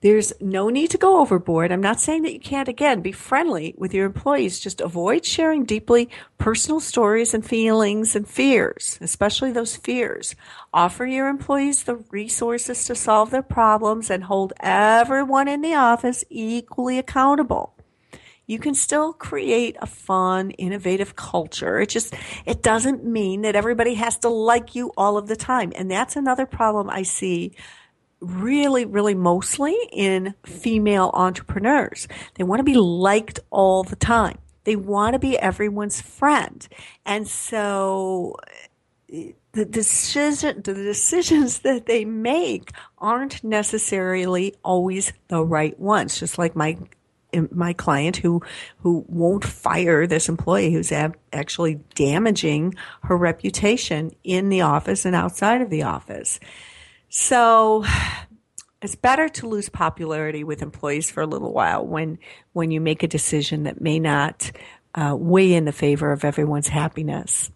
There's 0.00 0.32
no 0.40 0.70
need 0.70 0.90
to 0.92 0.96
go 0.96 1.20
overboard. 1.20 1.70
I'm 1.70 1.82
not 1.82 2.00
saying 2.00 2.22
that 2.22 2.32
you 2.32 2.40
can't, 2.40 2.70
again, 2.70 3.02
be 3.02 3.12
friendly 3.12 3.74
with 3.76 3.92
your 3.92 4.06
employees. 4.06 4.60
Just 4.60 4.80
avoid 4.80 5.26
sharing 5.26 5.66
deeply 5.66 6.08
personal 6.38 6.80
stories 6.80 7.34
and 7.34 7.44
feelings 7.44 8.16
and 8.16 8.26
fears, 8.26 8.98
especially 9.02 9.52
those 9.52 9.76
fears. 9.76 10.36
Offer 10.72 11.04
your 11.04 11.28
employees 11.28 11.82
the 11.82 11.96
resources 12.10 12.82
to 12.86 12.94
solve 12.94 13.30
their 13.30 13.42
problems 13.42 14.08
and 14.08 14.24
hold 14.24 14.54
everyone 14.60 15.48
in 15.48 15.60
the 15.60 15.74
office 15.74 16.24
equally 16.30 16.98
accountable 16.98 17.74
you 18.48 18.58
can 18.58 18.74
still 18.74 19.12
create 19.12 19.76
a 19.80 19.86
fun, 19.86 20.50
innovative 20.52 21.14
culture. 21.14 21.78
It 21.78 21.90
just, 21.90 22.14
it 22.46 22.62
doesn't 22.62 23.04
mean 23.04 23.42
that 23.42 23.54
everybody 23.54 23.94
has 23.94 24.18
to 24.20 24.30
like 24.30 24.74
you 24.74 24.90
all 24.96 25.18
of 25.18 25.28
the 25.28 25.36
time. 25.36 25.70
And 25.76 25.90
that's 25.90 26.16
another 26.16 26.46
problem 26.46 26.88
I 26.90 27.02
see 27.02 27.54
really, 28.20 28.86
really 28.86 29.14
mostly 29.14 29.76
in 29.92 30.34
female 30.44 31.10
entrepreneurs. 31.12 32.08
They 32.34 32.42
want 32.42 32.60
to 32.60 32.64
be 32.64 32.74
liked 32.74 33.38
all 33.50 33.84
the 33.84 33.96
time. 33.96 34.38
They 34.64 34.76
want 34.76 35.12
to 35.12 35.18
be 35.18 35.38
everyone's 35.38 36.00
friend. 36.00 36.66
And 37.04 37.28
so 37.28 38.34
the 39.08 39.64
decision, 39.64 40.62
the 40.62 40.74
decisions 40.74 41.58
that 41.60 41.84
they 41.84 42.06
make 42.06 42.72
aren't 42.96 43.44
necessarily 43.44 44.54
always 44.64 45.12
the 45.28 45.44
right 45.44 45.78
ones. 45.78 46.18
Just 46.18 46.38
like 46.38 46.56
my 46.56 46.78
my 47.50 47.72
client 47.72 48.16
who 48.16 48.42
who 48.78 49.04
won't 49.08 49.44
fire 49.44 50.06
this 50.06 50.28
employee 50.28 50.72
who's 50.72 50.92
ab- 50.92 51.16
actually 51.32 51.74
damaging 51.94 52.74
her 53.02 53.16
reputation 53.16 54.12
in 54.24 54.48
the 54.48 54.62
office 54.62 55.04
and 55.04 55.14
outside 55.14 55.60
of 55.60 55.70
the 55.70 55.82
office. 55.82 56.40
So 57.08 57.84
it's 58.80 58.94
better 58.94 59.28
to 59.28 59.48
lose 59.48 59.68
popularity 59.68 60.44
with 60.44 60.62
employees 60.62 61.10
for 61.10 61.22
a 61.22 61.26
little 61.26 61.52
while 61.52 61.84
when 61.84 62.18
when 62.52 62.70
you 62.70 62.80
make 62.80 63.02
a 63.02 63.08
decision 63.08 63.64
that 63.64 63.80
may 63.80 63.98
not 63.98 64.50
uh, 64.94 65.14
weigh 65.18 65.54
in 65.54 65.64
the 65.64 65.72
favor 65.72 66.12
of 66.12 66.24
everyone's 66.24 66.68
happiness. 66.68 67.50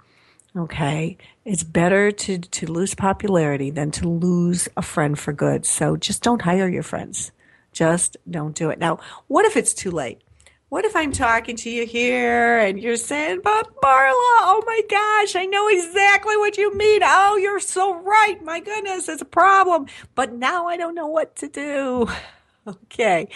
Okay, 0.55 1.17
it's 1.45 1.63
better 1.63 2.11
to 2.13 2.39
to 2.39 2.67
lose 2.67 2.95
popularity 2.95 3.71
than 3.71 3.91
to 3.93 4.09
lose 4.09 4.69
a 4.77 4.83
friend 4.83 5.19
for 5.19 5.33
good. 5.33 5.65
So 5.65 5.97
just 5.97 6.23
don't 6.23 6.43
hire 6.43 6.69
your 6.69 6.83
friends. 6.83 7.33
Just 7.73 8.17
don't 8.31 8.55
do 8.55 8.71
it. 8.71 8.79
Now, 8.79 8.99
what 9.29 9.45
if 9.45 9.57
it's 9.57 9.75
too 9.75 9.91
late? 9.91 10.23
What 10.69 10.87
if 10.87 10.97
I'm 10.97 11.13
talking 11.13 11.57
to 11.57 11.71
you 11.71 11.85
here 11.85 12.59
and 12.59 12.81
you're 12.81 12.97
saying, 12.97 13.41
but 13.45 13.67
Marla, 13.83 14.13
oh 14.15 14.63
my 14.67 14.81
gosh, 14.89 15.37
I 15.37 15.45
know 15.45 15.69
exactly 15.69 16.35
what 16.39 16.57
you 16.57 16.75
mean. 16.75 17.03
Oh, 17.05 17.37
you're 17.37 17.61
so 17.61 17.95
right. 17.97 18.43
My 18.43 18.61
goodness, 18.61 19.07
it's 19.07 19.21
a 19.21 19.27
problem. 19.27 19.87
But 20.15 20.33
now 20.33 20.69
I 20.69 20.79
don't 20.79 20.95
know 20.95 21.09
what 21.09 21.37
to 21.37 21.49
do. 21.49 22.09
Okay. 22.65 23.29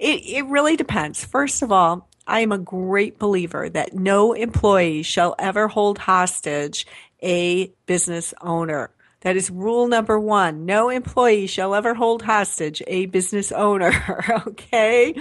It, 0.00 0.26
it 0.26 0.46
really 0.46 0.74
depends. 0.74 1.24
First 1.24 1.62
of 1.62 1.70
all, 1.70 2.08
I 2.26 2.40
am 2.40 2.50
a 2.50 2.58
great 2.58 3.20
believer 3.20 3.68
that 3.68 3.94
no 3.94 4.32
employee 4.32 5.04
shall 5.04 5.36
ever 5.38 5.68
hold 5.68 5.98
hostage 5.98 6.84
a 7.22 7.72
business 7.86 8.34
owner. 8.40 8.90
That 9.24 9.36
is 9.36 9.50
rule 9.50 9.88
number 9.88 10.20
one. 10.20 10.66
No 10.66 10.90
employee 10.90 11.46
shall 11.46 11.74
ever 11.74 11.94
hold 11.94 12.22
hostage 12.22 12.82
a 12.86 13.06
business 13.06 13.50
owner. 13.50 13.92
okay. 14.46 15.14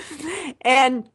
And 0.62 1.10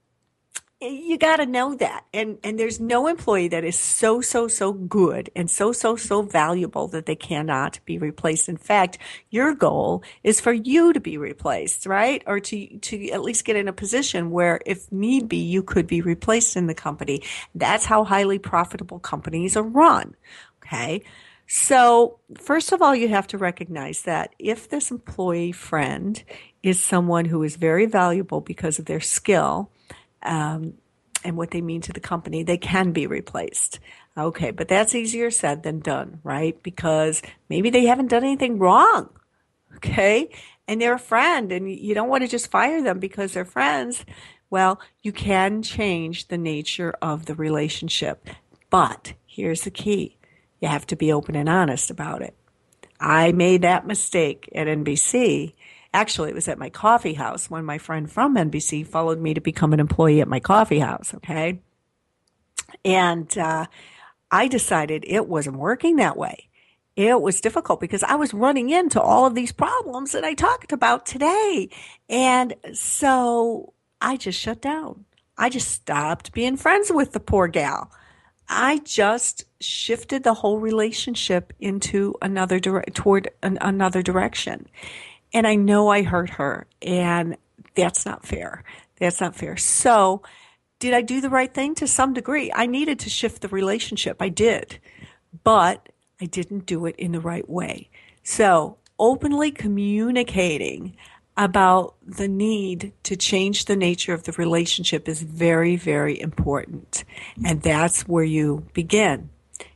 you 0.80 1.18
got 1.18 1.38
to 1.38 1.46
know 1.46 1.74
that 1.74 2.04
and 2.14 2.38
and 2.44 2.56
there's 2.56 2.78
no 2.78 3.08
employee 3.08 3.48
that 3.48 3.64
is 3.64 3.76
so 3.76 4.20
so 4.20 4.46
so 4.46 4.72
good 4.72 5.28
and 5.34 5.50
so 5.50 5.72
so 5.72 5.96
so 5.96 6.22
valuable 6.22 6.86
that 6.86 7.04
they 7.04 7.16
cannot 7.16 7.80
be 7.84 7.98
replaced 7.98 8.48
in 8.48 8.56
fact 8.56 8.96
your 9.30 9.56
goal 9.56 10.04
is 10.22 10.40
for 10.40 10.52
you 10.52 10.92
to 10.92 11.00
be 11.00 11.18
replaced 11.18 11.84
right 11.84 12.22
or 12.28 12.38
to 12.38 12.78
to 12.78 13.10
at 13.10 13.22
least 13.22 13.44
get 13.44 13.56
in 13.56 13.66
a 13.66 13.72
position 13.72 14.30
where 14.30 14.60
if 14.66 14.90
need 14.92 15.28
be 15.28 15.38
you 15.38 15.64
could 15.64 15.88
be 15.88 16.00
replaced 16.00 16.56
in 16.56 16.68
the 16.68 16.74
company 16.74 17.20
that's 17.56 17.84
how 17.84 18.04
highly 18.04 18.38
profitable 18.38 19.00
companies 19.00 19.56
are 19.56 19.64
run 19.64 20.14
okay 20.62 21.02
so 21.48 22.20
first 22.36 22.72
of 22.72 22.80
all 22.80 22.94
you 22.94 23.08
have 23.08 23.26
to 23.28 23.38
recognize 23.38 24.02
that 24.02 24.34
if 24.38 24.68
this 24.68 24.90
employee 24.90 25.50
friend 25.50 26.22
is 26.62 26.82
someone 26.82 27.24
who 27.24 27.42
is 27.42 27.56
very 27.56 27.86
valuable 27.86 28.40
because 28.40 28.78
of 28.78 28.84
their 28.84 29.00
skill 29.00 29.70
um, 30.22 30.74
and 31.24 31.36
what 31.36 31.50
they 31.50 31.60
mean 31.60 31.80
to 31.82 31.92
the 31.92 32.00
company, 32.00 32.42
they 32.42 32.58
can 32.58 32.92
be 32.92 33.06
replaced. 33.06 33.80
Okay, 34.16 34.50
but 34.50 34.68
that's 34.68 34.94
easier 34.94 35.30
said 35.30 35.62
than 35.62 35.80
done, 35.80 36.20
right? 36.24 36.60
Because 36.62 37.22
maybe 37.48 37.70
they 37.70 37.86
haven't 37.86 38.08
done 38.08 38.24
anything 38.24 38.58
wrong. 38.58 39.10
Okay, 39.76 40.30
and 40.66 40.80
they're 40.80 40.94
a 40.94 40.98
friend, 40.98 41.52
and 41.52 41.70
you 41.70 41.94
don't 41.94 42.08
want 42.08 42.22
to 42.22 42.28
just 42.28 42.50
fire 42.50 42.82
them 42.82 42.98
because 42.98 43.32
they're 43.32 43.44
friends. 43.44 44.04
Well, 44.50 44.80
you 45.02 45.12
can 45.12 45.62
change 45.62 46.28
the 46.28 46.38
nature 46.38 46.94
of 47.00 47.26
the 47.26 47.34
relationship. 47.34 48.28
But 48.70 49.14
here's 49.26 49.62
the 49.62 49.70
key 49.70 50.17
you 50.60 50.68
have 50.68 50.86
to 50.88 50.96
be 50.96 51.12
open 51.12 51.36
and 51.36 51.48
honest 51.48 51.90
about 51.90 52.22
it. 52.22 52.34
I 53.00 53.32
made 53.32 53.62
that 53.62 53.86
mistake 53.86 54.48
at 54.54 54.66
NBC 54.66 55.54
Actually, 55.94 56.30
it 56.30 56.34
was 56.34 56.48
at 56.48 56.58
my 56.58 56.68
coffee 56.68 57.14
house 57.14 57.48
when 57.48 57.64
my 57.64 57.78
friend 57.78 58.10
from 58.10 58.36
NBC 58.36 58.86
followed 58.86 59.20
me 59.20 59.32
to 59.34 59.40
become 59.40 59.72
an 59.72 59.80
employee 59.80 60.20
at 60.20 60.28
my 60.28 60.40
coffee 60.40 60.80
house. 60.80 61.14
Okay. 61.14 61.60
And 62.84 63.36
uh, 63.38 63.66
I 64.30 64.48
decided 64.48 65.04
it 65.06 65.26
wasn't 65.26 65.56
working 65.56 65.96
that 65.96 66.16
way. 66.16 66.48
It 66.94 67.20
was 67.22 67.40
difficult 67.40 67.80
because 67.80 68.02
I 68.02 68.16
was 68.16 68.34
running 68.34 68.70
into 68.70 69.00
all 69.00 69.24
of 69.24 69.34
these 69.34 69.52
problems 69.52 70.12
that 70.12 70.24
I 70.24 70.34
talked 70.34 70.72
about 70.72 71.06
today. 71.06 71.70
And 72.08 72.54
so 72.74 73.72
I 74.00 74.16
just 74.16 74.38
shut 74.38 74.60
down. 74.60 75.04
I 75.38 75.48
just 75.48 75.70
stopped 75.70 76.32
being 76.32 76.56
friends 76.56 76.90
with 76.92 77.12
the 77.12 77.20
poor 77.20 77.46
gal. 77.46 77.90
I 78.48 78.78
just 78.78 79.44
shifted 79.60 80.22
the 80.22 80.34
whole 80.34 80.58
relationship 80.58 81.52
into 81.60 82.14
another 82.22 82.58
toward 82.60 83.30
an- 83.42 83.58
another 83.60 84.02
direction. 84.02 84.68
And 85.34 85.46
I 85.46 85.54
know 85.56 85.88
I 85.88 86.02
hurt 86.02 86.30
her, 86.30 86.66
and 86.80 87.36
that's 87.74 88.06
not 88.06 88.24
fair. 88.26 88.64
That's 88.98 89.20
not 89.20 89.36
fair. 89.36 89.56
So, 89.56 90.22
did 90.78 90.94
I 90.94 91.02
do 91.02 91.20
the 91.20 91.28
right 91.28 91.52
thing 91.52 91.74
to 91.76 91.86
some 91.86 92.14
degree? 92.14 92.50
I 92.54 92.66
needed 92.66 93.00
to 93.00 93.10
shift 93.10 93.42
the 93.42 93.48
relationship. 93.48 94.22
I 94.22 94.28
did, 94.28 94.78
but 95.44 95.88
I 96.20 96.26
didn't 96.26 96.66
do 96.66 96.86
it 96.86 96.96
in 96.96 97.12
the 97.12 97.20
right 97.20 97.48
way. 97.48 97.90
So, 98.22 98.78
openly 98.98 99.50
communicating 99.50 100.96
about 101.38 101.94
the 102.04 102.26
need 102.26 102.92
to 103.04 103.16
change 103.16 103.66
the 103.66 103.76
nature 103.76 104.12
of 104.12 104.24
the 104.24 104.32
relationship 104.32 105.08
is 105.08 105.22
very, 105.22 105.76
very 105.76 106.20
important. 106.20 107.04
And 107.46 107.62
that's 107.62 108.08
where 108.08 108.24
you 108.24 108.66
begin. 108.74 109.30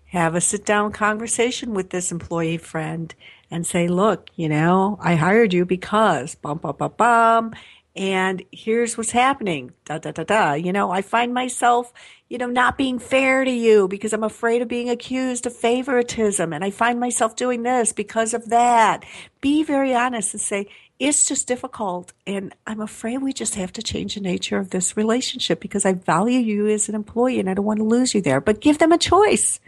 Have 0.06 0.34
a 0.34 0.40
sit 0.40 0.66
down 0.66 0.90
conversation 0.90 1.72
with 1.72 1.90
this 1.90 2.10
employee 2.10 2.58
friend 2.58 3.14
and 3.48 3.64
say, 3.64 3.86
look, 3.86 4.28
you 4.34 4.48
know, 4.48 4.98
I 5.00 5.14
hired 5.14 5.54
you 5.54 5.64
because 5.64 6.34
bum, 6.34 6.58
bum, 6.58 6.74
bum, 6.76 6.94
bum. 6.96 7.54
And 7.94 8.42
here's 8.50 8.96
what's 8.98 9.10
happening. 9.10 9.72
Da, 9.84 9.98
da, 9.98 10.10
da, 10.10 10.24
da. 10.24 10.52
You 10.54 10.72
know, 10.72 10.90
I 10.90 11.02
find 11.02 11.32
myself, 11.32 11.92
you 12.28 12.38
know, 12.38 12.46
not 12.46 12.78
being 12.78 12.98
fair 12.98 13.44
to 13.44 13.50
you 13.50 13.86
because 13.86 14.12
I'm 14.12 14.24
afraid 14.24 14.62
of 14.62 14.68
being 14.68 14.90
accused 14.90 15.46
of 15.46 15.54
favoritism. 15.54 16.52
And 16.52 16.64
I 16.64 16.70
find 16.70 16.98
myself 16.98 17.36
doing 17.36 17.62
this 17.62 17.92
because 17.92 18.34
of 18.34 18.48
that. 18.48 19.04
Be 19.42 19.62
very 19.62 19.94
honest 19.94 20.34
and 20.34 20.40
say, 20.40 20.68
it's 21.02 21.26
just 21.26 21.48
difficult. 21.48 22.12
And 22.26 22.54
I'm 22.66 22.80
afraid 22.80 23.18
we 23.18 23.32
just 23.32 23.56
have 23.56 23.72
to 23.72 23.82
change 23.82 24.14
the 24.14 24.20
nature 24.20 24.58
of 24.58 24.70
this 24.70 24.96
relationship 24.96 25.60
because 25.60 25.84
I 25.84 25.94
value 25.94 26.38
you 26.38 26.68
as 26.68 26.88
an 26.88 26.94
employee 26.94 27.40
and 27.40 27.50
I 27.50 27.54
don't 27.54 27.64
want 27.64 27.78
to 27.78 27.84
lose 27.84 28.14
you 28.14 28.22
there. 28.22 28.40
But 28.40 28.60
give 28.60 28.78
them 28.78 28.92
a 28.92 28.98
choice 28.98 29.60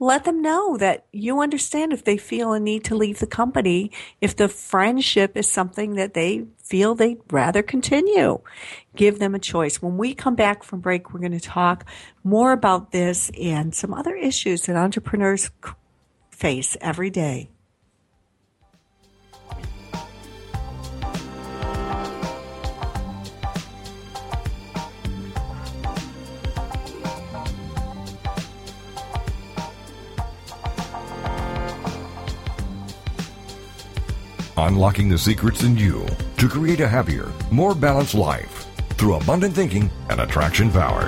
let 0.00 0.24
them 0.24 0.40
know 0.40 0.76
that 0.76 1.06
you 1.12 1.40
understand 1.40 1.92
if 1.92 2.04
they 2.04 2.16
feel 2.16 2.52
a 2.52 2.60
need 2.60 2.84
to 2.84 2.94
leave 2.94 3.18
the 3.18 3.26
company, 3.26 3.90
if 4.20 4.36
the 4.36 4.48
friendship 4.48 5.36
is 5.36 5.50
something 5.50 5.94
that 5.94 6.14
they 6.14 6.46
feel 6.62 6.94
they'd 6.94 7.18
rather 7.30 7.62
continue. 7.62 8.40
Give 8.94 9.18
them 9.18 9.34
a 9.34 9.40
choice. 9.40 9.82
When 9.82 9.96
we 9.96 10.14
come 10.14 10.36
back 10.36 10.62
from 10.62 10.80
break, 10.80 11.12
we're 11.12 11.20
going 11.20 11.32
to 11.32 11.40
talk 11.40 11.84
more 12.22 12.52
about 12.52 12.92
this 12.92 13.30
and 13.30 13.74
some 13.74 13.92
other 13.92 14.14
issues 14.14 14.66
that 14.66 14.76
entrepreneurs 14.76 15.50
face 16.30 16.76
every 16.80 17.10
day. 17.10 17.50
Unlocking 34.58 35.08
the 35.08 35.16
secrets 35.16 35.62
in 35.62 35.76
you 35.76 36.04
to 36.36 36.48
create 36.48 36.80
a 36.80 36.88
happier, 36.88 37.30
more 37.52 37.76
balanced 37.76 38.16
life 38.16 38.66
through 38.94 39.14
abundant 39.14 39.54
thinking 39.54 39.88
and 40.10 40.20
attraction 40.20 40.68
power. 40.68 41.06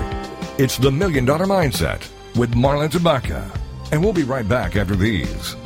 It's 0.57 0.79
the 0.79 0.93
Million 0.93 1.25
Dollar 1.25 1.47
Mindset 1.47 2.09
with 2.37 2.55
Marla 2.55 2.89
Tabaka. 2.89 3.51
And 3.91 4.05
we'll 4.05 4.13
be 4.13 4.23
right 4.23 4.49
back 4.49 4.77
after 4.77 4.95
these. 4.95 5.57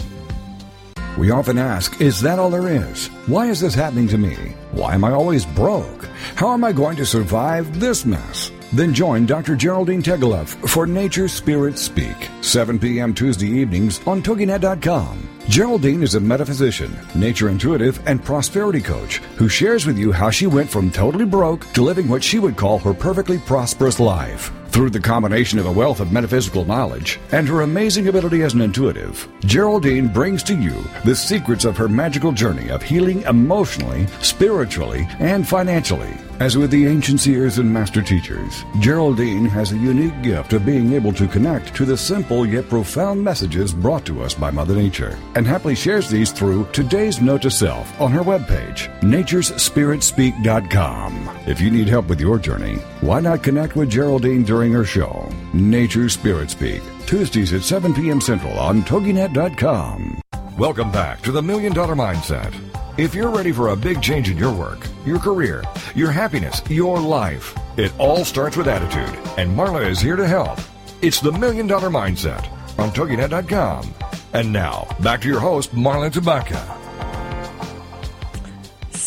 We 1.19 1.31
often 1.31 1.59
ask, 1.59 2.01
is 2.01 2.23
that 2.23 2.39
all 2.39 2.49
there 2.49 2.69
is? 2.69 3.09
Why 3.27 3.49
is 3.49 3.61
this 3.61 3.75
happening 3.75 4.09
to 4.09 4.19
me? 4.19 4.55
Why 4.73 4.95
am 4.95 5.05
I 5.05 5.13
always 5.13 5.45
broke? 5.45 6.07
How 6.37 6.55
am 6.55 6.65
I 6.65 6.73
going 6.73 6.97
to 6.97 7.05
survive 7.05 7.81
this 7.81 8.07
mess? 8.07 8.51
Then 8.73 8.95
join 8.95 9.27
Dr. 9.27 9.57
Geraldine 9.57 10.03
Tegeloff 10.03 10.49
for 10.71 10.87
Nature 10.87 11.29
Spirit 11.29 11.79
Speak, 11.79 12.17
7 12.41 12.79
p.m. 12.79 13.13
Tuesday 13.13 13.49
evenings 13.49 14.01
on 14.07 14.23
TogiNet.com. 14.23 15.34
Geraldine 15.49 16.03
is 16.03 16.15
a 16.15 16.21
metaphysician, 16.21 16.97
nature 17.15 17.51
intuitive, 17.51 18.01
and 18.09 18.25
prosperity 18.25 18.81
coach 18.81 19.19
who 19.37 19.47
shares 19.47 19.85
with 19.85 19.99
you 19.99 20.11
how 20.11 20.31
she 20.31 20.47
went 20.47 20.71
from 20.71 20.91
totally 20.91 21.27
broke 21.27 21.71
to 21.75 21.83
living 21.83 22.09
what 22.09 22.25
she 22.25 22.39
would 22.39 22.57
call 22.57 22.79
her 22.79 22.95
perfectly 22.95 23.39
prosperous 23.39 24.01
life. 24.01 24.51
Through 24.75 24.91
the 24.91 24.99
combination 24.99 25.61
of 25.61 25.67
a 25.67 25.73
wealth 25.73 26.01
of 26.01 26.11
metaphysical 26.11 26.65
knowledge 26.65 27.21
and 27.31 27.47
her 27.47 27.61
amazing 27.61 28.09
ability 28.09 28.43
as 28.43 28.55
an 28.55 28.61
intuitive, 28.61 29.29
Geraldine 29.45 30.09
brings 30.09 30.43
to 30.43 30.57
you 30.57 30.83
the 31.05 31.15
secrets 31.15 31.65
of 31.65 31.77
her 31.77 31.89
magical 31.89 32.33
journey 32.33 32.71
of 32.71 32.83
healing 32.83 33.23
emotionally, 33.23 34.09
spiritually, 34.21 35.07
and 35.21 35.47
financially. 35.47 36.13
As 36.41 36.59
with 36.59 36.73
the 36.73 36.89
ancient 36.89 37.21
seers 37.21 37.59
and 37.59 37.73
master 37.73 38.03
teachers, 38.03 38.65
Geraldine 38.81 39.45
has 39.45 39.71
a 39.71 39.79
unique 39.79 40.21
gift 40.23 40.53
of 40.53 40.67
being 40.67 40.93
able 40.93 41.13
to 41.13 41.29
connect 41.29 41.77
to 41.77 41.85
the 41.85 41.97
simple 41.97 42.45
yet 42.45 42.69
profound 42.69 43.23
messages 43.23 43.73
brought 43.73 44.05
to 44.07 44.23
us 44.23 44.35
by 44.35 44.51
Mother 44.51 44.75
Nature, 44.75 45.17
and 45.37 45.47
happily 45.47 45.77
shares 45.77 46.11
these 46.11 46.33
through 46.33 46.67
today's 46.73 47.21
note 47.21 47.43
to 47.43 47.53
self 47.53 48.01
on 48.01 48.11
her 48.11 48.23
webpage, 48.23 48.89
naturespiritspeak.com. 49.03 51.31
If 51.47 51.61
you 51.61 51.71
need 51.71 51.87
help 51.87 52.09
with 52.09 52.21
your 52.21 52.41
journey, 52.41 52.79
why 53.01 53.21
not 53.21 53.45
connect 53.45 53.77
with 53.77 53.91
Geraldine 53.91 54.43
during 54.43 54.64
her 54.73 54.85
show, 54.85 55.29
Nature 55.53 56.09
Spirit 56.09 56.51
Speak, 56.51 56.83
Tuesdays 57.07 57.53
at 57.53 57.63
7 57.63 57.95
p.m. 57.95 58.21
Central 58.21 58.59
on 58.59 58.83
TogiNet.com. 58.83 60.21
Welcome 60.59 60.93
back 60.93 61.21
to 61.23 61.33
the 61.33 61.43
Million 61.43 61.73
Dollar 61.73 61.95
Mindset. 61.95 62.55
If 62.97 63.15
you're 63.15 63.31
ready 63.31 63.51
for 63.51 63.69
a 63.69 63.77
big 63.77 64.01
change 64.01 64.31
in 64.31 64.39
your 64.39 64.53
work, 64.53 64.87
your 65.05 65.19
career, 65.19 65.65
your 65.97 66.13
happiness, 66.13 66.63
your 66.71 67.01
life, 67.01 67.57
it 67.77 67.93
all 67.99 68.25
starts 68.25 68.57
with 68.57 68.69
attitude, 68.69 69.19
and 69.37 69.51
Marla 69.51 69.89
is 69.89 70.01
here 70.01 70.17
to 70.17 70.27
help. 70.29 70.61
It's 71.03 71.21
the 71.21 71.33
Million 71.33 71.67
Dollar 71.67 71.91
Mindset 71.91 72.49
on 72.79 72.91
TogiNet.com. 72.91 73.93
And 74.33 74.53
now, 74.53 74.87
back 75.01 75.21
to 75.23 75.29
your 75.29 75.41
host, 75.41 75.75
Marla 75.75 76.11
Tabaka. 76.11 76.84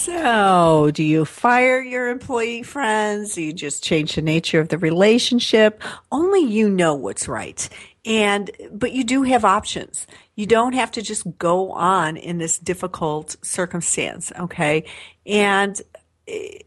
So, 0.07 0.89
do 0.93 1.03
you 1.03 1.25
fire 1.25 1.81
your 1.81 2.07
employee 2.07 2.63
friends? 2.63 3.35
Do 3.35 3.41
you 3.41 3.51
just 3.51 3.83
change 3.83 4.15
the 4.15 4.21
nature 4.21 4.61
of 4.61 4.69
the 4.69 4.77
relationship? 4.77 5.83
Only 6.13 6.39
you 6.39 6.69
know 6.69 6.93
what's 6.93 7.27
right. 7.27 7.67
And, 8.05 8.49
but 8.71 8.93
you 8.93 9.03
do 9.03 9.23
have 9.23 9.43
options. 9.43 10.07
You 10.35 10.45
don't 10.45 10.71
have 10.71 10.91
to 10.91 11.01
just 11.01 11.25
go 11.37 11.73
on 11.73 12.15
in 12.15 12.37
this 12.37 12.57
difficult 12.57 13.35
circumstance. 13.41 14.31
Okay. 14.39 14.85
And 15.25 15.81
eh, 16.25 16.59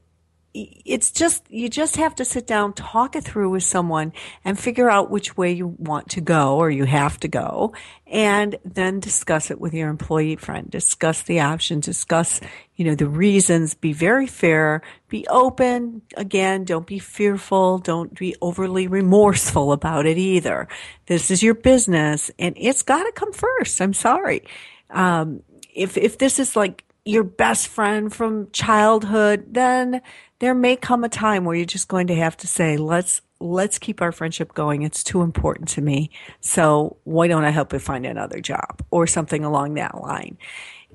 it's 0.53 1.13
just 1.13 1.49
you 1.49 1.69
just 1.69 1.97
have 1.97 2.15
to 2.17 2.25
sit 2.25 2.47
down 2.47 2.73
talk 2.73 3.15
it 3.15 3.23
through 3.23 3.51
with 3.51 3.63
someone 3.63 4.13
and 4.45 4.59
figure 4.59 4.91
out 4.91 5.11
which 5.11 5.37
way 5.37 5.53
you 5.53 5.69
want 5.79 6.09
to 6.09 6.21
go 6.21 6.57
or 6.57 6.71
you 6.71 6.85
have 6.85 7.21
to 7.21 7.29
go 7.29 7.73
and 8.07 8.57
then 8.65 8.99
discuss 8.99 9.53
it 9.53 9.61
with 9.61 9.73
your 9.73 9.89
employee 9.89 10.35
friend. 10.35 10.69
Discuss 10.69 11.23
the 11.23 11.41
options. 11.41 11.87
Discuss 11.87 12.41
you 12.75 12.85
know 12.85 12.97
the 12.97 13.09
reasons. 13.09 13.75
Be 13.75 13.93
very 13.93 14.27
fair. 14.27 14.83
Be 15.09 15.25
open. 15.29 16.03
Again 16.17 16.65
don't 16.65 16.87
be 16.87 16.99
fearful. 16.99 17.79
Don't 17.79 18.19
be 18.19 18.35
overly 18.43 18.89
remorseful 18.89 19.71
about 19.71 20.05
it 20.05 20.19
either. 20.19 20.67
This 21.07 21.31
is 21.31 21.45
your 21.45 21.55
business 21.55 22.31
and 22.41 22.57
it's 22.59 22.83
got 22.83 23.05
to 23.05 23.13
come 23.13 23.33
first. 23.33 23.81
I'm 23.81 23.95
sorry. 23.95 24.43
Um, 24.91 25.45
if 25.73 25.97
if 25.97 26.19
this 26.19 26.41
is 26.41 26.57
like 26.57 26.85
your 27.05 27.25
best 27.25 27.69
friend 27.69 28.13
from 28.13 28.51
childhood 28.51 29.45
then 29.49 30.03
there 30.41 30.55
may 30.55 30.75
come 30.75 31.05
a 31.05 31.09
time 31.09 31.45
where 31.45 31.55
you're 31.55 31.65
just 31.65 31.89
going 31.89 32.09
to 32.09 32.15
have 32.15 32.37
to 32.39 32.47
say, 32.47 32.77
let's, 32.77 33.21
let's 33.39 33.79
keep 33.79 34.03
our 34.03 34.11
friendship 34.11 34.53
going. 34.55 34.83
It's 34.83 35.05
too 35.05 35.23
important 35.23 35.69
to 35.71 35.81
me. 35.81 36.11
So 36.41 36.97
why 37.05 37.29
don't 37.29 37.45
I 37.45 37.51
help 37.51 37.73
you 37.73 37.79
find 37.79 38.05
another 38.05 38.41
job 38.41 38.83
or 38.91 39.07
something 39.07 39.45
along 39.45 39.75
that 39.75 40.01
line? 40.01 40.39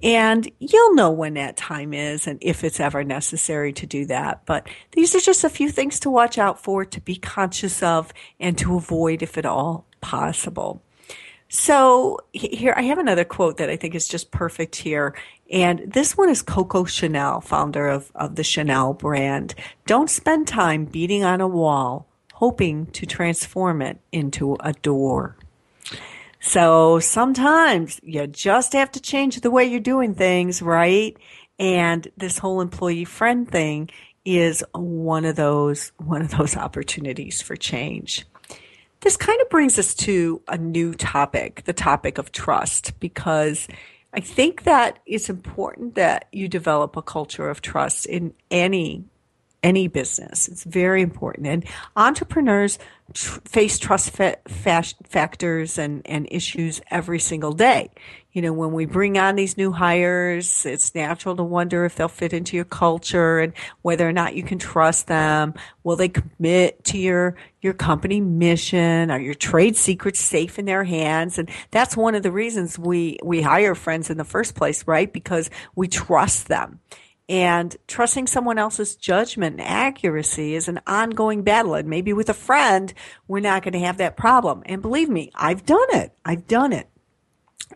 And 0.04 0.52
you'll 0.60 0.96
know 0.96 1.12
when 1.12 1.36
that 1.36 1.58
time 1.58 1.93
is 1.93 2.28
and 2.28 2.38
if 2.41 2.64
it's 2.64 2.80
ever 2.80 3.04
necessary 3.04 3.72
to 3.74 3.86
do 3.86 4.06
that. 4.08 4.46
But 4.46 4.68
these 4.91 5.16
are 5.16 5.22
just 5.22 5.43
a 5.43 5.50
few 5.50 5.70
things 5.70 6.00
to 6.02 6.10
watch 6.10 6.38
out 6.38 6.62
for, 6.62 6.84
to 6.84 7.02
be 7.02 7.16
conscious 7.16 7.82
of, 7.82 8.12
and 8.39 8.58
to 8.58 8.76
avoid 8.76 9.24
if 9.24 9.38
at 9.38 9.46
all 9.46 9.86
possible. 10.02 10.84
So 11.48 12.20
here, 12.34 12.74
I 12.76 12.84
have 12.84 12.98
another 12.98 13.24
quote 13.24 13.58
that 13.58 13.70
I 13.70 13.76
think 13.76 13.96
is 13.96 14.08
just 14.08 14.32
perfect 14.32 14.76
here. 14.76 15.16
And 15.52 15.91
this 15.93 16.18
one 16.18 16.30
is 16.30 16.41
Coco 16.41 16.86
Chanel, 16.86 17.39
founder 17.39 17.88
of, 17.88 18.12
of 18.16 18.36
the 18.36 18.43
Chanel 18.43 18.93
brand. 18.93 19.54
Don't 19.86 20.10
spend 20.10 20.48
time 20.48 20.86
beating 20.86 21.24
on 21.24 21.41
a 21.41 21.48
wall, 21.48 22.08
hoping 22.34 22.88
to 22.88 23.06
transform 23.06 23.82
it 23.82 24.00
into 24.12 24.58
a 24.60 24.74
door. 24.74 25.38
So 26.39 27.00
sometimes 27.00 28.00
you 28.04 28.28
just 28.28 28.74
have 28.74 28.91
to 28.91 29.00
change 29.00 29.39
the 29.41 29.52
way 29.52 29.66
you're 29.66 29.80
doing 29.80 30.14
things, 30.14 30.62
right? 30.62 31.16
And 31.58 32.08
this 32.18 32.38
whole 32.38 32.62
employee 32.62 33.06
friend 33.06 33.50
thing 33.50 33.89
is 34.26 34.64
one 34.74 35.26
of 35.26 35.36
those, 35.36 35.91
one 35.98 36.22
of 36.22 36.32
those 36.32 36.58
opportunities 36.58 37.41
for 37.41 37.56
change. 37.56 38.26
This 39.06 39.18
kind 39.18 39.39
of 39.39 39.49
brings 39.51 39.78
us 39.78 39.93
to 39.93 40.41
a 40.47 40.58
new 40.58 40.95
topic, 40.95 41.66
the 41.66 41.74
topic 41.74 42.18
of 42.18 42.32
trust, 42.32 42.99
because 42.99 43.68
I 44.14 44.20
think 44.20 44.64
that 44.64 44.97
it's 45.06 45.30
important 45.30 45.93
that 45.93 46.28
you 46.32 46.47
develop 46.47 46.97
a 46.97 47.03
culture 47.03 47.47
of 47.47 47.62
trust 47.62 48.08
in 48.08 48.34
any 48.49 49.06
any 49.62 49.88
business. 49.88 50.47
It's 50.47 50.64
very 50.64 51.03
important. 51.03 51.45
And 51.45 51.66
entrepreneurs 51.95 52.80
tr- 53.14 53.41
face 53.45 53.78
trust 53.78 54.10
fa- 54.10 54.38
fa- 54.47 54.84
factors 55.03 55.78
and, 55.78 56.01
and 56.06 56.28
issues 56.32 56.82
every 56.89 57.20
single 57.20 57.51
day. 57.51 57.91
You 58.36 58.41
know, 58.41 58.51
when 58.51 58.73
we 58.73 58.83
mm-hmm. 58.83 58.91
bring 58.91 59.17
on 59.17 59.38
these 59.38 59.55
new 59.55 59.71
hires, 59.71 60.65
it's 60.65 60.93
natural 60.93 61.38
to 61.38 61.43
wonder 61.43 61.86
if 61.86 61.95
they'll 61.95 62.09
fit 62.09 62.33
into 62.33 62.57
your 62.57 62.65
culture 62.65 63.39
and 63.39 63.53
whether 63.81 64.05
or 64.07 64.11
not 64.11 64.36
you 64.36 64.43
can 64.43 64.59
trust 64.59 65.07
them. 65.07 65.53
Will 65.86 65.95
they 65.95 66.09
commit 66.09 66.83
to 66.83 66.97
your, 66.97 67.38
your 67.61 67.71
company 67.71 68.19
mission? 68.19 69.09
Are 69.09 69.21
your 69.21 69.36
trade 69.36 69.77
secrets 69.77 70.19
safe 70.19 70.59
in 70.59 70.65
their 70.65 70.83
hands? 70.83 71.39
And 71.39 71.49
that's 71.71 71.95
one 71.95 72.13
of 72.13 72.23
the 72.23 72.31
reasons 72.31 72.77
we, 72.77 73.19
we 73.23 73.41
hire 73.41 73.73
friends 73.73 74.09
in 74.09 74.17
the 74.17 74.25
first 74.25 74.53
place, 74.53 74.86
right? 74.86 75.11
Because 75.11 75.49
we 75.73 75.88
trust 75.88 76.49
them. 76.49 76.81
And 77.29 77.73
trusting 77.88 78.27
someone 78.27 78.59
else's 78.59 78.97
judgment 78.97 79.61
and 79.61 79.65
accuracy 79.65 80.55
is 80.55 80.67
an 80.67 80.81
ongoing 80.86 81.43
battle. 81.43 81.75
And 81.75 81.88
maybe 81.88 82.11
with 82.11 82.27
a 82.27 82.33
friend, 82.33 82.93
we're 83.29 83.39
not 83.39 83.63
going 83.63 83.73
to 83.73 83.79
have 83.79 83.97
that 83.99 84.17
problem. 84.17 84.61
And 84.65 84.81
believe 84.81 85.07
me, 85.07 85.31
I've 85.33 85.65
done 85.65 85.88
it. 85.91 86.11
I've 86.25 86.47
done 86.47 86.73
it. 86.73 86.89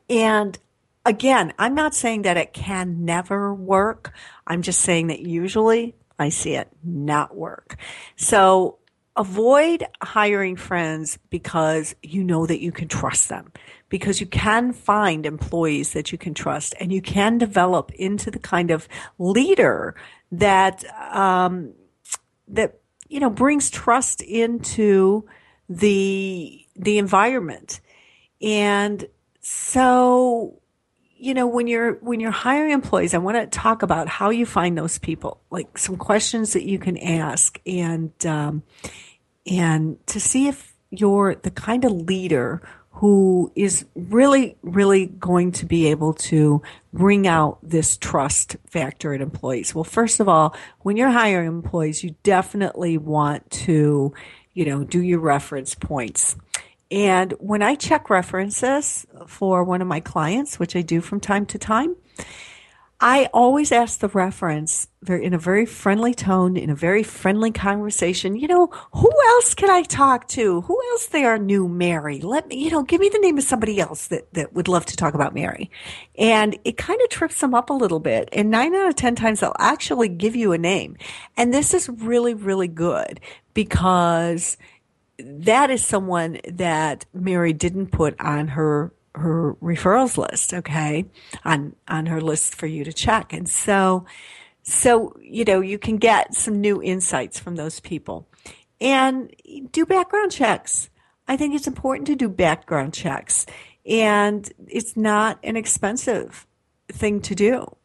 And 0.09 0.57
again, 1.05 1.53
I'm 1.57 1.75
not 1.75 1.95
saying 1.95 2.23
that 2.23 2.37
it 2.37 2.53
can 2.53 3.05
never 3.05 3.53
work. 3.53 4.13
I'm 4.47 4.61
just 4.61 4.81
saying 4.81 5.07
that 5.07 5.21
usually 5.21 5.95
I 6.17 6.29
see 6.29 6.53
it 6.53 6.69
not 6.83 7.35
work. 7.35 7.77
So 8.15 8.79
avoid 9.15 9.85
hiring 10.01 10.55
friends 10.55 11.19
because 11.29 11.95
you 12.01 12.23
know 12.23 12.45
that 12.45 12.61
you 12.61 12.71
can 12.71 12.87
trust 12.87 13.29
them 13.29 13.51
because 13.89 14.21
you 14.21 14.27
can 14.27 14.71
find 14.71 15.25
employees 15.25 15.93
that 15.93 16.11
you 16.11 16.17
can 16.17 16.33
trust 16.33 16.73
and 16.79 16.93
you 16.93 17.01
can 17.01 17.37
develop 17.37 17.91
into 17.95 18.31
the 18.31 18.39
kind 18.39 18.71
of 18.71 18.87
leader 19.17 19.95
that 20.31 20.85
um, 21.13 21.73
that 22.47 22.79
you 23.09 23.19
know 23.19 23.29
brings 23.29 23.69
trust 23.69 24.21
into 24.21 25.27
the 25.67 26.65
the 26.75 26.97
environment 26.97 27.81
and 28.41 29.05
so 29.41 30.59
you 31.17 31.33
know 31.33 31.47
when 31.47 31.67
you're 31.67 31.93
when 31.95 32.19
you're 32.19 32.31
hiring 32.31 32.71
employees 32.71 33.13
i 33.13 33.17
want 33.17 33.35
to 33.35 33.47
talk 33.47 33.81
about 33.81 34.07
how 34.07 34.29
you 34.29 34.45
find 34.45 34.77
those 34.77 34.97
people 34.99 35.41
like 35.49 35.77
some 35.77 35.97
questions 35.97 36.53
that 36.53 36.63
you 36.63 36.79
can 36.79 36.97
ask 36.97 37.59
and 37.65 38.13
um, 38.25 38.63
and 39.45 40.05
to 40.07 40.19
see 40.19 40.47
if 40.47 40.73
you're 40.91 41.35
the 41.35 41.51
kind 41.51 41.85
of 41.85 41.91
leader 41.91 42.61
who 42.99 43.49
is 43.55 43.85
really, 43.95 44.57
really 44.61 45.05
going 45.05 45.53
to 45.53 45.65
be 45.65 45.87
able 45.87 46.13
to 46.13 46.61
bring 46.91 47.27
out 47.27 47.57
this 47.63 47.95
trust 47.95 48.57
factor 48.67 49.13
in 49.13 49.21
employees? 49.21 49.73
Well, 49.73 49.85
first 49.85 50.19
of 50.19 50.27
all, 50.27 50.53
when 50.79 50.97
you're 50.97 51.09
hiring 51.09 51.47
employees, 51.47 52.03
you 52.03 52.15
definitely 52.23 52.97
want 52.97 53.49
to, 53.51 54.13
you 54.53 54.65
know, 54.65 54.83
do 54.83 55.01
your 55.01 55.19
reference 55.19 55.75
points. 55.75 56.35
And 56.91 57.33
when 57.33 57.61
I 57.61 57.75
check 57.75 58.09
references 58.09 59.05
for 59.27 59.63
one 59.63 59.81
of 59.81 59.87
my 59.87 59.99
clients, 59.99 60.57
which 60.57 60.75
I 60.75 60.81
do 60.81 61.01
from 61.01 61.19
time 61.19 61.45
to 61.47 61.57
time, 61.59 61.95
I 63.01 63.29
always 63.33 63.71
ask 63.71 63.99
the 63.99 64.09
reference 64.09 64.89
in 65.07 65.33
a 65.33 65.37
very 65.37 65.65
friendly 65.65 66.13
tone, 66.13 66.57
in 66.57 66.69
a 66.69 66.75
very 66.75 67.01
friendly 67.01 67.49
conversation. 67.49 68.35
You 68.35 68.49
know, 68.49 68.67
who 68.91 69.09
else 69.27 69.53
can 69.53 69.69
I 69.69 69.83
talk 69.83 70.27
to? 70.29 70.61
Who 70.61 70.81
else 70.91 71.05
they 71.05 71.23
are 71.23 71.37
new 71.37 71.69
Mary? 71.69 72.19
Let 72.19 72.49
me, 72.49 72.61
you 72.61 72.69
know, 72.69 72.83
give 72.83 72.99
me 72.99 73.07
the 73.07 73.19
name 73.19 73.37
of 73.37 73.45
somebody 73.45 73.79
else 73.79 74.07
that, 74.07 74.33
that 74.33 74.53
would 74.53 74.67
love 74.67 74.85
to 74.87 74.97
talk 74.97 75.13
about 75.13 75.33
Mary. 75.33 75.71
And 76.17 76.59
it 76.65 76.75
kind 76.75 76.99
of 77.01 77.07
trips 77.07 77.39
them 77.39 77.55
up 77.55 77.69
a 77.69 77.73
little 77.73 78.01
bit. 78.01 78.27
And 78.33 78.51
nine 78.51 78.75
out 78.75 78.89
of 78.89 78.95
10 78.95 79.15
times 79.15 79.39
they'll 79.39 79.55
actually 79.59 80.09
give 80.09 80.35
you 80.35 80.51
a 80.51 80.57
name. 80.57 80.97
And 81.37 81.53
this 81.53 81.73
is 81.73 81.87
really, 81.87 82.33
really 82.33 82.67
good 82.67 83.21
because 83.53 84.57
that 85.19 85.69
is 85.69 85.83
someone 85.83 86.39
that 86.47 87.05
Mary 87.13 87.53
didn't 87.53 87.87
put 87.87 88.19
on 88.19 88.49
her 88.49 88.93
her 89.15 89.55
referrals 89.55 90.17
list, 90.17 90.53
okay, 90.53 91.05
on 91.43 91.75
on 91.87 92.05
her 92.05 92.21
list 92.21 92.55
for 92.55 92.67
you 92.67 92.83
to 92.83 92.93
check. 92.93 93.33
And 93.33 93.47
so 93.49 94.05
so 94.63 95.15
you 95.21 95.45
know, 95.45 95.61
you 95.61 95.79
can 95.79 95.97
get 95.97 96.33
some 96.33 96.61
new 96.61 96.81
insights 96.81 97.39
from 97.39 97.55
those 97.55 97.79
people. 97.79 98.27
And 98.81 99.33
do 99.71 99.85
background 99.85 100.31
checks. 100.31 100.89
I 101.27 101.35
think 101.35 101.53
it's 101.53 101.67
important 101.67 102.07
to 102.07 102.15
do 102.15 102.29
background 102.29 102.93
checks. 102.93 103.45
And 103.85 104.49
it's 104.67 104.95
not 104.95 105.37
an 105.43 105.57
expensive 105.57 106.47
thing 106.89 107.21
to 107.21 107.35
do, 107.35 107.75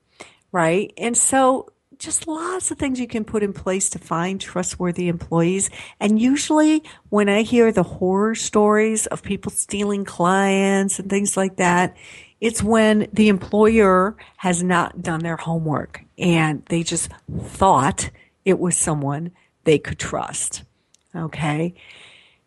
right? 0.53 0.93
And 0.97 1.17
so 1.17 1.73
just 2.05 2.29
lots 2.29 2.71
of 2.71 2.79
things 2.79 3.01
you 3.01 3.07
can 3.07 3.25
put 3.25 3.43
in 3.43 3.53
place 3.53 3.91
to 3.91 3.99
find 3.99 4.41
trustworthy 4.41 5.09
employees. 5.09 5.71
And 6.01 6.21
usually 6.21 6.83
when 7.09 7.29
I 7.29 7.43
hear 7.43 7.73
the 7.73 7.83
horror 7.83 8.35
stories 8.35 9.07
of 9.07 9.23
people 9.23 9.51
stealing 9.51 10.05
clients 10.05 10.99
and 10.99 11.09
things 11.09 11.37
like 11.37 11.57
that, 11.57 11.97
it's 12.41 12.63
when 12.63 13.09
the 13.13 13.29
employer 13.29 14.17
has 14.37 14.63
not 14.63 15.03
done 15.03 15.21
their 15.21 15.37
homework 15.37 16.05
and 16.19 16.63
they 16.67 16.83
just 16.83 17.11
thought 17.41 18.11
it 18.45 18.59
was 18.59 18.77
someone 18.77 19.33
they 19.65 19.79
could 19.79 19.99
trust. 19.99 20.63
Okay. 21.17 21.75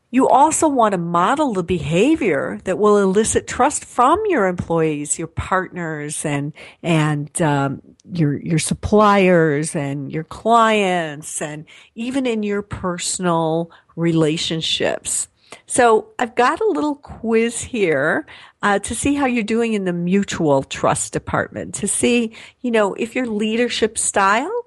You 0.10 0.30
also 0.30 0.68
want 0.70 0.94
to 0.94 0.98
model 0.98 1.54
the 1.54 1.64
behavior 1.64 2.60
that 2.64 2.78
will 2.78 2.98
elicit 2.98 3.46
trust 3.46 3.84
from 3.84 4.22
your 4.28 4.48
employees, 4.48 5.20
your 5.20 5.28
partners, 5.28 6.24
and 6.24 6.54
and 6.82 7.42
um, 7.42 7.82
your 8.12 8.38
your 8.40 8.60
suppliers 8.60 9.76
and 9.76 10.12
your 10.12 10.24
clients, 10.24 11.42
and 11.42 11.66
even 11.96 12.26
in 12.26 12.44
your 12.44 12.62
personal 12.62 13.70
relationships. 13.96 15.28
So 15.66 16.10
I've 16.20 16.36
got 16.36 16.62
a 16.62 16.68
little 16.68 16.96
quiz 16.96 17.62
here 17.62 18.26
uh, 18.62 18.80
to 18.80 18.96
see 18.96 19.16
how 19.16 19.26
you're 19.26 19.44
doing 19.44 19.74
in 19.74 19.84
the 19.84 19.94
mutual 19.94 20.64
trust 20.64 21.14
department. 21.14 21.76
To 21.76 21.88
see, 21.88 22.34
you 22.62 22.72
know, 22.72 22.94
if 22.94 23.16
your 23.16 23.28
leadership 23.28 23.98
style 23.98 24.66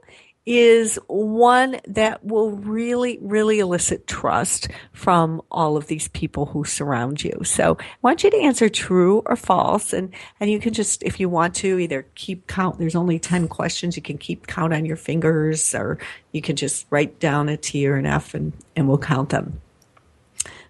is 0.53 0.99
one 1.07 1.79
that 1.87 2.25
will 2.25 2.51
really, 2.51 3.21
really 3.23 3.61
elicit 3.61 4.09
trust 4.09 4.67
from 4.91 5.41
all 5.49 5.77
of 5.77 5.87
these 5.87 6.09
people 6.09 6.47
who 6.47 6.65
surround 6.65 7.23
you. 7.23 7.41
So 7.45 7.79
I 7.81 7.85
want 8.03 8.25
you 8.25 8.31
to 8.31 8.37
answer 8.37 8.69
true 8.69 9.23
or 9.27 9.37
false. 9.37 9.93
And, 9.93 10.13
and 10.41 10.51
you 10.51 10.59
can 10.59 10.75
just, 10.75 11.05
if 11.05 11.21
you 11.21 11.29
want 11.29 11.55
to, 11.57 11.79
either 11.79 12.05
keep 12.17 12.49
count. 12.49 12.81
There's 12.81 12.97
only 12.97 13.21
10 13.21 13.47
questions. 13.47 13.95
You 13.95 14.03
can 14.03 14.19
keep 14.19 14.49
count 14.49 14.75
on 14.75 14.85
your 14.85 14.97
fingers 14.97 15.73
or 15.73 15.99
you 16.33 16.43
can 16.43 16.57
just 16.57 16.85
write 16.91 17.21
down 17.21 17.49
a 17.49 17.57
T 17.57 17.87
or 17.87 17.95
an 17.95 18.07
F 18.07 18.35
and, 18.35 18.53
and 18.75 18.89
we'll 18.89 18.99
count 18.99 19.29
them. 19.29 19.61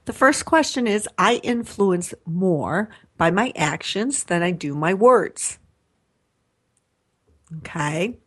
The 0.05 0.13
first 0.13 0.45
question 0.45 0.87
is 0.87 1.09
I 1.17 1.37
influence 1.37 2.13
more 2.27 2.91
by 3.17 3.31
my 3.31 3.51
actions 3.57 4.25
than 4.25 4.43
I 4.43 4.51
do 4.51 4.75
my 4.75 4.93
words. 4.93 5.59
Okay. 7.59 8.19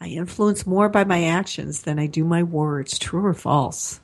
I 0.00 0.08
influence 0.08 0.66
more 0.66 0.88
by 0.88 1.04
my 1.04 1.24
actions 1.24 1.82
than 1.82 1.98
I 1.98 2.06
do 2.06 2.24
my 2.24 2.42
words. 2.42 2.98
True 2.98 3.26
or 3.26 3.34
false? 3.34 4.00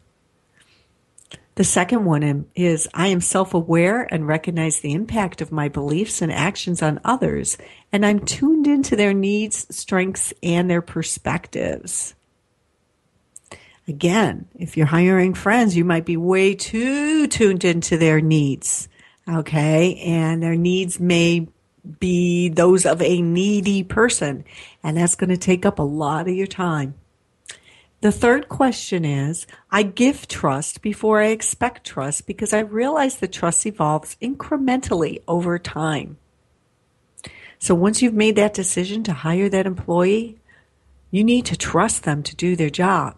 The 1.57 1.64
second 1.64 2.05
one 2.05 2.47
is 2.57 2.88
I 2.95 3.09
am 3.09 3.20
self 3.20 3.55
aware 3.55 4.12
and 4.12 4.26
recognize 4.26 4.80
the 4.80 4.92
impact 4.92 5.40
of 5.40 5.53
my 5.53 5.68
beliefs 5.68 6.20
and 6.20 6.32
actions 6.32 6.82
on 6.82 7.01
others, 7.05 7.57
and 7.92 8.05
I'm 8.05 8.20
tuned 8.20 8.66
into 8.66 8.97
their 8.97 9.14
needs, 9.14 9.66
strengths, 9.74 10.32
and 10.42 10.68
their 10.68 10.82
perspectives. 10.82 12.14
Again, 13.86 14.49
if 14.55 14.76
you're 14.76 14.86
hiring 14.86 15.34
friends, 15.34 15.76
you 15.76 15.84
might 15.84 16.07
be 16.07 16.16
way 16.16 16.55
too 16.55 17.28
tuned 17.28 17.64
into 17.64 17.99
their 17.99 18.20
needs. 18.20 18.88
Okay. 19.28 19.97
And 20.05 20.42
their 20.42 20.57
needs 20.57 20.99
may 20.99 21.49
be 22.01 22.49
those 22.49 22.87
of 22.87 23.03
a 23.03 23.20
needy 23.20 23.82
person. 23.82 24.45
And 24.82 24.97
that's 24.97 25.14
going 25.14 25.30
to 25.30 25.37
take 25.37 25.66
up 25.66 25.78
a 25.78 25.82
lot 25.82 26.28
of 26.28 26.35
your 26.35 26.47
time. 26.47 26.95
The 28.01 28.12
third 28.12 28.51
question 28.51 29.05
is 29.05 29.47
I 29.70 29.82
give 29.82 30.28
trust 30.28 30.82
before 30.82 31.22
I 31.22 31.28
expect 31.28 31.87
trust 31.87 32.26
because 32.26 32.53
I 32.53 32.61
realize 32.61 33.16
that 33.16 33.32
trust 33.32 33.64
evolves 33.64 34.16
incrementally 34.20 35.22
over 35.26 35.59
time. 35.59 36.18
So 37.59 37.74
once 37.74 38.03
you've 38.03 38.12
made 38.12 38.37
that 38.37 38.53
decision 38.53 39.05
to 39.05 39.14
hire 39.14 39.49
that 39.49 39.64
employee, 39.64 40.39
you 41.11 41.24
need 41.24 41.47
to 41.47 41.57
trust 41.57 42.03
them 42.03 42.22
to 42.24 42.37
do 42.37 42.57
their 42.57 42.68
job. 42.68 43.16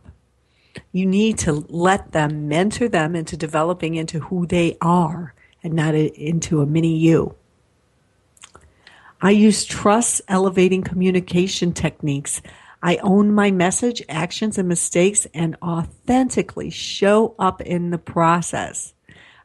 You 0.93 1.05
need 1.05 1.39
to 1.39 1.67
let 1.69 2.13
them 2.13 2.47
mentor 2.47 2.89
them 2.89 3.17
into 3.17 3.37
developing 3.37 3.97
into 3.97 4.21
who 4.21 4.47
they 4.47 4.77
are 4.81 5.35
and 5.65 5.75
not 5.75 5.97
into 5.97 6.61
a 6.61 6.67
mini 6.67 6.97
you. 6.97 7.35
I 9.21 9.31
use 9.31 9.65
trust 9.65 10.21
elevating 10.29 10.83
communication 10.83 11.73
techniques. 11.73 12.43
I 12.83 12.97
own 12.99 13.33
my 13.33 13.51
message, 13.51 14.03
actions, 14.09 14.59
and 14.59 14.69
mistakes 14.69 15.27
and 15.33 15.57
authentically 15.63 16.71
show 16.71 17.35
up 17.39 17.61
in 17.63 17.91
the 17.91 17.99
process. 17.99 18.93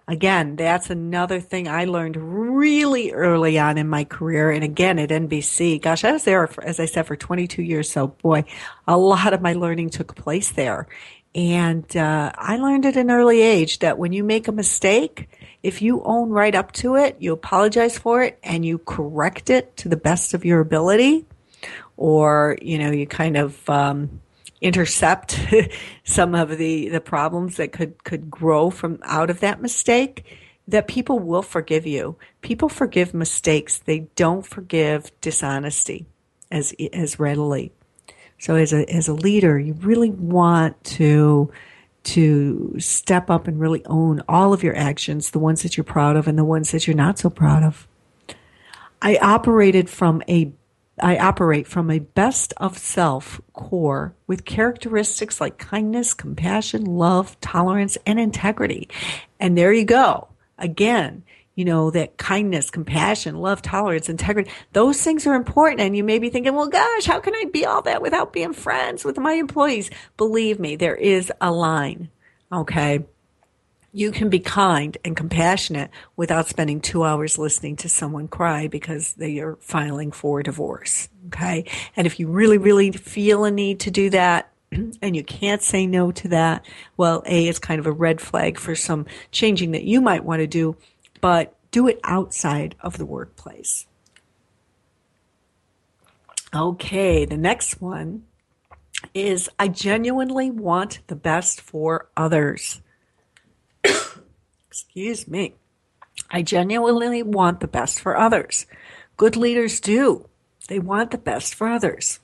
Again, 0.08 0.58
that's 0.58 0.90
another 0.90 1.40
thing 1.40 1.70
I 1.70 1.86
learned 1.86 2.18
really 2.18 3.12
early 3.14 3.58
on 3.58 3.78
in 3.78 3.88
my 3.88 4.04
career. 4.04 4.52
And 4.52 4.64
again, 4.64 5.00
at 5.00 5.10
NBC, 5.10 5.82
gosh, 5.82 6.04
I 6.04 6.12
was 6.12 6.26
there, 6.26 6.46
for, 6.48 6.64
as 6.64 6.80
I 6.82 6.86
said, 6.86 7.08
for 7.08 7.16
22 7.16 7.62
years. 7.62 7.90
So 7.90 8.08
boy, 8.08 8.44
a 8.88 8.98
lot 8.98 9.34
of 9.34 9.42
my 9.42 9.54
learning 9.54 9.92
took 9.92 10.16
place 10.16 10.52
there. 10.52 10.88
And 11.34 11.96
uh, 11.96 12.32
I 12.36 12.58
learned 12.58 12.86
at 12.86 12.98
an 12.98 13.10
early 13.10 13.42
age 13.42 13.80
that 13.80 13.98
when 13.98 14.12
you 14.12 14.24
make 14.24 14.48
a 14.48 14.52
mistake, 14.52 15.30
if 15.64 15.82
you 15.82 16.02
own 16.04 16.30
right 16.30 16.54
up 16.54 16.74
to 16.74 16.96
it, 16.96 17.16
you 17.20 17.32
apologize 17.32 17.98
for 17.98 18.22
it, 18.22 18.38
and 18.44 18.66
you 18.66 18.80
correct 18.80 19.50
it 19.50 19.78
to 19.78 19.90
the 19.90 19.96
best 19.98 20.34
of 20.34 20.44
your 20.44 20.60
ability, 20.60 21.26
or 21.96 22.58
you 22.62 22.78
know, 22.78 22.92
you 22.92 23.08
kind 23.08 23.38
of 23.38 23.70
um, 23.70 24.22
intercept 24.60 25.40
some 26.04 26.36
of 26.36 26.58
the 26.58 26.90
the 26.90 27.02
problems 27.02 27.58
that 27.58 27.72
could 27.72 28.04
could 28.04 28.30
grow 28.30 28.70
from 28.70 29.00
out 29.04 29.30
of 29.30 29.40
that 29.40 29.62
mistake. 29.62 30.38
That 30.68 30.88
people 30.88 31.20
will 31.20 31.42
forgive 31.42 31.86
you. 31.86 32.18
People 32.42 32.70
forgive 32.70 33.14
mistakes. 33.14 33.80
They 33.80 34.00
don't 34.16 34.46
forgive 34.46 35.12
dishonesty 35.22 36.06
as 36.50 36.74
as 36.94 37.20
readily. 37.20 37.72
So 38.42 38.56
as 38.56 38.74
a 38.74 38.92
as 38.92 39.08
a 39.08 39.14
leader, 39.14 39.60
you 39.60 39.74
really 39.74 40.10
want 40.10 40.84
to 40.96 41.52
to 42.06 42.76
step 42.80 43.30
up 43.30 43.48
and 43.48 43.60
really 43.60 43.86
own 43.86 44.24
all 44.28 44.52
of 44.52 44.64
your 44.64 44.76
actions, 44.76 45.30
the 45.30 45.38
ones 45.38 45.62
that 45.62 45.78
you're 45.78 45.84
proud 45.84 46.16
of 46.16 46.28
and 46.28 46.40
the 46.40 46.44
ones 46.44 46.72
that 46.72 46.88
you're 46.88 46.96
not 46.96 47.20
so 47.20 47.30
proud 47.30 47.62
of. 47.62 47.88
I 49.00 49.18
operated 49.18 49.92
from 49.92 50.24
a 50.28 50.52
I 51.00 51.20
operate 51.20 51.68
from 51.68 51.92
a 51.92 52.00
best 52.00 52.52
of 52.58 52.80
self 52.80 53.40
core 53.54 54.16
with 54.26 54.44
characteristics 54.44 55.40
like 55.40 55.60
kindness, 55.60 56.16
compassion, 56.16 56.86
love, 56.86 57.40
tolerance, 57.42 57.96
and 58.08 58.20
integrity. 58.20 58.90
And 59.40 59.56
there 59.56 59.72
you 59.72 59.86
go. 59.86 60.30
Again, 60.58 61.22
you 61.56 61.66
know, 61.66 61.92
that 61.92 62.18
kindness, 62.18 62.70
compassion, 62.70 63.36
love, 63.36 63.62
tolerance, 63.62 64.10
integrity, 64.10 64.50
those 64.74 65.02
things 65.02 65.28
are 65.28 65.36
important. 65.36 65.82
And 65.82 65.96
you 65.96 66.04
may 66.04 66.20
be 66.20 66.30
thinking, 66.30 66.56
well, 66.56 66.68
gosh, 66.68 67.06
how 67.06 67.20
can 67.20 67.36
I 67.36 67.46
be 67.52 67.66
all 67.66 67.82
that 67.84 68.02
without 68.02 68.34
being 68.34 68.54
friends 68.54 69.04
with 69.04 69.18
my 69.18 69.34
employees? 69.34 69.90
Believe 70.18 70.60
me, 70.60 70.76
there 70.76 70.96
is 70.96 71.32
a 71.42 71.52
line. 71.52 72.10
Okay. 72.52 73.06
You 73.94 74.12
can 74.12 74.30
be 74.30 74.40
kind 74.40 74.98
and 75.04 75.18
compassionate 75.18 75.92
without 76.16 76.48
spending 76.48 76.80
two 76.80 77.04
hours 77.04 77.38
listening 77.38 77.76
to 77.78 77.90
someone 77.90 78.30
cry 78.30 78.68
because 78.68 79.14
they 79.16 79.40
are 79.40 79.58
filing 79.58 80.14
for 80.14 80.42
divorce. 80.42 81.10
Okay. 81.28 81.66
And 81.98 82.08
if 82.08 82.18
you 82.18 82.28
really, 82.28 82.58
really 82.58 82.92
feel 82.92 83.44
a 83.44 83.52
need 83.52 83.82
to 83.82 83.92
do 83.92 84.10
that, 84.12 84.52
and 84.72 85.16
you 85.16 85.24
can't 85.24 85.62
say 85.62 85.86
no 85.86 86.12
to 86.14 86.30
that, 86.30 86.66
well, 86.96 87.24
A 87.26 87.48
is 87.50 87.60
kind 87.60 87.80
of 87.80 87.86
a 87.86 87.92
red 87.92 88.22
flag 88.22 88.58
for 88.58 88.76
some 88.76 89.06
changing 89.32 89.72
that 89.72 89.84
you 89.84 90.00
might 90.00 90.24
want 90.24 90.40
to 90.40 90.48
do 90.48 90.78
but 91.22 91.56
do 91.72 91.88
it 91.88 92.00
outside 92.04 92.76
of 92.82 92.98
the 92.98 93.06
workplace. 93.06 93.86
Okay, 96.54 97.24
the 97.24 97.38
next 97.38 97.82
one 97.82 98.24
is 99.14 99.50
I 99.58 99.70
genuinely 99.70 100.52
want 100.52 101.00
the 101.08 101.16
best 101.16 101.62
for 101.62 102.10
others. 102.18 102.82
Excuse 104.68 105.28
me. 105.28 105.56
I 106.30 106.42
genuinely 106.42 107.24
want 107.24 107.62
the 107.62 107.68
best 107.68 108.02
for 108.02 108.18
others. 108.18 108.66
Good 109.16 109.38
leaders 109.38 109.80
do. 109.80 110.28
They 110.68 110.80
want 110.80 111.12
the 111.12 111.18
best 111.18 111.56
for 111.56 111.68
others. 111.68 112.20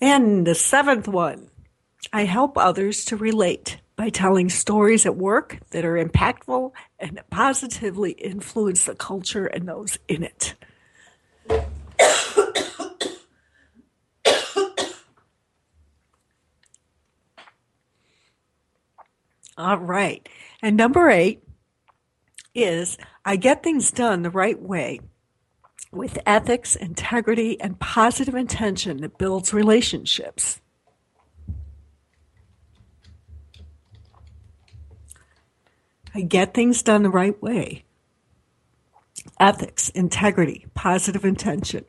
And 0.00 0.46
the 0.46 0.54
seventh 0.54 1.08
one 1.08 1.50
I 2.12 2.24
help 2.24 2.56
others 2.56 3.04
to 3.06 3.16
relate 3.16 3.78
by 3.96 4.10
telling 4.10 4.48
stories 4.50 5.06
at 5.06 5.16
work 5.16 5.58
that 5.70 5.84
are 5.84 5.94
impactful 5.94 6.72
and 6.98 7.20
positively 7.30 8.12
influence 8.12 8.84
the 8.84 8.94
culture 8.94 9.46
and 9.46 9.66
those 9.66 9.98
in 10.06 10.22
it. 10.22 10.54
All 19.58 19.78
right. 19.78 20.28
And 20.60 20.76
number 20.76 21.08
eight 21.08 21.42
is 22.54 22.98
I 23.24 23.36
get 23.36 23.62
things 23.62 23.90
done 23.90 24.22
the 24.22 24.30
right 24.30 24.60
way 24.60 25.00
with 25.90 26.18
ethics, 26.26 26.76
integrity, 26.76 27.58
and 27.60 27.80
positive 27.80 28.34
intention 28.34 28.98
that 28.98 29.16
builds 29.16 29.54
relationships. 29.54 30.60
Get 36.22 36.54
things 36.54 36.82
done 36.82 37.02
the 37.02 37.10
right 37.10 37.40
way. 37.42 37.84
Ethics, 39.38 39.88
integrity, 39.90 40.66
positive 40.74 41.24
intention. 41.24 41.84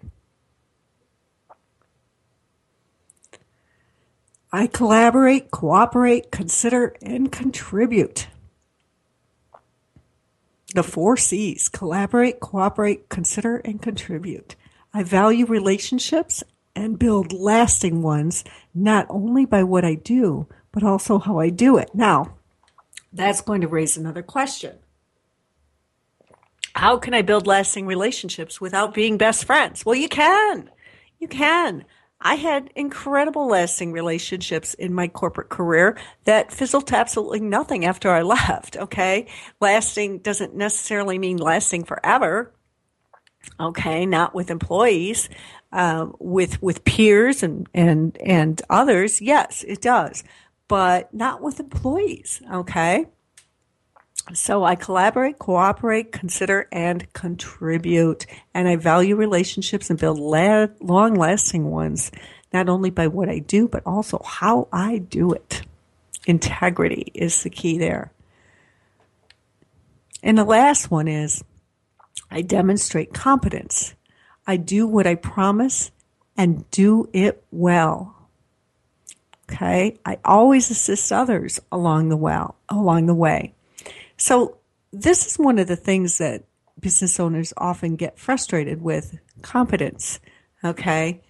I 4.52 4.68
collaborate, 4.68 5.52
cooperate, 5.52 6.32
consider, 6.32 6.96
and 7.02 7.32
contribute. 7.32 8.28
The 10.74 10.84
four 10.84 11.18
C's 11.18 11.70
collaborate, 11.70 12.40
cooperate, 12.40 13.10
consider, 13.10 13.58
and 13.58 13.82
contribute. 13.82 14.56
I 14.94 15.04
value 15.04 15.46
relationships 15.46 16.44
and 16.76 17.00
build 17.00 17.34
lasting 17.34 18.02
ones, 18.02 18.44
not 18.74 19.06
only 19.10 19.46
by 19.46 19.64
what 19.64 19.84
I 19.84 19.96
do, 19.96 20.48
but 20.72 20.84
also 20.84 21.20
how 21.20 21.40
I 21.40 21.50
do 21.50 21.78
it. 21.78 21.90
Now, 21.94 22.37
that's 23.14 23.42
going 23.42 23.62
to 23.62 23.68
raise 23.68 23.98
another 23.98 24.24
question. 24.24 24.78
How 26.76 26.98
can 26.98 27.14
I 27.14 27.24
build 27.24 27.48
lasting 27.48 27.88
relationships 27.88 28.62
without 28.62 28.94
being 28.94 29.18
best 29.18 29.46
friends? 29.46 29.86
Well, 29.86 29.96
you 29.96 30.08
can. 30.08 30.70
You 31.20 31.28
can. 31.28 31.86
I 32.22 32.36
had 32.36 32.72
incredible 32.76 33.48
lasting 33.48 33.92
relationships 33.92 34.74
in 34.74 34.94
my 34.94 35.08
corporate 35.08 35.50
career 35.50 35.98
that 36.26 36.52
fizzled 36.52 36.88
to 36.88 36.98
absolutely 36.98 37.40
nothing 37.40 37.86
after 37.86 38.12
I 38.12 38.22
left. 38.24 38.78
Okay. 38.78 39.28
Lasting 39.60 40.20
doesn't 40.20 40.56
necessarily 40.56 41.18
mean 41.18 41.38
lasting 41.38 41.84
forever. 41.84 42.54
Okay. 43.60 44.06
Not 44.06 44.36
with 44.36 44.52
employees, 44.52 45.30
uh, 45.72 46.08
with, 46.20 46.62
with 46.62 46.84
peers 46.86 47.44
and, 47.44 47.68
and, 47.74 48.18
and 48.18 48.62
others. 48.70 49.22
Yes, 49.22 49.64
it 49.68 49.82
does, 49.82 50.24
but 50.68 51.14
not 51.14 51.42
with 51.42 51.60
employees. 51.60 52.42
Okay. 52.52 53.06
So 54.34 54.64
I 54.64 54.76
collaborate, 54.76 55.40
cooperate, 55.40 56.12
consider, 56.12 56.68
and 56.72 57.12
contribute. 57.14 58.26
And 58.54 58.68
I 58.68 58.76
value 58.76 59.16
relationships 59.16 59.90
and 59.90 59.98
build 59.98 60.20
la- 60.20 60.68
long 60.82 61.16
lasting 61.16 61.70
ones, 61.70 62.12
not 62.52 62.68
only 62.68 62.90
by 62.90 63.08
what 63.08 63.30
I 63.30 63.40
do, 63.40 63.68
but 63.68 63.84
also 63.86 64.22
how 64.26 64.68
I 64.74 64.98
do 64.98 65.32
it. 65.32 65.62
Integrity 66.26 67.12
is 67.14 67.44
the 67.44 67.50
key 67.50 67.78
there. 67.78 68.12
And 70.22 70.38
the 70.38 70.44
last 70.44 70.92
one 70.92 71.08
is 71.08 71.42
I 72.30 72.42
demonstrate 72.42 73.14
competence. 73.14 73.94
I 74.46 74.58
do 74.58 74.88
what 74.88 75.08
I 75.08 75.16
promise 75.16 75.92
and 76.36 76.70
do 76.70 77.10
it 77.14 77.44
well. 77.50 78.17
Okay. 79.50 79.98
I 80.06 80.20
always 80.26 80.70
assist 80.70 81.12
others 81.12 81.60
along 81.72 82.10
the 82.10 82.18
well, 82.18 82.56
along 82.70 83.06
the 83.06 83.16
way. 83.16 83.54
So 84.18 84.58
this 84.92 85.26
is 85.28 85.38
one 85.38 85.60
of 85.60 85.68
the 85.68 85.76
things 85.76 86.18
that 86.18 86.44
business 86.80 87.20
owners 87.20 87.54
often 87.58 87.96
get 87.96 88.20
frustrated 88.20 88.82
with 88.82 89.18
competence. 89.42 90.20
Okay. 90.64 91.22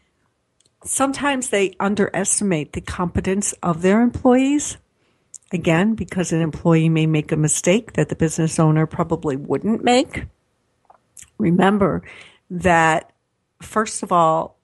Sometimes 0.83 1.49
they 1.49 1.75
underestimate 1.79 2.73
the 2.73 2.81
competence 2.81 3.53
of 3.63 3.81
their 3.81 4.01
employees. 4.01 4.77
Again, 5.53 5.95
because 5.95 6.33
an 6.33 6.41
employee 6.41 6.89
may 6.89 7.05
make 7.05 7.31
a 7.31 7.37
mistake 7.37 7.93
that 7.93 8.09
the 8.09 8.15
business 8.15 8.59
owner 8.59 8.85
probably 8.85 9.37
wouldn't 9.37 9.83
make. 9.83 10.25
Remember 11.37 12.03
that, 12.49 13.13
first 13.61 14.03
of 14.03 14.11
all, 14.11 14.56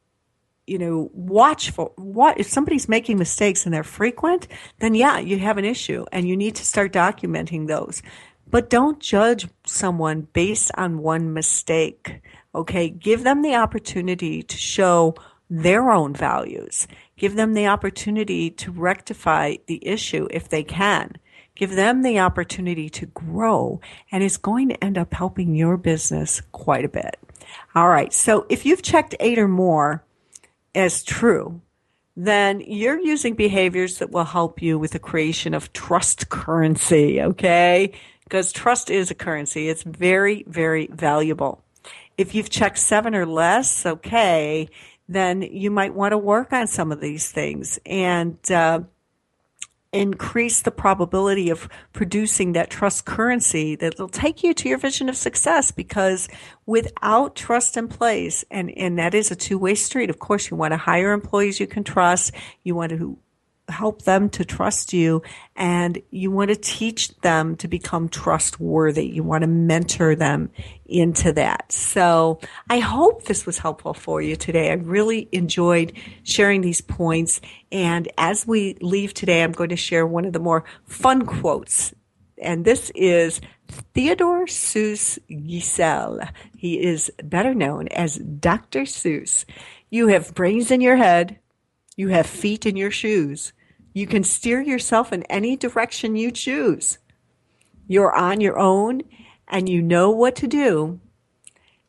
you 0.68 0.78
know, 0.78 1.10
watch 1.14 1.72
for 1.72 1.92
what 1.96 2.40
if 2.40 2.48
somebody's 2.48 2.88
making 2.88 3.18
mistakes 3.18 3.66
and 3.66 3.74
they're 3.74 3.84
frequent, 3.84 4.48
then 4.80 4.96
yeah, 4.96 5.20
you 5.20 5.40
have 5.40 5.58
an 5.58 5.66
issue 5.66 6.06
and 6.12 6.28
you 6.28 6.38
need 6.38 6.56
to 6.56 6.66
start 6.66 6.94
documenting 6.94 7.68
those. 7.68 8.02
But 8.50 8.70
don't 8.70 9.00
judge 9.00 9.48
someone 9.66 10.28
based 10.34 10.72
on 10.78 11.00
one 11.00 11.34
mistake. 11.34 12.22
Okay. 12.54 12.90
Give 12.90 13.24
them 13.24 13.42
the 13.42 13.56
opportunity 13.56 14.44
to 14.44 14.58
show 14.58 15.16
their 15.50 15.92
own 15.92 16.14
values. 16.14 16.88
Give 17.18 17.36
them 17.36 17.54
the 17.54 17.68
opportunity 17.68 18.50
to 18.52 18.72
rectify 18.72 19.56
the 19.68 19.86
issue 19.86 20.28
if 20.32 20.50
they 20.50 20.64
can. 20.64 21.14
Give 21.56 21.72
them 21.72 22.02
the 22.02 22.20
opportunity 22.20 22.90
to 22.90 23.06
grow 23.08 23.80
and 24.12 24.24
it's 24.24 24.38
going 24.38 24.70
to 24.70 24.84
end 24.84 24.98
up 24.98 25.14
helping 25.14 25.56
your 25.56 25.78
business 25.78 26.42
quite 26.52 26.86
a 26.86 26.90
bit. 26.90 27.18
All 27.76 27.90
right. 27.90 28.14
So 28.14 28.46
if 28.50 28.66
you've 28.66 28.82
checked 28.82 29.16
eight 29.20 29.38
or 29.38 29.48
more, 29.48 30.04
as 30.76 31.04
true, 31.04 31.62
then 32.16 32.62
you're 32.62 33.00
using 33.00 33.36
behaviors 33.36 33.98
that 33.98 34.12
will 34.12 34.24
help 34.24 34.62
you 34.62 34.78
with 34.78 34.92
the 34.92 35.00
creation 35.00 35.54
of 35.54 35.74
trust 35.74 36.30
currency, 36.30 37.22
okay? 37.22 37.92
Because 38.24 38.52
trust 38.52 38.90
is 38.90 39.12
a 39.12 39.16
currency. 39.16 39.70
It's 39.70 39.84
very, 39.84 40.44
very 40.48 40.88
valuable. 40.88 41.64
If 42.18 42.36
you've 42.36 42.50
checked 42.50 42.78
seven 42.78 43.16
or 43.16 43.26
less, 43.26 43.86
okay, 43.86 44.70
then 45.10 45.42
you 45.42 45.72
might 45.72 45.96
want 45.96 46.12
to 46.12 46.18
work 46.18 46.54
on 46.54 46.68
some 46.68 46.92
of 46.92 47.02
these 47.02 47.32
things. 47.32 47.80
And, 47.86 48.38
uh, 48.52 48.82
increase 49.94 50.62
the 50.62 50.72
probability 50.72 51.50
of 51.50 51.70
producing 51.94 52.54
that 52.54 52.70
trust 52.70 53.06
currency 53.06 53.76
that 53.76 53.98
will 53.98 54.10
take 54.10 54.44
you 54.44 54.54
to 54.56 54.68
your 54.68 54.78
vision 54.78 55.08
of 55.08 55.16
success 55.16 55.72
because 55.72 56.28
without 56.66 57.36
trust 57.36 57.78
in 57.78 57.88
place 57.88 58.44
and 58.50 58.72
and 58.78 58.98
that 58.98 59.14
is 59.14 59.32
a 59.32 59.36
two-way 59.36 59.76
street. 59.76 60.10
Of 60.10 60.20
course 60.20 60.50
you 60.50 60.58
want 60.58 60.72
to 60.72 60.78
hire 60.78 61.12
employees 61.12 61.60
you 61.60 61.68
can 61.68 61.84
trust. 61.84 62.34
You 62.64 62.76
want 62.76 62.90
to 62.92 63.18
help 63.70 64.02
them 64.02 64.30
to 64.30 64.44
trust 64.44 64.94
you 64.94 65.22
and 65.56 66.02
you 66.12 66.30
want 66.32 66.50
to 66.50 66.56
teach 66.56 67.16
them 67.18 67.56
to 67.56 67.68
become 67.68 68.10
trustworthy. 68.10 69.06
You 69.06 69.24
want 69.24 69.44
to 69.44 69.48
mentor 69.48 70.16
them 70.16 70.52
into 70.86 71.32
that. 71.34 71.72
So 71.72 72.40
I 72.70 72.80
hope 72.80 73.26
this 73.26 73.46
was 73.46 73.60
helpful 73.60 73.94
for 73.94 74.22
you 74.22 74.36
today. 74.36 74.70
I 74.70 74.74
really 74.74 75.30
enjoyed 75.32 75.94
sharing 76.24 76.62
these 76.62 76.82
points. 76.82 77.40
And 77.72 78.12
as 78.18 78.46
we 78.46 78.76
leave 78.82 79.14
today, 79.14 79.44
I'm 79.44 79.54
going 79.54 79.70
to 79.70 79.76
share 79.76 80.06
one 80.06 80.26
of 80.26 80.34
the 80.34 80.40
more 80.40 80.66
fun 80.86 81.26
quotes. 81.26 81.94
And 82.42 82.66
this 82.66 82.92
is 82.96 83.40
Theodore 83.94 84.46
Seuss 84.46 85.18
Geisel. 85.30 86.30
He 86.58 86.84
is 86.84 87.12
better 87.24 87.54
known 87.54 87.88
as 87.90 88.18
Dr. 88.18 88.82
Seuss. 88.82 89.46
You 89.90 90.08
have 90.08 90.34
brains 90.34 90.72
in 90.72 90.82
your 90.82 90.98
head 90.98 91.40
you 91.96 92.10
have 92.10 92.26
feet 92.26 92.66
in 92.66 92.76
your 92.76 92.92
shoes. 92.92 93.54
You 93.94 94.08
can 94.08 94.24
steer 94.24 94.62
yourself 94.62 95.14
in 95.14 95.24
any 95.24 95.56
direction 95.56 96.16
you 96.16 96.32
choose. 96.32 96.98
You're 97.88 98.16
on 98.16 98.42
your 98.42 98.58
own 98.58 99.02
and 99.48 99.70
you 99.70 99.82
know 99.82 100.10
what 100.10 100.36
to 100.38 100.48
do, 100.48 101.00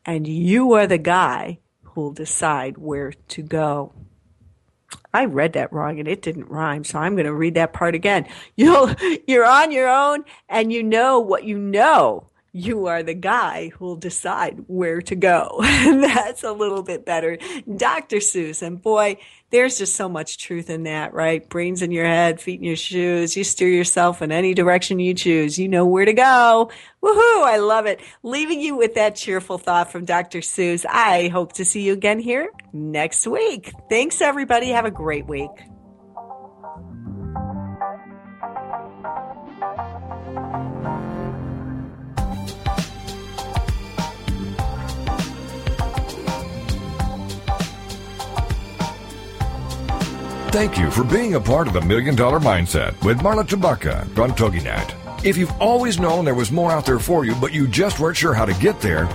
and 0.05 0.27
you 0.27 0.73
are 0.73 0.85
the 0.85 0.97
guy 0.97 1.59
who'll 1.81 2.11
decide 2.11 2.77
where 2.77 3.13
to 3.29 3.41
go. 3.41 3.93
I 5.13 5.25
read 5.25 5.53
that 5.53 5.73
wrong 5.73 5.99
and 5.99 6.07
it 6.07 6.21
didn't 6.21 6.49
rhyme, 6.49 6.83
so 6.83 6.99
I'm 6.99 7.15
going 7.15 7.25
to 7.25 7.33
read 7.33 7.55
that 7.55 7.73
part 7.73 7.95
again. 7.95 8.27
You'll, 8.55 8.93
you're 9.27 9.45
on 9.45 9.71
your 9.71 9.87
own 9.87 10.25
and 10.49 10.71
you 10.71 10.83
know 10.83 11.19
what 11.19 11.45
you 11.45 11.57
know 11.57 12.29
you 12.55 12.85
are 12.85 13.03
the 13.03 13.13
guy 13.13 13.69
who'll 13.75 13.97
decide 13.97 14.63
where 14.67 15.01
to 15.01 15.13
go. 15.13 15.57
That's 15.59 16.41
a 16.41 16.53
little 16.53 16.83
bit 16.83 17.05
better. 17.05 17.37
Dr. 17.75 18.17
Seuss. 18.17 18.61
And 18.61 18.81
boy, 18.81 19.17
there's 19.49 19.77
just 19.77 19.93
so 19.95 20.07
much 20.07 20.37
truth 20.37 20.69
in 20.69 20.83
that, 20.83 21.13
right? 21.13 21.47
Brains 21.49 21.81
in 21.81 21.91
your 21.91 22.05
head, 22.05 22.39
feet 22.39 22.61
in 22.61 22.65
your 22.65 22.77
shoes. 22.77 23.35
You 23.35 23.43
steer 23.43 23.67
yourself 23.67 24.21
in 24.21 24.31
any 24.31 24.53
direction 24.53 24.99
you 24.99 25.13
choose. 25.13 25.59
You 25.59 25.67
know 25.67 25.85
where 25.85 26.05
to 26.05 26.13
go. 26.13 26.71
Woohoo! 27.03 27.43
I 27.43 27.57
love 27.57 27.87
it. 27.87 27.99
Leaving 28.23 28.61
you 28.61 28.77
with 28.77 28.95
that 28.95 29.17
cheerful 29.17 29.57
thought 29.57 29.91
from 29.91 30.05
Dr. 30.05 30.39
Seuss. 30.39 30.85
I 30.87 31.27
hope 31.27 31.51
to 31.53 31.65
see 31.65 31.81
you 31.81 31.91
again 31.91 32.19
here 32.19 32.49
next 32.71 33.27
week. 33.27 33.73
Thanks, 33.89 34.21
everybody. 34.21 34.69
Have 34.69 34.85
a 34.85 34.91
great 34.91 35.27
week. 35.27 35.51
Thank 50.55 50.77
you 50.77 50.89
for 50.89 51.03
being 51.03 51.35
a 51.35 51.41
part 51.41 51.67
of 51.67 51.73
the 51.73 51.81
Million 51.81 52.15
Dollar 52.15 52.39
Mindset 52.39 52.95
with 53.03 53.17
Marla 53.17 53.43
Tabaka 53.45 54.03
on 54.17 54.31
TogiNet. 54.31 55.25
If 55.25 55.35
you've 55.35 55.51
always 55.59 55.99
known 55.99 56.23
there 56.23 56.33
was 56.33 56.49
more 56.49 56.71
out 56.71 56.85
there 56.85 56.97
for 56.97 57.25
you, 57.25 57.35
but 57.41 57.51
you 57.51 57.67
just 57.67 57.99
weren't 57.99 58.15
sure 58.15 58.33
how 58.33 58.45
to 58.45 58.53
get 58.53 58.79
there, 58.79 59.05